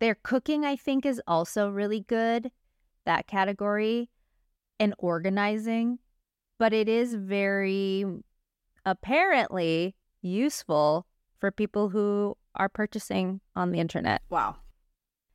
their 0.00 0.14
cooking 0.14 0.64
I 0.64 0.76
think 0.76 1.04
is 1.06 1.20
also 1.26 1.68
really 1.70 2.00
good. 2.00 2.50
That 3.04 3.26
category 3.26 4.10
and 4.78 4.94
organizing, 4.98 5.98
but 6.58 6.72
it 6.72 6.88
is 6.88 7.14
very 7.14 8.04
apparently 8.84 9.94
useful 10.20 11.06
for 11.40 11.50
people 11.50 11.88
who 11.88 12.36
are 12.54 12.68
purchasing 12.68 13.40
on 13.56 13.72
the 13.72 13.78
internet. 13.80 14.22
Wow. 14.30 14.56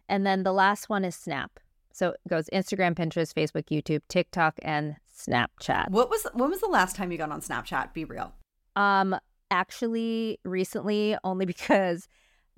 And 0.10 0.26
then 0.26 0.43
the 0.43 0.53
last 0.53 0.89
one 0.89 1.03
is 1.03 1.16
Snap. 1.16 1.60
So 1.91 2.10
it 2.10 2.20
goes 2.30 2.49
Instagram, 2.53 2.95
Pinterest, 2.95 3.34
Facebook, 3.34 3.66
YouTube, 3.66 4.01
TikTok, 4.08 4.60
and 4.62 4.97
Snapchat. 5.18 5.89
What 5.89 6.10
was 6.10 6.28
when 6.34 6.49
was 6.49 6.62
the 6.62 6.68
last 6.68 6.95
time 6.95 7.12
you 7.12 7.18
got 7.18 7.32
on 7.32 7.41
Snapchat? 7.41 7.93
Be 7.93 8.05
real. 8.05 8.34
Um, 8.76 9.18
actually, 9.49 10.39
recently, 10.45 11.18
only 11.24 11.45
because 11.45 12.08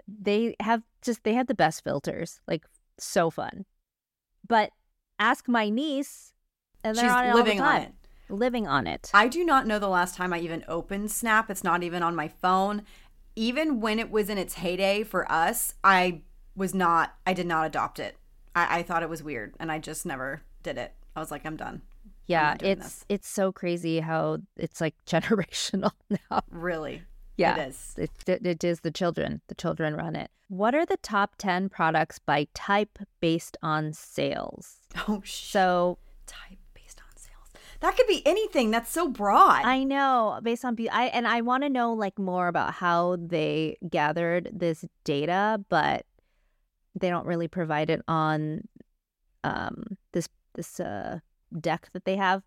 they 0.07 0.55
have 0.59 0.83
just 1.01 1.23
they 1.23 1.33
have 1.33 1.47
the 1.47 1.55
best 1.55 1.83
filters, 1.83 2.41
like 2.47 2.65
so 2.97 3.29
fun. 3.29 3.65
But 4.47 4.71
ask 5.19 5.47
my 5.47 5.69
niece, 5.69 6.33
and 6.83 6.97
they're 6.97 7.05
She's 7.05 7.11
on 7.11 7.25
it 7.27 7.35
living 7.35 7.61
all 7.61 7.67
the 7.67 7.75
on 7.77 7.81
it. 7.81 7.93
Living 8.27 8.67
on 8.67 8.87
it. 8.87 9.09
I 9.13 9.27
do 9.27 9.43
not 9.43 9.65
know 9.65 9.79
the 9.79 9.87
last 9.87 10.15
time 10.15 10.33
I 10.33 10.39
even 10.39 10.63
opened 10.67 11.11
Snap. 11.11 11.49
It's 11.49 11.63
not 11.63 11.81
even 11.81 12.03
on 12.03 12.15
my 12.15 12.27
phone. 12.27 12.83
Even 13.35 13.79
when 13.79 13.99
it 13.99 14.11
was 14.11 14.29
in 14.29 14.37
its 14.37 14.55
heyday 14.55 15.03
for 15.03 15.31
us, 15.31 15.75
I 15.83 16.23
was 16.55 16.73
not, 16.73 17.15
I 17.25 17.33
did 17.33 17.47
not 17.47 17.65
adopt 17.65 17.99
it. 17.99 18.17
I, 18.55 18.79
I 18.79 18.83
thought 18.83 19.03
it 19.03 19.09
was 19.09 19.23
weird 19.23 19.55
and 19.59 19.71
I 19.71 19.79
just 19.79 20.05
never 20.05 20.41
did 20.63 20.77
it. 20.77 20.93
I 21.15 21.19
was 21.19 21.31
like, 21.31 21.45
I'm 21.45 21.55
done. 21.55 21.81
yeah, 22.27 22.55
doing 22.55 22.71
it's 22.73 22.83
this. 22.83 23.05
it's 23.09 23.27
so 23.27 23.51
crazy 23.51 23.99
how 23.99 24.39
it's 24.57 24.79
like 24.81 24.95
generational 25.07 25.91
now. 26.09 26.41
Really. 26.49 27.03
Yeah. 27.37 27.55
It 27.55 27.69
is. 27.69 27.95
It, 27.97 28.11
it, 28.27 28.45
it 28.45 28.63
is 28.63 28.81
the 28.81 28.91
children. 28.91 29.41
The 29.47 29.55
children 29.55 29.95
run 29.95 30.15
it. 30.15 30.29
What 30.49 30.75
are 30.75 30.85
the 30.85 30.97
top 30.97 31.35
10 31.37 31.69
products 31.69 32.19
by 32.19 32.47
type 32.53 32.99
based 33.21 33.55
on 33.61 33.93
sales? 33.93 34.77
Oh, 35.07 35.21
shit. 35.23 35.51
So 35.51 35.99
type 36.25 36.57
based 36.73 36.99
on 36.99 37.15
sales. 37.15 37.63
That 37.79 37.95
could 37.95 38.07
be 38.07 38.21
anything. 38.25 38.71
That's 38.71 38.91
so 38.91 39.07
broad. 39.07 39.63
I 39.63 39.83
know 39.83 40.39
based 40.43 40.65
on 40.65 40.75
be- 40.75 40.89
I 40.89 41.05
and 41.05 41.27
I 41.27 41.41
want 41.41 41.63
to 41.63 41.69
know 41.69 41.93
like 41.93 42.17
more 42.19 42.47
about 42.47 42.73
how 42.73 43.17
they 43.21 43.77
gathered 43.89 44.49
this 44.51 44.83
data, 45.05 45.63
but 45.69 46.05
they 46.95 47.09
don't 47.09 47.25
really 47.25 47.47
provide 47.47 47.89
it 47.89 48.01
on 48.07 48.67
um 49.43 49.97
this 50.11 50.27
this 50.55 50.79
uh 50.79 51.19
deck 51.59 51.89
that 51.93 52.05
they 52.05 52.15
have. 52.15 52.43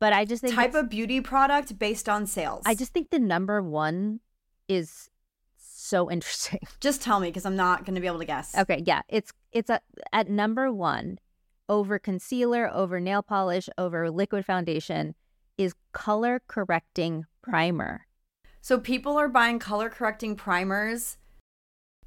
But 0.00 0.12
I 0.12 0.24
just 0.24 0.42
think 0.42 0.54
type 0.54 0.74
of 0.74 0.90
beauty 0.90 1.20
product 1.20 1.78
based 1.78 2.08
on 2.08 2.26
sales. 2.26 2.62
I 2.66 2.74
just 2.74 2.92
think 2.92 3.10
the 3.10 3.18
number 3.18 3.62
one 3.62 4.20
is 4.68 5.10
so 5.56 6.10
interesting. 6.10 6.60
just 6.80 7.02
tell 7.02 7.20
me 7.20 7.28
because 7.28 7.46
I'm 7.46 7.56
not 7.56 7.84
going 7.84 7.94
to 7.94 8.00
be 8.00 8.06
able 8.06 8.18
to 8.18 8.24
guess. 8.24 8.56
Okay, 8.56 8.82
yeah, 8.84 9.02
it's 9.08 9.32
it's 9.52 9.70
a, 9.70 9.80
at 10.12 10.28
number 10.28 10.72
one 10.72 11.18
over 11.68 11.98
concealer, 11.98 12.70
over 12.72 13.00
nail 13.00 13.22
polish, 13.22 13.68
over 13.78 14.10
liquid 14.10 14.44
foundation 14.44 15.14
is 15.56 15.74
color 15.92 16.42
correcting 16.48 17.24
primer. 17.42 18.06
So 18.60 18.78
people 18.78 19.18
are 19.18 19.28
buying 19.28 19.58
color 19.58 19.88
correcting 19.88 20.36
primers 20.36 21.18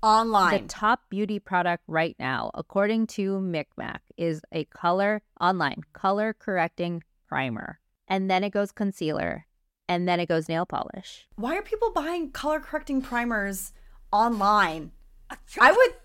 The 0.01 0.63
top 0.67 1.01
beauty 1.09 1.39
product 1.39 1.83
right 1.87 2.15
now, 2.19 2.51
according 2.53 3.07
to 3.07 3.39
MikMak, 3.39 3.99
is 4.15 4.41
a 4.51 4.65
color 4.65 5.21
online 5.41 5.81
color 5.93 6.33
correcting 6.37 7.03
primer, 7.27 7.79
and 8.07 8.29
then 8.29 8.43
it 8.43 8.51
goes 8.51 8.71
concealer, 8.71 9.45
and 9.89 10.07
then 10.07 10.19
it 10.19 10.27
goes 10.27 10.47
nail 10.47 10.65
polish. 10.65 11.27
Why 11.35 11.55
are 11.57 11.61
people 11.61 11.91
buying 11.91 12.31
color 12.31 12.59
correcting 12.59 13.01
primers 13.01 13.73
online? 14.11 14.91
I 15.59 15.71
would 15.71 15.95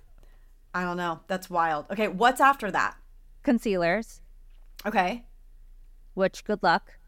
I 0.74 0.84
don't 0.84 0.96
know. 0.96 1.20
That's 1.26 1.50
wild. 1.50 1.86
Okay, 1.90 2.08
what's 2.08 2.40
after 2.40 2.70
that? 2.70 2.96
Concealers, 3.42 4.22
Okay. 4.86 5.26
which 6.14 6.44
good 6.44 6.62
luck 6.62 6.98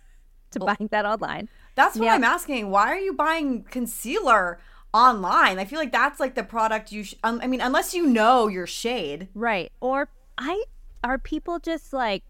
to 0.50 0.58
Well- 0.58 0.74
buying 0.78 0.88
that 0.92 1.06
online. 1.06 1.48
That's 1.74 1.96
what 1.96 2.04
Yeah. 2.04 2.14
I'm 2.14 2.22
asking. 2.24 2.70
Why 2.70 2.88
are 2.90 2.98
you 2.98 3.14
buying 3.14 3.64
concealer 3.64 4.60
online? 4.94 5.58
I 5.58 5.66
feel 5.66 5.78
like 5.78 5.92
that's 5.92 6.20
like 6.20 6.34
the 6.36 6.44
product 6.44 6.92
you 6.92 7.04
sh- 7.04 7.14
um, 7.24 7.40
I 7.42 7.46
mean, 7.48 7.60
unless 7.60 7.92
you 7.92 8.06
know 8.06 8.46
your 8.48 8.66
shade. 8.66 9.28
Right. 9.34 9.70
Or 9.80 10.08
I 10.38 10.64
are 11.02 11.18
people 11.18 11.58
just 11.58 11.92
like 11.92 12.22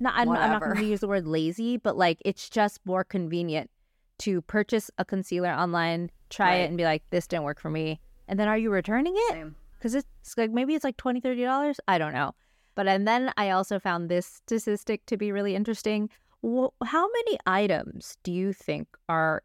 not 0.00 0.12
I'm, 0.16 0.28
I'm 0.28 0.50
not 0.50 0.60
going 0.60 0.76
to 0.76 0.84
use 0.84 1.00
the 1.00 1.08
word 1.08 1.26
lazy, 1.26 1.76
but 1.78 1.96
like 1.96 2.18
it's 2.24 2.50
just 2.50 2.80
more 2.84 3.04
convenient 3.04 3.70
to 4.18 4.42
purchase 4.42 4.90
a 4.98 5.04
concealer 5.04 5.50
online, 5.50 6.10
try 6.28 6.48
Right. 6.50 6.56
it 6.62 6.68
and 6.68 6.76
be 6.76 6.84
like 6.84 7.02
this 7.10 7.26
didn't 7.26 7.44
work 7.44 7.60
for 7.60 7.70
me. 7.70 8.00
And 8.28 8.38
then 8.38 8.48
are 8.48 8.58
you 8.58 8.70
returning 8.70 9.14
it? 9.16 9.46
Cuz 9.80 9.94
it's 9.94 10.06
like 10.36 10.50
maybe 10.50 10.74
it's 10.74 10.84
like 10.84 10.96
20 10.96 11.20
30 11.20 11.42
dollars, 11.44 11.80
I 11.88 11.98
don't 11.98 12.12
know. 12.12 12.34
But 12.74 12.88
and 12.88 13.06
then 13.06 13.32
I 13.36 13.50
also 13.50 13.78
found 13.78 14.08
this 14.08 14.26
statistic 14.26 15.06
to 15.06 15.16
be 15.16 15.30
really 15.30 15.54
interesting. 15.54 16.10
How 16.42 17.08
many 17.10 17.38
items 17.46 18.18
do 18.22 18.32
you 18.32 18.52
think 18.52 18.88
are 19.08 19.42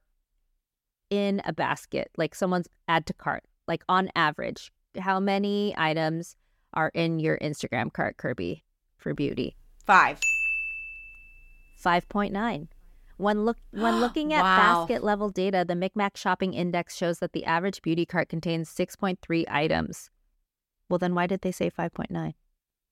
in 1.09 1.41
a 1.45 1.53
basket, 1.53 2.11
like 2.17 2.35
someone's 2.35 2.67
add 2.87 3.05
to 3.07 3.13
cart, 3.13 3.43
like 3.67 3.83
on 3.89 4.09
average, 4.15 4.71
how 4.99 5.19
many 5.19 5.73
items 5.77 6.35
are 6.73 6.91
in 6.93 7.19
your 7.19 7.37
Instagram 7.39 7.91
cart, 7.91 8.17
Kirbie, 8.17 8.63
for 8.97 9.13
beauty? 9.13 9.55
5. 9.85 10.19
5.9. 11.83 12.67
When 13.17 13.43
look 13.45 13.57
when 13.71 13.99
looking 14.01 14.33
at 14.33 14.43
Wow. 14.43 14.55
basket 14.85 15.03
level 15.03 15.29
data, 15.29 15.65
the 15.67 15.73
MikMak 15.73 16.15
shopping 16.15 16.53
index 16.53 16.95
shows 16.95 17.19
that 17.19 17.33
the 17.33 17.45
average 17.45 17.81
beauty 17.81 18.05
cart 18.05 18.29
contains 18.29 18.69
6.3 18.69 19.45
items. 19.49 20.09
Well, 20.89 20.99
then 20.99 21.15
why 21.15 21.27
did 21.27 21.41
they 21.41 21.51
say 21.51 21.69
5.9? 21.69 22.33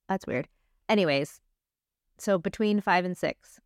That's 0.07 0.27
weird. 0.27 0.47
Anyways, 0.89 1.41
so 2.17 2.37
between 2.37 2.79
5 2.81 3.05
and 3.05 3.17
6. 3.17 3.59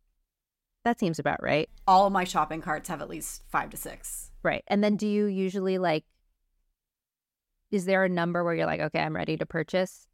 That 0.84 0.98
seems 0.98 1.18
about 1.18 1.42
right. 1.42 1.68
All 1.86 2.06
of 2.06 2.12
my 2.12 2.24
shopping 2.24 2.60
carts 2.60 2.88
have 2.88 3.00
at 3.00 3.08
least 3.08 3.42
5 3.50 3.70
to 3.70 3.76
6. 3.76 4.30
Right. 4.42 4.64
And 4.66 4.82
then 4.82 4.96
do 4.96 5.06
you 5.06 5.26
usually 5.26 5.78
like 5.78 6.04
is 7.70 7.86
there 7.86 8.04
a 8.04 8.08
number 8.08 8.44
where 8.44 8.54
you're 8.54 8.66
like, 8.66 8.80
okay, 8.80 9.00
I'm 9.00 9.16
ready 9.16 9.38
to 9.38 9.46
purchase? 9.46 10.06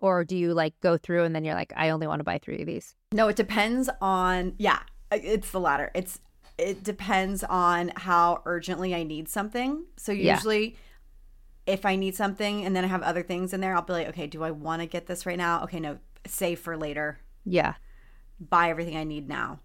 Or 0.00 0.24
do 0.24 0.36
you 0.36 0.52
like 0.52 0.74
go 0.80 0.96
through 0.96 1.24
and 1.24 1.34
then 1.34 1.44
you're 1.44 1.54
like, 1.54 1.72
I 1.76 1.90
only 1.90 2.06
want 2.08 2.20
to 2.20 2.24
buy 2.24 2.38
three 2.38 2.60
of 2.60 2.66
these? 2.66 2.96
No, 3.12 3.28
it 3.28 3.36
depends 3.36 3.88
on 4.00 4.54
yeah, 4.58 4.80
it's 5.12 5.50
the 5.50 5.60
latter. 5.60 5.90
It's 5.94 6.20
it 6.56 6.82
depends 6.82 7.44
on 7.44 7.92
how 7.94 8.42
urgently 8.46 8.94
I 8.94 9.04
need 9.04 9.28
something. 9.28 9.84
So 9.96 10.10
Yeah. 10.12 10.34
usually 10.34 10.76
if 11.66 11.84
I 11.84 11.96
need 11.96 12.16
something 12.16 12.64
and 12.64 12.74
then 12.74 12.84
I 12.84 12.88
have 12.88 13.02
other 13.02 13.22
things 13.22 13.52
in 13.52 13.60
there, 13.60 13.74
I'll 13.74 13.82
be 13.82 13.92
like, 13.92 14.08
okay, 14.08 14.26
do 14.26 14.42
I 14.42 14.50
want 14.50 14.80
to 14.80 14.86
get 14.86 15.06
this 15.06 15.26
right 15.26 15.36
now? 15.36 15.62
Okay, 15.64 15.78
no, 15.78 15.98
save 16.26 16.58
for 16.58 16.76
later. 16.76 17.18
Yeah. 17.44 17.74
Buy 18.40 18.70
everything 18.70 18.96
I 18.96 19.04
need 19.04 19.28
now. 19.28 19.60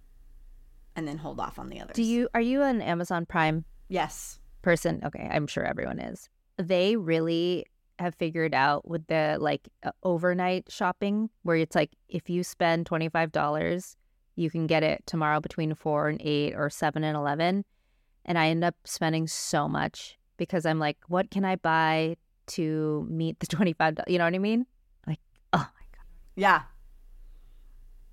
And 0.95 1.07
then 1.07 1.17
hold 1.17 1.39
off 1.39 1.57
on 1.59 1.69
the 1.69 1.79
others. 1.79 1.95
Do 1.95 2.03
you 2.03 2.29
are 2.33 2.41
you 2.41 2.61
an 2.61 2.81
Amazon 2.81 3.25
Prime 3.25 3.65
Yes. 3.89 4.39
person? 4.61 5.01
Okay, 5.03 5.27
I'm 5.31 5.47
sure 5.47 5.63
everyone 5.63 5.99
is. 5.99 6.29
They 6.57 6.95
really 6.95 7.65
have 7.99 8.15
figured 8.15 8.53
out 8.53 8.87
with 8.87 9.05
the 9.07 9.37
like 9.39 9.69
uh, 9.83 9.91
overnight 10.03 10.65
shopping 10.71 11.29
where 11.43 11.55
it's 11.57 11.75
like 11.75 11.91
if 12.09 12.29
you 12.29 12.43
spend 12.43 12.87
$25 12.89 13.95
you 14.35 14.49
can 14.49 14.65
get 14.65 14.81
it 14.81 15.03
tomorrow 15.05 15.39
between 15.39 15.75
4 15.75 16.09
and 16.09 16.19
8 16.21 16.55
or 16.55 16.69
7 16.71 17.03
and 17.03 17.15
11 17.15 17.63
and 18.25 18.37
I 18.37 18.47
end 18.47 18.63
up 18.63 18.75
spending 18.83 19.27
so 19.27 19.67
much 19.69 20.17
because 20.37 20.65
I'm 20.65 20.79
like 20.79 20.97
what 21.07 21.29
can 21.29 21.45
I 21.45 21.55
buy 21.55 22.17
to 22.47 23.05
meet 23.09 23.39
the 23.39 23.47
$25 23.47 24.01
you 24.07 24.17
know 24.17 24.25
what 24.25 24.33
I 24.33 24.39
mean 24.39 24.65
like 25.05 25.19
oh 25.53 25.59
my 25.59 25.85
god 25.95 26.05
Yeah. 26.35 26.61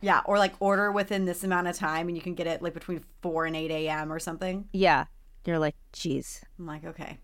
Yeah. 0.00 0.20
Or 0.24 0.38
like 0.38 0.54
order 0.60 0.90
within 0.92 1.24
this 1.26 1.44
amount 1.44 1.68
of 1.68 1.76
time 1.76 2.08
and 2.08 2.16
you 2.16 2.22
can 2.22 2.34
get 2.34 2.46
it 2.46 2.62
like 2.62 2.74
between 2.74 3.04
4 3.22 3.46
and 3.46 3.56
8 3.56 3.70
a.m. 3.70 4.12
or 4.12 4.18
something. 4.18 4.68
yeah 4.72 5.04
you're 5.46 5.58
like 5.58 5.74
geez 5.92 6.44
I'm 6.58 6.66
like, 6.66 6.84
okay. 6.84 7.18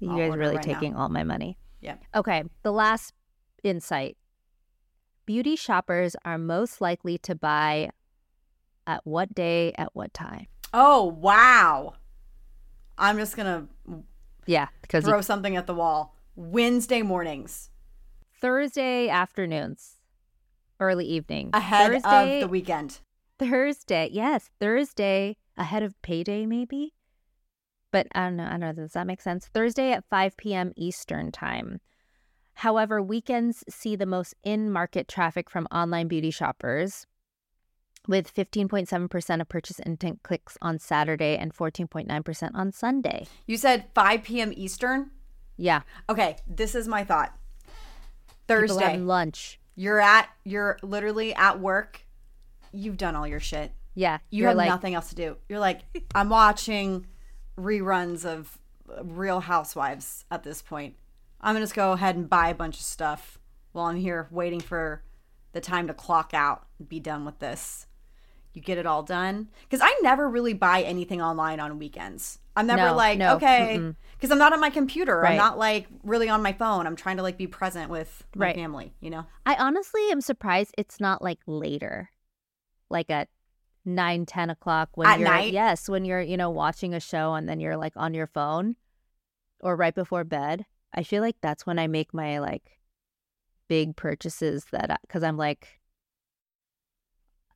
you 0.00 0.10
I'll 0.10 0.18
guys 0.18 0.36
really 0.36 0.56
right 0.56 0.66
now. 0.66 0.72
taking 0.74 0.96
all 0.96 1.08
my 1.08 1.22
money 1.24 1.56
Yeah. 1.80 1.96
Okay, 2.14 2.42
the 2.62 2.72
last 2.72 3.14
insight. 3.62 4.16
Beauty 5.26 5.54
shoppers 5.54 6.16
are 6.24 6.38
most 6.38 6.80
likely 6.80 7.16
to 7.18 7.34
buy 7.34 7.90
at 8.86 9.00
what 9.04 9.32
day, 9.34 9.72
at 9.78 9.94
what 9.94 10.12
time. 10.12 10.46
Oh, 10.74 11.04
wow. 11.04 11.94
I'm 12.98 13.16
just 13.16 13.36
going 13.36 13.46
to 13.86 14.02
Yeah, 14.46 14.68
because 14.82 15.04
throw 15.04 15.20
something 15.20 15.56
at 15.56 15.66
the 15.68 15.74
wall. 15.74 16.16
Wednesday 16.34 17.02
mornings 17.02 17.70
Thursday 18.40 19.08
afternoons, 19.08 19.99
early 20.80 21.04
evening. 21.04 21.50
ahead 21.52 21.92
Thursday, 21.92 22.36
of 22.36 22.40
the 22.40 22.48
weekend. 22.48 23.00
Thursday, 23.38 24.08
yes, 24.10 24.50
Thursday 24.58 25.36
ahead 25.56 25.82
of 25.82 26.00
payday, 26.02 26.46
maybe. 26.46 26.94
But 27.92 28.06
I 28.14 28.24
don't 28.24 28.36
know. 28.36 28.44
I 28.44 28.50
don't 28.50 28.60
know. 28.60 28.72
Does 28.72 28.92
that 28.92 29.06
make 29.06 29.20
sense? 29.20 29.46
Thursday 29.46 29.92
at 29.92 30.04
5 30.08 30.36
p.m. 30.36 30.72
Eastern 30.76 31.32
time. 31.32 31.80
However, 32.54 33.00
weekends 33.00 33.64
see 33.68 33.96
the 33.96 34.06
most 34.06 34.34
in 34.44 34.70
market 34.70 35.08
traffic 35.08 35.48
from 35.48 35.66
online 35.72 36.08
beauty 36.08 36.30
shoppers, 36.30 37.06
with 38.06 38.34
15.7% 38.34 39.40
of 39.40 39.48
purchase 39.48 39.78
intent 39.80 40.22
clicks 40.22 40.56
on 40.60 40.78
Saturday 40.78 41.36
and 41.36 41.54
14.9% 41.54 42.50
on 42.54 42.72
Sunday. 42.72 43.26
You 43.46 43.56
said 43.56 43.86
5 43.94 44.22
p.m. 44.22 44.52
Eastern. 44.56 45.10
Yeah. 45.56 45.82
Okay, 46.08 46.36
this 46.46 46.74
is 46.74 46.88
my 46.88 47.04
thought. 47.04 47.36
Thursday, 48.48 48.96
lunch. 48.96 49.59
You're 49.80 49.98
at, 49.98 50.28
you're 50.44 50.78
literally 50.82 51.34
at 51.34 51.58
work. 51.58 52.04
You've 52.70 52.98
done 52.98 53.16
all 53.16 53.26
your 53.26 53.40
shit. 53.40 53.72
Yeah. 53.94 54.18
You 54.28 54.44
have 54.44 54.56
like, 54.56 54.68
nothing 54.68 54.94
else 54.94 55.08
to 55.08 55.14
do. 55.14 55.38
You're 55.48 55.58
like, 55.58 55.80
I'm 56.14 56.28
watching 56.28 57.06
reruns 57.58 58.26
of 58.26 58.58
Real 59.02 59.40
Housewives 59.40 60.26
at 60.30 60.42
this 60.42 60.60
point. 60.60 60.96
I'm 61.40 61.54
gonna 61.54 61.64
just 61.64 61.74
go 61.74 61.92
ahead 61.92 62.14
and 62.14 62.28
buy 62.28 62.50
a 62.50 62.54
bunch 62.54 62.76
of 62.76 62.82
stuff 62.82 63.38
while 63.72 63.86
I'm 63.86 63.96
here 63.96 64.28
waiting 64.30 64.60
for 64.60 65.02
the 65.52 65.62
time 65.62 65.86
to 65.86 65.94
clock 65.94 66.34
out 66.34 66.66
and 66.78 66.86
be 66.86 67.00
done 67.00 67.24
with 67.24 67.38
this. 67.38 67.86
You 68.52 68.60
get 68.60 68.78
it 68.78 68.86
all 68.86 69.02
done 69.02 69.48
because 69.62 69.80
I 69.80 69.94
never 70.02 70.28
really 70.28 70.54
buy 70.54 70.82
anything 70.82 71.22
online 71.22 71.60
on 71.60 71.78
weekends. 71.78 72.38
I'm 72.56 72.66
never 72.66 72.88
No, 72.90 72.96
like, 72.96 73.18
no, 73.18 73.36
okay, 73.36 73.80
because 74.16 74.32
I'm 74.32 74.38
not 74.38 74.52
on 74.52 74.60
my 74.60 74.70
computer. 74.70 75.24
I'm 75.24 75.36
not 75.36 75.56
like 75.56 75.86
really 76.02 76.28
on 76.28 76.42
my 76.42 76.52
phone. 76.52 76.86
I'm 76.86 76.96
trying 76.96 77.16
to 77.18 77.22
like 77.22 77.38
be 77.38 77.46
present 77.46 77.90
with 77.90 78.24
my 78.34 78.46
Right. 78.46 78.56
family. 78.56 78.92
You 79.00 79.10
know? 79.10 79.26
I 79.46 79.54
honestly 79.54 80.10
am 80.10 80.20
surprised 80.20 80.74
it's 80.76 80.98
not 80.98 81.22
like 81.22 81.38
later, 81.46 82.10
like 82.90 83.08
at 83.08 83.28
nine, 83.84 84.26
ten 84.26 84.50
o'clock 84.50 84.90
when 84.96 85.08
At 85.08 85.20
you're 85.20 85.28
night? 85.28 85.52
yes, 85.52 85.88
when 85.88 86.04
you're 86.04 86.20
you 86.20 86.36
know 86.36 86.50
watching 86.50 86.92
a 86.92 87.00
show 87.00 87.34
and 87.34 87.48
then 87.48 87.60
you're 87.60 87.76
like 87.76 87.92
on 87.96 88.14
your 88.14 88.26
phone, 88.26 88.74
or 89.60 89.76
right 89.76 89.94
before 89.94 90.24
bed. 90.24 90.66
I 90.92 91.04
feel 91.04 91.22
like 91.22 91.36
that's 91.40 91.64
when 91.66 91.78
I 91.78 91.86
make 91.86 92.12
my 92.12 92.40
like 92.40 92.80
big 93.68 93.94
purchases 93.94 94.66
that 94.72 95.00
because 95.02 95.22
I'm 95.22 95.36
like, 95.36 95.80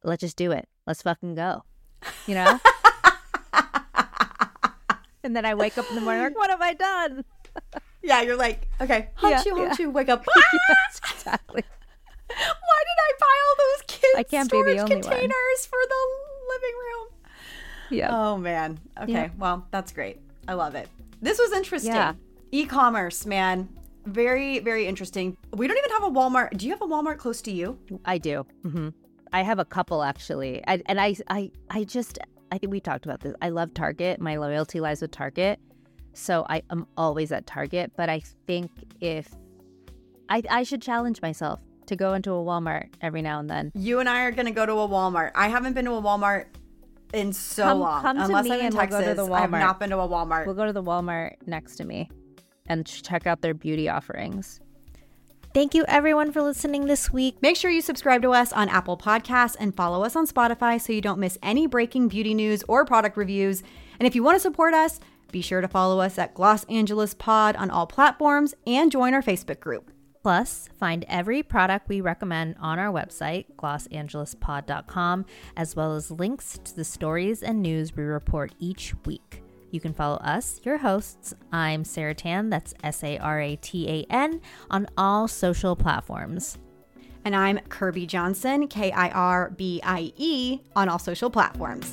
let's 0.04 0.20
just 0.20 0.36
do 0.36 0.52
it. 0.52 0.68
Let's 0.86 1.02
fucking 1.02 1.34
go, 1.34 1.64
you 2.26 2.34
know. 2.34 2.60
and 5.22 5.34
then 5.34 5.44
I 5.46 5.54
wake 5.54 5.78
up 5.78 5.86
in 5.88 5.94
the 5.94 6.00
morning 6.02 6.22
like, 6.22 6.36
what 6.36 6.50
have 6.50 6.60
I 6.60 6.74
done? 6.74 7.24
Yeah, 8.02 8.20
you're 8.20 8.36
like, 8.36 8.68
okay, 8.82 9.08
Yeah, 9.22 9.36
hunch 9.36 9.46
you, 9.46 9.56
hunch 9.56 9.78
yeah. 9.78 9.86
you, 9.86 9.90
wake 9.90 10.10
up. 10.10 10.26
yes, 10.52 11.00
exactly. 11.10 11.62
Why 12.28 12.36
did 12.36 12.98
I 12.98 13.12
buy 13.18 13.26
all 13.46 13.54
those 13.56 13.82
kids 13.86 14.14
I 14.16 14.22
can't 14.24 14.50
be 14.50 14.58
the 14.58 14.62
storage 14.62 14.80
only 14.80 14.94
one. 14.96 15.02
containers 15.04 15.66
for 15.66 15.78
the 15.88 15.96
living 16.50 16.74
room? 16.84 17.06
Yeah. 17.88 18.08
Oh 18.10 18.36
man. 18.36 18.78
Okay. 19.00 19.12
Yeah. 19.12 19.28
Well, 19.38 19.66
that's 19.70 19.90
great. 19.92 20.20
I 20.46 20.52
love 20.52 20.74
it. 20.74 20.90
This 21.22 21.38
was 21.38 21.52
interesting. 21.52 21.94
Yeah. 21.94 22.12
E-commerce, 22.52 23.24
man. 23.24 23.70
Very, 24.04 24.58
very 24.58 24.86
interesting. 24.86 25.38
We 25.54 25.66
don't 25.66 25.78
even 25.78 25.90
have 25.92 26.02
a 26.02 26.10
Walmart. 26.10 26.58
Do 26.58 26.66
you 26.66 26.72
have 26.72 26.82
a 26.82 26.86
Walmart 26.86 27.16
close 27.16 27.40
to 27.42 27.50
you? 27.50 27.78
I 28.04 28.18
do. 28.18 28.44
hmm 28.62 28.90
I 29.34 29.42
have 29.42 29.58
a 29.58 29.64
couple 29.64 30.04
actually, 30.04 30.62
I, 30.68 30.80
and 30.86 31.00
I, 31.00 31.16
I, 31.28 31.50
I 31.68 31.82
just, 31.82 32.20
I 32.52 32.58
think 32.58 32.70
we 32.70 32.78
talked 32.78 33.04
about 33.04 33.18
this. 33.20 33.34
I 33.42 33.48
love 33.48 33.74
Target. 33.74 34.20
My 34.20 34.36
loyalty 34.36 34.78
lies 34.78 35.02
with 35.02 35.10
Target, 35.10 35.58
so 36.12 36.46
I 36.48 36.62
am 36.70 36.86
always 36.96 37.32
at 37.32 37.44
Target. 37.44 37.90
But 37.96 38.08
I 38.08 38.20
think 38.46 38.70
if 39.00 39.28
I, 40.28 40.40
I 40.48 40.62
should 40.62 40.80
challenge 40.80 41.20
myself 41.20 41.58
to 41.86 41.96
go 41.96 42.14
into 42.14 42.30
a 42.30 42.44
Walmart 42.44 42.90
every 43.00 43.22
now 43.22 43.40
and 43.40 43.50
then. 43.50 43.72
You 43.74 43.98
and 43.98 44.08
I 44.08 44.20
are 44.22 44.30
going 44.30 44.46
to 44.46 44.52
go 44.52 44.64
to 44.64 44.72
a 44.74 44.88
Walmart. 44.88 45.32
I 45.34 45.48
haven't 45.48 45.72
been 45.72 45.84
to 45.86 45.94
a 45.94 46.00
Walmart 46.00 46.46
in 47.12 47.32
so 47.32 47.64
Come- 47.64 47.80
long. 47.80 48.02
come 48.02 48.16
to 48.18 48.24
Unless 48.26 48.44
me 48.44 48.52
I'm 48.52 48.60
in 48.60 48.66
and 48.66 48.74
we'll 48.76 48.86
go 48.86 48.98
Texas, 49.00 49.16
to 49.16 49.22
the 49.22 49.26
Walmart. 49.28 49.34
I 49.36 49.40
have 49.40 49.50
Walmart. 49.50 49.60
not 49.60 49.80
been 49.80 49.90
to 49.90 49.98
a 49.98 50.08
Walmart. 50.08 50.46
We'll 50.46 50.54
go 50.54 50.64
to 50.64 50.72
the 50.72 50.82
Walmart 50.82 51.32
next 51.46 51.74
to 51.78 51.84
me 51.84 52.08
and 52.68 52.86
check 52.86 53.26
out 53.26 53.42
their 53.42 53.52
beauty 53.52 53.88
offerings. 53.88 54.60
Thank 55.54 55.72
you 55.72 55.84
everyone 55.86 56.32
for 56.32 56.42
listening 56.42 56.86
this 56.86 57.12
week. 57.12 57.40
Make 57.40 57.54
sure 57.54 57.70
you 57.70 57.80
subscribe 57.80 58.22
to 58.22 58.32
us 58.32 58.52
on 58.52 58.68
Apple 58.68 58.98
Podcasts 58.98 59.54
and 59.60 59.72
follow 59.72 60.02
us 60.02 60.16
on 60.16 60.26
Spotify 60.26 60.80
so 60.80 60.92
you 60.92 61.00
don't 61.00 61.20
miss 61.20 61.38
any 61.44 61.68
breaking 61.68 62.08
beauty 62.08 62.34
news 62.34 62.64
or 62.66 62.84
product 62.84 63.16
reviews. 63.16 63.62
And 64.00 64.06
if 64.08 64.16
you 64.16 64.24
want 64.24 64.34
to 64.34 64.40
support 64.40 64.74
us, 64.74 64.98
be 65.30 65.40
sure 65.40 65.60
to 65.60 65.68
follow 65.68 66.00
us 66.00 66.18
at 66.18 66.34
Gloss 66.34 66.64
Angeles 66.64 67.14
Pod 67.14 67.54
on 67.54 67.70
all 67.70 67.86
platforms 67.86 68.56
and 68.66 68.90
join 68.90 69.14
our 69.14 69.22
Facebook 69.22 69.60
group. 69.60 69.92
Plus, 70.24 70.68
find 70.76 71.04
every 71.06 71.40
product 71.44 71.88
we 71.88 72.00
recommend 72.00 72.56
on 72.58 72.80
our 72.80 72.92
website, 72.92 73.44
glossangelespod.com, 73.56 75.24
as 75.56 75.76
well 75.76 75.94
as 75.94 76.10
links 76.10 76.58
to 76.64 76.74
the 76.74 76.82
stories 76.82 77.44
and 77.44 77.62
news 77.62 77.94
we 77.94 78.02
report 78.02 78.52
each 78.58 78.92
week. 79.06 79.43
You 79.74 79.80
can 79.80 79.92
follow 79.92 80.18
us, 80.18 80.60
your 80.62 80.78
hosts. 80.78 81.34
I'm 81.50 81.82
Sara 81.82 82.14
Tan, 82.14 82.48
that's 82.48 82.74
S 82.84 83.02
A 83.02 83.18
R 83.18 83.40
A 83.40 83.56
T 83.56 83.88
A 83.88 84.06
N, 84.08 84.40
on 84.70 84.86
all 84.96 85.26
social 85.26 85.74
platforms. 85.74 86.58
And 87.24 87.34
I'm 87.34 87.58
Kirbie 87.58 88.06
Johnson, 88.06 88.68
K 88.68 88.92
I 88.92 89.08
R 89.08 89.50
B 89.50 89.80
I 89.82 90.12
E, 90.14 90.60
on 90.76 90.88
all 90.88 91.00
social 91.00 91.28
platforms. 91.28 91.92